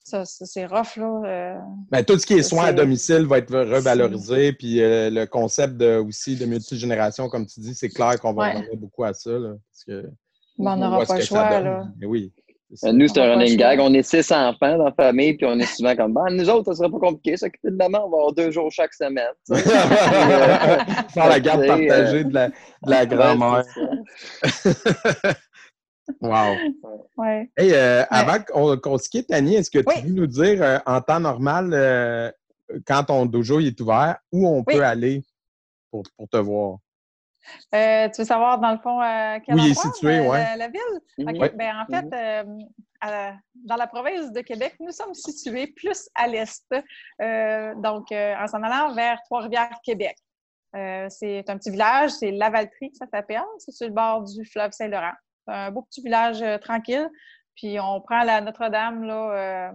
Ça, 0.07 0.25
ça, 0.27 0.45
c'est 0.45 0.66
rough, 0.66 0.97
là. 0.97 1.22
euh, 1.25 1.59
Ben, 1.91 2.05
tout 2.05 2.18
ce 2.18 2.27
qui 2.27 2.35
est 2.35 2.43
soins 2.43 2.66
à 2.66 2.72
domicile 2.75 3.25
va 3.27 3.39
être 3.39 3.55
revalorisé. 3.57 4.53
Puis 4.53 4.77
le 4.81 5.25
concept 5.25 5.77
de, 5.79 5.97
aussi 5.97 6.37
de 6.37 6.45
multigénération, 6.45 7.29
comme 7.31 7.47
tu 7.47 7.61
dis, 7.61 7.75
c'est 7.75 7.89
clair 7.89 8.20
qu'on 8.20 8.35
va 8.35 8.43
Ouais. 8.43 8.53
revenir 8.55 8.77
beaucoup 8.77 9.05
à 9.05 9.14
ça. 9.14 9.31
là, 9.31 9.55
parce 9.70 9.85
que 9.85 10.11
mais 10.59 10.70
on 10.70 10.77
n'aura 10.77 11.05
pas 11.07 11.16
le 11.18 11.25
choix, 11.25 11.59
là. 11.61 11.87
Mais 11.99 12.07
oui. 12.07 12.33
Euh, 12.85 12.93
Nous, 12.93 13.09
c'est 13.09 13.21
un 13.21 13.35
running 13.35 13.57
gag. 13.57 13.79
On 13.81 13.93
est 13.95 14.03
six 14.03 14.33
enfants 14.33 14.77
dans 14.79 14.87
la 14.87 14.93
famille, 14.93 15.35
puis 15.35 15.47
on 15.47 15.59
est 15.59 15.67
souvent 15.67 15.95
comme, 15.95 16.12
ben, 16.15 16.27
nous 16.31 16.49
autres, 16.51 16.73
ça 16.73 16.79
serait 16.79 16.91
pas 16.91 16.99
compliqué. 16.99 17.37
S'occuper 17.37 17.71
de 17.71 17.77
maman, 17.77 18.07
on 18.07 18.11
va 18.11 18.17
avoir 18.17 18.33
deux 18.33 18.51
jours 18.51 18.71
chaque 18.73 18.95
semaine. 18.95 19.33
sais. 19.45 19.55
Faire 21.15 21.29
la 21.29 21.41
garde 21.41 21.67
partagée 21.67 22.25
de 22.25 22.35
la, 22.35 22.49
de 22.49 22.55
la 22.87 23.07
grand-mère. 23.07 23.65
Wow. 26.21 26.57
Ouais. 27.17 27.51
Hey, 27.57 27.73
euh, 27.73 28.05
avant 28.11 28.37
qu'on 28.83 28.99
se 28.99 29.09
quitte, 29.09 29.33
Annie, 29.33 29.55
est-ce 29.57 29.71
que 29.71 29.79
tu 29.79 29.85
Oui. 29.87 30.03
veux 30.03 30.11
nous 30.12 30.27
dire 30.27 30.62
euh, 30.62 30.79
en 30.85 31.01
temps 31.01 31.21
normal, 31.21 31.71
euh, 31.73 32.31
quand 32.87 33.05
ton 33.05 33.25
dojo 33.25 33.59
est 33.61 33.81
ouvert, 33.81 34.19
où 34.31 34.47
on 34.47 34.59
Oui. 34.67 34.75
peut 34.75 34.85
aller 34.85 35.23
pour, 35.91 36.03
pour 36.17 36.29
te 36.29 36.37
voir? 36.37 36.77
Euh, 37.74 38.09
tu 38.09 38.20
veux 38.22 38.26
savoir, 38.26 38.59
dans 38.59 38.72
le 38.72 38.78
fond, 38.78 38.99
à 39.01 39.40
quel 39.40 39.59
est 39.59 39.62
endroit, 39.62 39.82
situé, 39.92 40.18
euh, 40.18 40.28
ouais. 40.30 40.38
la, 40.38 40.57
la 40.57 40.68
ville? 40.68 40.80
OK. 41.20 41.40
Ouais. 41.40 41.53
Ben, 41.55 41.76
en 41.76 41.86
fait, 41.86 42.14
euh, 42.14 42.45
à- 43.01 43.32
dans 43.55 43.76
la 43.76 43.86
province 43.86 44.32
de 44.32 44.40
Québec, 44.40 44.74
nous 44.80 44.92
sommes 44.92 45.14
situés 45.14 45.68
plus 45.68 46.09
à 46.14 46.26
l'est. 46.26 46.64
Euh, 47.20 47.74
donc, 47.76 48.11
euh, 48.12 48.34
en 48.38 48.47
s'en 48.47 48.62
allant 48.62 48.95
vers 48.95 49.20
Trois-Rivières, 49.24 49.70
Québec. 49.84 50.16
Euh, 50.76 51.07
c'est 51.09 51.49
un 51.49 51.57
petit 51.57 51.70
village, 51.70 52.11
c'est 52.11 52.30
Lavaltrie 52.32 52.90
que 52.90 52.97
ça 52.97 53.07
s'appelle. 53.12 53.42
C'est 53.59 53.72
sur 53.72 53.86
le 53.86 53.92
bord 53.92 54.24
du 54.24 54.45
fleuve 54.45 54.72
Saint-Laurent. 54.72 55.12
C'est 55.47 55.55
un 55.55 55.70
beau 55.70 55.82
petit 55.82 56.03
village 56.03 56.42
euh, 56.42 56.59
tranquille. 56.59 57.09
Puis 57.57 57.78
on 57.78 58.01
prend 58.01 58.24
la 58.24 58.40
Notre-Dame, 58.40 59.05
là, 59.05 59.68
euh, 59.68 59.72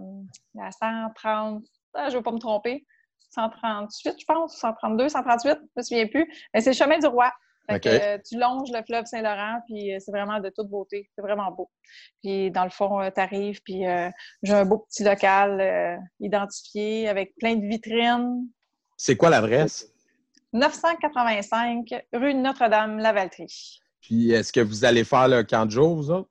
la 0.54 0.70
130, 0.70 1.62
ah, 1.94 2.08
je 2.08 2.12
ne 2.12 2.18
vais 2.18 2.22
pas 2.22 2.32
me 2.32 2.38
tromper, 2.38 2.84
138, 3.30 4.16
je 4.20 4.24
pense, 4.26 4.58
132, 4.58 5.08
138, 5.08 5.48
je 5.50 5.54
ne 5.54 5.66
me 5.76 5.82
souviens 5.82 6.06
plus. 6.06 6.30
Mais 6.52 6.60
c'est 6.60 6.70
le 6.70 6.76
chemin 6.76 6.98
du 6.98 7.06
roi. 7.06 7.32
Fait 7.70 7.80
que, 7.80 7.88
euh, 7.88 8.18
tu 8.26 8.38
longes 8.38 8.70
le 8.72 8.82
fleuve 8.84 9.06
Saint-Laurent, 9.06 9.60
puis 9.66 9.94
euh, 9.94 9.98
c'est 10.00 10.10
vraiment 10.10 10.40
de 10.40 10.50
toute 10.50 10.68
beauté. 10.68 11.08
C'est 11.14 11.22
vraiment 11.22 11.50
beau. 11.50 11.70
Puis 12.22 12.50
dans 12.50 12.64
le 12.64 12.70
fond, 12.70 13.00
tu 13.14 13.20
arrives, 13.20 13.60
puis 13.62 13.86
euh, 13.86 14.10
j'ai 14.42 14.52
un 14.52 14.64
beau 14.64 14.78
petit 14.78 15.04
local 15.04 15.60
euh, 15.60 15.96
identifié 16.20 17.08
avec 17.08 17.34
plein 17.36 17.56
de 17.56 17.66
vitrines. 17.66 18.46
C'est 18.96 19.16
quoi 19.16 19.30
l'adresse? 19.30 19.92
985 20.52 21.94
rue 22.12 22.34
Notre-Dame-Lavaltrie. 22.34 23.80
Puis 24.00 24.32
est-ce 24.32 24.52
que 24.52 24.60
vous 24.60 24.84
allez 24.84 25.04
faire 25.04 25.28
le 25.28 25.44
camp 25.44 25.66
de 25.66 25.70
jour, 25.70 25.94
vous 25.94 26.10
autres? 26.10 26.30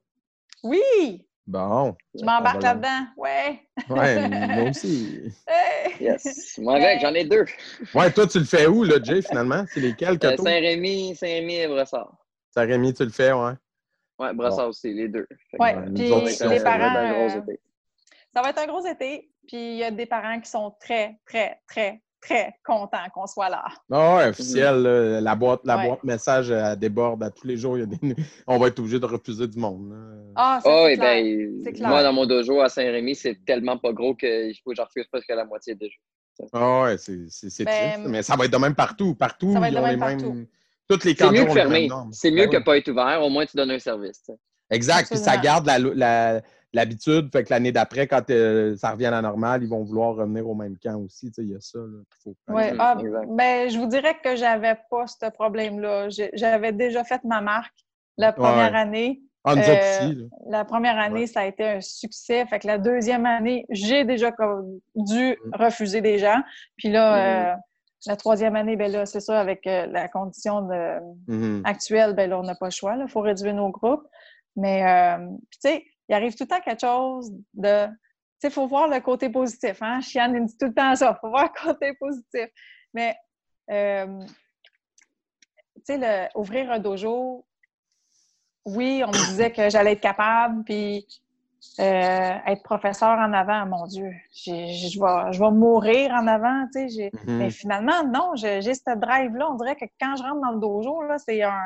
Oui! 0.64 1.26
Bon. 1.50 1.96
Je 2.14 2.24
m'embarque 2.24 2.62
là-dedans? 2.62 3.08
Ouais! 3.18 3.60
Ouais, 3.90 4.30
moi 4.30 4.64
aussi. 4.70 5.34
Hey! 5.48 5.96
Yes. 6.00 6.60
Moi 6.60 6.76
avec, 6.76 7.00
j'en 7.02 7.12
ai 7.16 7.24
deux. 7.26 7.46
Ouais, 7.96 8.12
toi, 8.12 8.28
tu 8.28 8.38
le 8.38 8.46
fais 8.46 8.68
où, 8.68 8.84
là, 8.84 8.98
Jay, 9.02 9.24
finalement? 9.24 9.66
C'est 9.74 9.80
lesquels 9.80 10.20
que 10.20 10.28
Euh? 10.28 10.38
Saint-Rémy, 10.38 11.16
Saint-Rémy 11.16 11.56
et 11.56 11.68
Brossard. 11.68 12.14
Saint-Rémy, 12.54 12.94
tu 12.94 13.04
le 13.04 13.10
fais, 13.10 13.32
ouais. 13.32 13.54
Ouais, 14.20 14.32
Brossard 14.36 14.68
aussi, 14.68 14.94
les 14.94 15.08
deux. 15.08 15.26
Que, 15.26 15.58
Ouais, 15.58 15.74
puis 15.96 16.12
autres, 16.12 16.26
les 16.26 16.32
ça 16.34 16.48
va 16.48 16.56
être 16.56 16.64
parents, 16.64 16.96
un 16.96 17.12
gros 17.14 17.36
euh, 17.36 17.42
été. 17.42 17.60
ça 18.32 18.42
va 18.44 18.50
être 18.52 18.60
un 18.60 18.68
gros 18.68 18.86
été. 18.86 19.32
Puis 19.48 19.58
il 19.58 19.78
y 19.78 19.84
a 19.84 19.90
des 19.90 20.06
parents 20.06 20.40
qui 20.40 20.52
sont 20.52 20.76
très, 20.80 21.18
très, 21.26 21.60
très, 21.68 22.00
très 22.22 22.54
contents 22.66 22.98
qu'on 23.14 23.26
soit 23.28 23.50
là. 23.50 23.64
Ah 23.92 24.18
ouais, 24.18 24.28
officiel, 24.30 24.82
là, 24.82 25.22
la 25.22 25.36
boîte, 25.36 25.62
la 25.64 25.78
Ouais. 25.78 25.88
boîte 25.88 26.04
message 26.04 26.52
elle 26.52 26.78
déborde 26.78 27.24
à 27.24 27.30
tous 27.30 27.48
les 27.48 27.58
jours. 27.58 27.78
Il 27.78 27.82
y 27.82 27.84
a 27.84 27.86
des... 27.86 28.16
On 28.48 28.58
va 28.58 28.68
être 28.68 28.80
obligé 28.80 29.00
de 29.00 29.06
refuser 29.06 29.48
du 29.48 29.58
monde. 29.58 29.90
là. 29.92 30.32
Ah, 30.36 30.60
ça, 30.64 30.70
Ah 30.70 30.76
c'est 30.78 30.86
oui, 30.86 30.96
clair. 30.98 31.24
ben, 31.24 31.62
C'est 31.64 31.74
clair. 31.74 31.90
moi, 31.90 32.04
dans 32.04 32.14
mon 32.14 32.26
dojo 32.26 32.62
à 32.62 32.70
Saint-Rémy, 32.70 33.16
c'est 33.16 33.44
tellement 33.46 33.78
pas 33.78 33.94
gros 33.94 34.16
que 34.16 34.52
je 34.52 34.60
j'en 34.76 34.84
refuse 34.84 35.08
presque 35.08 35.30
la 35.30 35.46
moitié 35.46 35.76
déjà. 35.76 35.96
Ah 36.54 36.84
ouais, 36.84 36.98
c'est 36.98 37.64
Ben, 37.66 37.92
triste. 37.94 38.08
Mais 38.10 38.24
ça 38.24 38.36
va 38.36 38.46
être 38.46 38.52
de 38.54 38.58
même 38.58 38.76
partout. 38.76 39.14
Partout, 39.16 39.52
Ça 39.54 39.60
va 39.60 39.68
ils 39.70 39.74
être 39.76 39.80
ont 39.82 39.86
de 39.86 39.92
les 39.92 39.98
même 39.98 40.10
mêmes. 40.18 40.22
partout. 40.22 40.46
Toutes 40.90 41.04
les 41.04 41.14
C'est 41.16 41.30
mieux 41.32 41.46
que 41.46 41.88
normes. 41.88 42.12
C'est 42.14 42.32
mieux 42.32 42.46
Ben 42.46 42.50
que 42.50 42.58
oui. 42.58 42.64
pas 42.64 42.78
être 42.78 42.88
ouvert. 42.90 43.22
Au 43.24 43.30
moins, 43.30 43.46
tu 43.46 43.56
donnes 43.58 43.72
un 43.72 43.80
service. 43.80 44.24
Exact. 44.72 45.08
Puis 45.10 45.18
ça 45.20 45.38
garde 45.38 45.66
la- 45.66 45.80
la- 45.80 46.42
l'habitude. 46.74 47.30
fait 47.32 47.44
que 47.44 47.50
l'année 47.52 47.72
d'après, 47.72 48.08
quand 48.08 48.30
euh, 48.30 48.76
ça 48.78 48.92
revient 48.92 49.08
à 49.08 49.12
la 49.12 49.22
normale, 49.22 49.64
ils 49.64 49.70
vont 49.70 49.84
vouloir 49.84 50.16
revenir 50.16 50.48
au 50.48 50.56
même 50.56 50.78
camp 50.78 50.98
aussi. 51.02 51.28
Tu 51.32 51.34
sais, 51.36 51.42
Il 51.44 51.50
y 51.52 51.56
a 51.56 51.60
ça. 51.62 51.80
là, 51.80 52.04
qu'il 52.12 52.34
faut. 52.48 52.54
Ouais, 52.54 52.74
ah, 52.80 52.96
ben, 53.30 53.70
je 53.70 53.78
vous 53.80 53.88
dirais 53.88 54.16
que 54.24 54.36
j'avais 54.36 54.78
pas 54.90 55.06
ce 55.08 55.30
problème-là. 55.32 56.10
J'avais 56.34 56.72
déjà 56.72 57.04
fait 57.04 57.24
ma 57.24 57.42
marque 57.42 57.76
la 58.18 58.34
première 58.34 58.72
Ouais. 58.74 58.78
année. 58.80 59.22
Ah, 59.46 59.56
nous 59.56 59.62
Euh, 59.62 59.78
aussi. 59.80 60.30
La 60.50 60.66
première 60.66 60.98
année, 61.00 61.22
Ouais. 61.22 61.28
ça 61.28 61.42
a 61.42 61.46
été 61.46 61.64
un 61.64 61.82
succès. 61.82 62.46
Fait 62.46 62.60
que 62.60 62.68
la 62.68 62.78
deuxième 62.78 63.26
année, 63.26 63.66
j'ai 63.70 64.04
déjà 64.04 64.32
dû 64.96 65.16
Mhm. 65.30 65.38
refuser 65.54 66.02
des 66.02 66.20
gens. 66.20 66.42
Puis 66.78 66.90
là, 66.90 67.12
Mhm. 67.14 67.56
euh, 67.56 67.56
la 68.08 68.16
troisième 68.18 68.56
année, 68.58 68.76
ben 68.76 68.92
là, 68.92 69.06
c'est 69.06 69.22
ça, 69.22 69.40
avec 69.40 69.62
la 69.66 70.08
condition 70.10 70.64
de, 70.64 71.00
Mhm. 71.30 71.62
actuelle, 71.64 72.14
ben 72.16 72.30
là, 72.30 72.40
on 72.40 72.44
n'a 72.44 72.56
pas 72.56 72.68
le 72.68 72.72
choix. 72.72 72.96
Il 73.00 73.08
faut 73.08 73.22
réduire 73.22 73.54
nos 73.56 73.70
groupes. 73.70 74.06
Mais, 74.58 74.84
euh, 74.86 75.26
tu 75.52 75.60
sais, 75.62 75.84
il 76.10 76.16
arrive 76.16 76.36
tout 76.36 76.44
le 76.44 76.48
temps 76.48 76.60
quelque 76.60 76.82
chose 76.82 77.32
de. 77.54 77.86
Tu 77.88 77.94
sais, 78.40 78.48
il 78.48 78.52
faut 78.52 78.68
voir 78.68 78.88
le 78.88 79.00
côté 79.00 79.30
positif. 79.30 79.82
Hein? 79.82 80.02
Chiane, 80.02 80.34
il 80.36 80.42
me 80.42 80.48
dit 80.48 80.58
tout 80.58 80.68
le 80.68 80.74
temps 80.74 80.96
ça. 80.96 81.16
Il 81.16 81.20
faut 81.20 81.30
voir 81.30 81.44
le 81.54 81.68
côté 81.68 81.94
positif. 82.00 82.48
Mais, 82.94 83.16
euh, 83.70 84.26
tu 85.86 86.00
sais, 86.00 86.30
ouvrir 86.36 86.72
un 86.72 86.80
dojo, 86.80 87.46
oui, 88.66 89.04
on 89.06 89.10
me 89.10 89.30
disait 89.30 89.52
que 89.52 89.70
j'allais 89.70 89.94
être 89.94 90.02
capable, 90.02 90.64
puis 90.64 91.06
euh, 91.80 92.38
être 92.46 92.64
professeur 92.64 93.18
en 93.20 93.34
avant, 93.34 93.66
mon 93.66 93.86
Dieu, 93.86 94.12
je 94.34 94.52
vais, 94.52 95.34
je 95.34 95.40
vais 95.40 95.52
mourir 95.52 96.12
en 96.12 96.26
avant, 96.28 96.66
tu 96.74 96.90
sais. 96.90 97.12
Mhm. 97.14 97.38
mais 97.38 97.50
finalement, 97.50 98.04
non, 98.06 98.36
j'ai 98.36 98.62
j'ai 98.62 98.74
ce 98.74 98.96
drive-là. 98.96 99.52
On 99.52 99.56
dirait 99.56 99.76
que 99.76 99.86
quand 100.00 100.16
je 100.16 100.24
rentre 100.24 100.42
dans 100.42 100.52
le 100.52 100.60
dojo, 100.60 101.04
là, 101.04 101.18
c'est 101.18 101.44
un. 101.44 101.66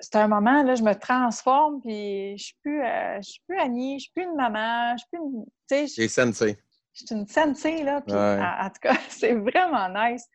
C'est 0.00 0.16
un 0.16 0.28
moment, 0.28 0.62
là, 0.62 0.74
je 0.74 0.82
me 0.82 0.94
transforme, 0.94 1.80
puis 1.82 2.36
je 2.38 2.42
suis 2.44 2.56
plus, 2.62 2.82
euh, 2.82 3.16
je 3.22 3.28
suis 3.30 3.42
plus 3.46 3.58
Annie, 3.58 3.98
je 3.98 4.04
suis 4.04 4.12
plus 4.12 4.24
une 4.24 4.34
maman, 4.36 4.92
je 4.96 4.98
suis 4.98 5.08
plus 5.12 5.20
une. 5.20 5.44
Tu 5.68 5.88
sais, 5.88 6.02
je- 6.02 6.08
sensei. 6.08 6.58
je 6.94 7.04
suis 7.06 7.14
une 7.14 7.26
sensei, 7.26 7.82
là. 7.84 8.00
Puis, 8.00 8.14
Ouais. 8.14 8.40
en, 8.40 8.66
en 8.66 8.68
tout 8.70 8.80
cas, 8.80 8.94
c'est 9.08 9.34
vraiment 9.34 9.88
nice. 9.88 10.26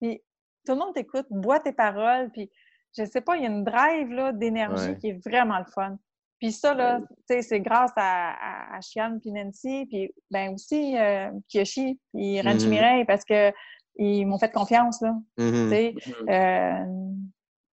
Puis, 0.00 0.20
tout 0.66 0.72
le 0.72 0.78
monde 0.78 0.94
t'écoute, 0.94 1.26
bois 1.30 1.60
tes 1.60 1.72
paroles, 1.72 2.30
puis 2.32 2.50
je 2.96 3.04
sais 3.04 3.20
pas, 3.20 3.36
il 3.36 3.42
y 3.42 3.46
a 3.46 3.50
une 3.50 3.64
drive, 3.64 4.08
là, 4.10 4.32
d'énergie 4.32 4.88
Ouais. 4.90 4.98
qui 4.98 5.08
est 5.10 5.24
vraiment 5.28 5.58
le 5.58 5.64
fun. 5.66 5.96
Puis 6.40 6.52
ça, 6.52 6.74
là, 6.74 7.00
tu 7.00 7.06
sais, 7.28 7.42
c'est 7.42 7.60
grâce 7.60 7.92
à, 7.96 8.30
à, 8.72 8.76
à 8.76 8.80
Chiane 8.80 9.20
puis 9.20 9.30
Nancy, 9.32 9.86
puis 9.88 10.12
ben 10.30 10.52
aussi 10.52 10.96
euh, 10.98 11.30
Kiyoshi 11.48 11.98
puis 12.12 12.40
Ranchi 12.42 12.64
Mhm. 12.66 12.70
Mireille, 12.70 13.04
parce 13.04 13.24
que 13.24 13.52
ils 13.96 14.26
m'ont 14.26 14.38
fait 14.38 14.50
confiance, 14.52 15.00
là. 15.00 15.14
Tu 15.38 15.44
sais, 15.70 15.94
Mhm. 15.94 16.28
euh, 16.28 16.84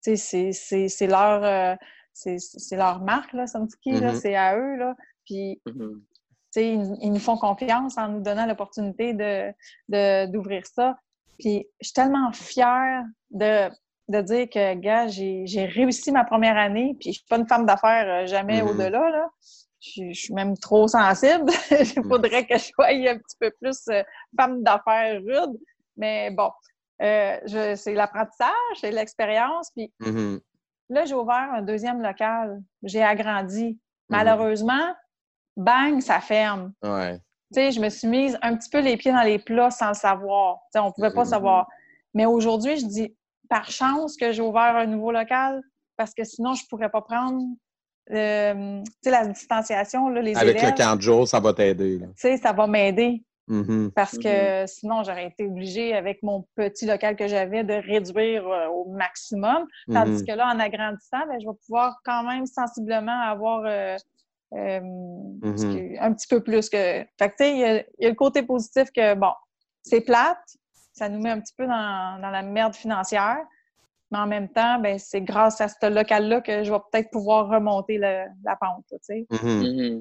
c'est- 0.03 1.07
leur, 1.07 1.45
euh, 1.45 1.75
c'est 2.13 2.77
leur 2.77 3.01
marque, 3.01 3.33
là, 3.33 3.47
Mhm. 4.11 4.15
c'est 4.15 4.35
à 4.37 4.57
eux, 4.57 4.77
là. 4.77 4.95
Puis 5.25 5.61
Mhm. 5.67 6.03
sais, 6.51 6.73
ils, 6.73 6.97
ils 7.03 7.13
nous 7.13 7.19
font 7.21 7.37
confiance 7.37 7.97
en 7.99 8.09
nous 8.09 8.21
donnant 8.23 8.47
l'opportunité 8.47 9.15
de, 9.15 9.53
de- 9.89 10.27
d'ouvrir 10.33 10.67
ça. 10.67 10.97
Puis 11.39 11.67
je 11.81 11.87
suis 11.87 11.95
tellement 11.95 12.33
fière 12.33 13.05
de, 13.31 13.69
de 14.09 14.21
dire 14.21 14.49
que, 14.51 14.75
gars, 14.75 15.07
j'ai, 15.07 15.45
réussi 15.67 16.11
ma 16.13 16.25
première 16.25 16.57
année, 16.57 16.97
puis 16.99 17.13
je 17.13 17.19
suis 17.19 17.27
pas 17.29 17.39
une 17.39 17.47
femme 17.47 17.65
d'affaires 17.67 18.25
euh, 18.25 18.27
jamais 18.27 18.63
Mhm. 18.63 18.69
au-delà, 18.69 19.11
là. 19.11 19.29
Je, 19.83 19.89
suis- 19.91 20.15
je 20.15 20.21
suis 20.21 20.35
même 20.35 20.59
trop 20.59 20.89
sensible. 20.89 21.47
Il 21.97 22.05
faudrait 22.07 22.47
que 22.47 22.59
je 22.59 22.65
sois 22.65 22.89
un 22.89 23.17
petit 23.17 23.37
peu 23.39 23.51
plus 23.63 23.79
euh, 23.89 24.03
femme 24.37 24.63
d'affaires 24.63 25.21
rude. 25.23 25.57
Mais 25.97 26.31
bon, 26.33 26.51
euh, 27.03 27.77
c'est 27.77 27.95
l'apprentissage, 27.95 28.51
c'est 28.81 28.91
l'expérience. 28.91 29.71
Puis 29.75 29.93
Mhm. 30.01 30.41
Là, 30.93 31.05
j'ai 31.05 31.15
ouvert 31.15 31.49
un 31.55 31.63
deuxième 31.63 32.03
local. 32.03 32.61
J'ai 32.83 33.03
agrandi. 33.03 33.65
Mhm. 33.69 33.79
Malheureusement, 34.09 34.95
bang, 35.57 36.01
ça 36.01 36.21
ferme. 36.21 36.73
Ouais. 36.83 37.17
Tu 37.53 37.61
sais, 37.61 37.71
je 37.73 37.81
me 37.81 37.89
suis 37.89 38.09
mise 38.09 38.37
un 38.43 38.57
petit 38.57 38.69
peu 38.71 38.81
les 38.81 38.97
pieds 38.97 39.13
dans 39.13 39.23
les 39.23 39.39
plats 39.39 39.71
sans 39.71 39.89
le 39.89 39.95
savoir. 39.95 40.57
Tu 40.67 40.71
sais, 40.73 40.79
on 40.81 40.91
pouvait 40.93 41.13
pas 41.13 41.23
Mhm. 41.25 41.31
savoir. 41.31 41.69
Mais 42.13 42.27
aujourd'hui, 42.27 42.77
je 42.77 42.87
dis 42.87 43.17
par 43.49 43.71
chance 43.71 44.17
que 44.17 44.33
j'ai 44.33 44.43
ouvert 44.43 44.77
un 44.77 44.87
nouveau 44.87 45.13
local 45.13 45.63
parce 45.97 46.13
que 46.13 46.25
sinon, 46.25 46.55
je 46.55 46.65
pourrais 46.69 46.91
pas 46.91 47.03
prendre 47.03 47.43
euh, 48.13 48.83
tu 48.85 48.93
sais, 49.05 49.11
la 49.11 49.25
distanciation, 49.27 50.09
là, 50.09 50.21
les 50.23 50.37
Avec 50.37 50.57
élèves. 50.57 50.73
le 50.77 50.77
camp 50.77 50.97
de 50.97 51.01
jour, 51.03 51.29
ça 51.29 51.39
va 51.39 51.53
t'aider. 51.53 51.99
là. 51.99 52.07
Tu 52.09 52.13
sais, 52.17 52.37
ça 52.39 52.53
va 52.53 52.67
m'aider 52.67 53.23
Mhm. 53.51 53.91
parce 53.97 54.17
que 54.17 54.65
sinon, 54.67 55.03
j'aurais 55.03 55.27
été 55.27 55.45
obligée, 55.47 55.95
avec 55.95 56.23
mon 56.23 56.47
petit 56.55 56.87
local 56.87 57.17
que 57.17 57.27
j'avais, 57.27 57.65
de 57.65 57.75
réduire 57.75 58.47
euh, 58.49 58.69
au 58.69 58.89
maximum. 58.91 59.67
Tandis 59.93 60.21
Mhm. 60.21 60.27
que 60.27 60.33
là, 60.33 60.47
en 60.55 60.59
agrandissant, 60.61 61.27
ben, 61.29 61.41
je 61.41 61.47
vais 61.47 61.57
pouvoir 61.67 61.97
quand 62.05 62.23
même 62.23 62.47
sensiblement 62.47 63.21
avoir 63.23 63.63
euh, 63.67 63.97
euh, 64.55 64.81
un 66.01 66.13
petit 66.15 66.27
peu 66.29 66.41
plus 66.43 66.69
que. 66.71 66.77
Fait 66.77 67.07
que, 67.19 67.25
tu 67.31 67.35
sais, 67.39 67.51
il 67.53 67.59
y, 67.59 67.65
a- 67.65 67.79
il 67.99 68.05
y 68.05 68.07
a 68.07 68.11
le 68.11 68.15
côté 68.15 68.43
positif 68.43 68.91
que, 68.93 69.15
bon, 69.15 69.33
c'est 69.83 70.01
plate, 70.01 70.39
ça 70.93 71.09
nous 71.09 71.21
met 71.21 71.31
un 71.31 71.41
petit 71.41 71.55
peu 71.57 71.67
dans, 71.67 72.21
dans 72.21 72.31
la 72.31 72.43
merde 72.43 72.75
financière, 72.75 73.39
Mais 74.13 74.19
en 74.19 74.27
même 74.27 74.49
temps, 74.49 74.81
ben, 74.81 74.99
c'est 74.99 75.21
grâce 75.21 75.61
à 75.61 75.69
ce 75.69 75.87
local-là 75.89 76.41
que 76.41 76.65
je 76.65 76.73
vais 76.73 76.79
peut-être 76.91 77.11
pouvoir 77.11 77.49
remonter 77.49 77.97
le- 77.97 78.25
la 78.45 78.57
pente. 78.57 78.85
là, 78.91 78.99
tu 78.99 79.27
sais. 79.27 79.27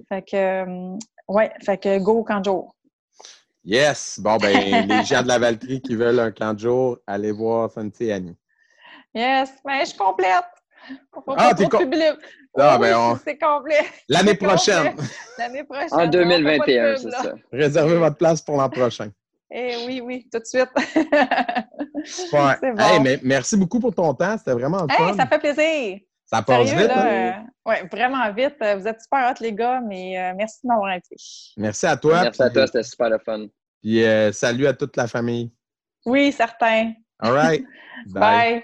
Fait 0.10 0.22
que, 0.24 0.36
euh, 0.36 0.98
ouais, 1.28 1.52
fait 1.64 1.78
que 1.78 2.00
go 2.00 2.26
jour. 2.44 2.76
Yes! 3.64 4.20
Bon, 4.20 4.38
ben, 4.38 4.88
les 4.88 5.04
gens 5.04 5.22
de 5.24 5.28
la 5.28 5.38
Valtrie 5.40 5.82
qui 5.82 5.96
veulent 5.96 6.20
un 6.20 6.32
camp 6.32 6.54
de 6.54 6.60
jour, 6.60 6.98
allez 7.06 7.32
voir 7.32 7.72
Santi 7.72 8.12
Annie. 8.12 8.38
Yes, 9.14 9.50
mais 9.66 9.86
je 9.86 9.96
complète. 9.98 10.44
Faut 11.14 11.36
Ah, 11.38 11.54
t'es 11.56 11.68
com- 11.68 11.82
publier. 11.82 12.12
Ah, 12.58 12.78
Oui, 12.80 12.88
ben, 12.88 12.98
on- 12.98 13.20
c'est 13.24 13.38
complet. 13.38 13.86
L'année 14.08 14.34
prochaine, 14.36 14.96
L'année 15.38 15.64
prochaine. 15.64 15.88
En 15.92 15.98
on 15.98 16.00
fait 16.00 16.06
pas 16.06 16.08
de 16.08 16.12
2021, 16.12 16.94
pub, 16.96 16.98
c'est 17.04 17.12
ça. 17.12 17.34
réservez 17.52 17.98
votre 17.98 18.18
place 18.18 18.42
pour 18.42 18.58
l'an 18.58 18.70
prochain. 18.70 19.10
Eh 19.52 19.76
oui, 19.88 20.00
oui, 20.04 20.28
tout 20.32 20.40
de 20.40 20.46
suite. 20.46 20.70
Ouais. 22.32 22.56
C'est 22.62 22.72
bon. 22.72 22.82
Hey, 22.84 23.00
mais 23.02 23.20
merci 23.24 23.58
beaucoup 23.58 23.80
pour 23.80 23.94
ton 23.94 24.14
temps. 24.14 24.38
C'était 24.38 24.54
vraiment 24.54 24.84
le 24.84 24.88
Hey, 24.92 24.98
fun. 25.10 25.14
ça 25.18 25.28
fait 25.28 25.40
plaisir. 25.40 26.00
Ça 26.32 26.44
passe 26.44 26.68
Sérieux, 26.68 26.84
vite. 26.84 26.92
hein? 26.92 27.08
euh, 27.08 27.70
ouais, 27.70 27.88
vraiment 27.92 28.32
vite. 28.32 28.56
Vous 28.60 28.88
êtes 28.88 29.02
super 29.02 29.32
hot, 29.32 29.42
les 29.42 29.54
gars, 29.54 29.82
mais 29.82 30.18
euh, 30.20 30.34
merci 30.38 30.60
de 30.64 30.68
m'avoir 30.68 30.92
invité. 30.92 31.16
Merci 31.58 31.88
à 31.88 31.98
toi. 31.98 32.22
Merci 32.22 32.44
à 32.44 32.50
toi, 32.52 32.68
c'était 32.68 32.84
super 32.84 33.10
le 33.10 33.18
fun. 33.18 33.48
Puis 33.82 34.04
euh, 34.04 34.32
salut 34.32 34.68
à 34.68 34.74
toute 34.74 34.96
la 34.96 35.08
famille. 35.08 35.52
Oui, 36.06 36.32
certain. 36.32 36.94
All 37.20 37.34
right. 37.34 37.66
Bye. 38.14 38.64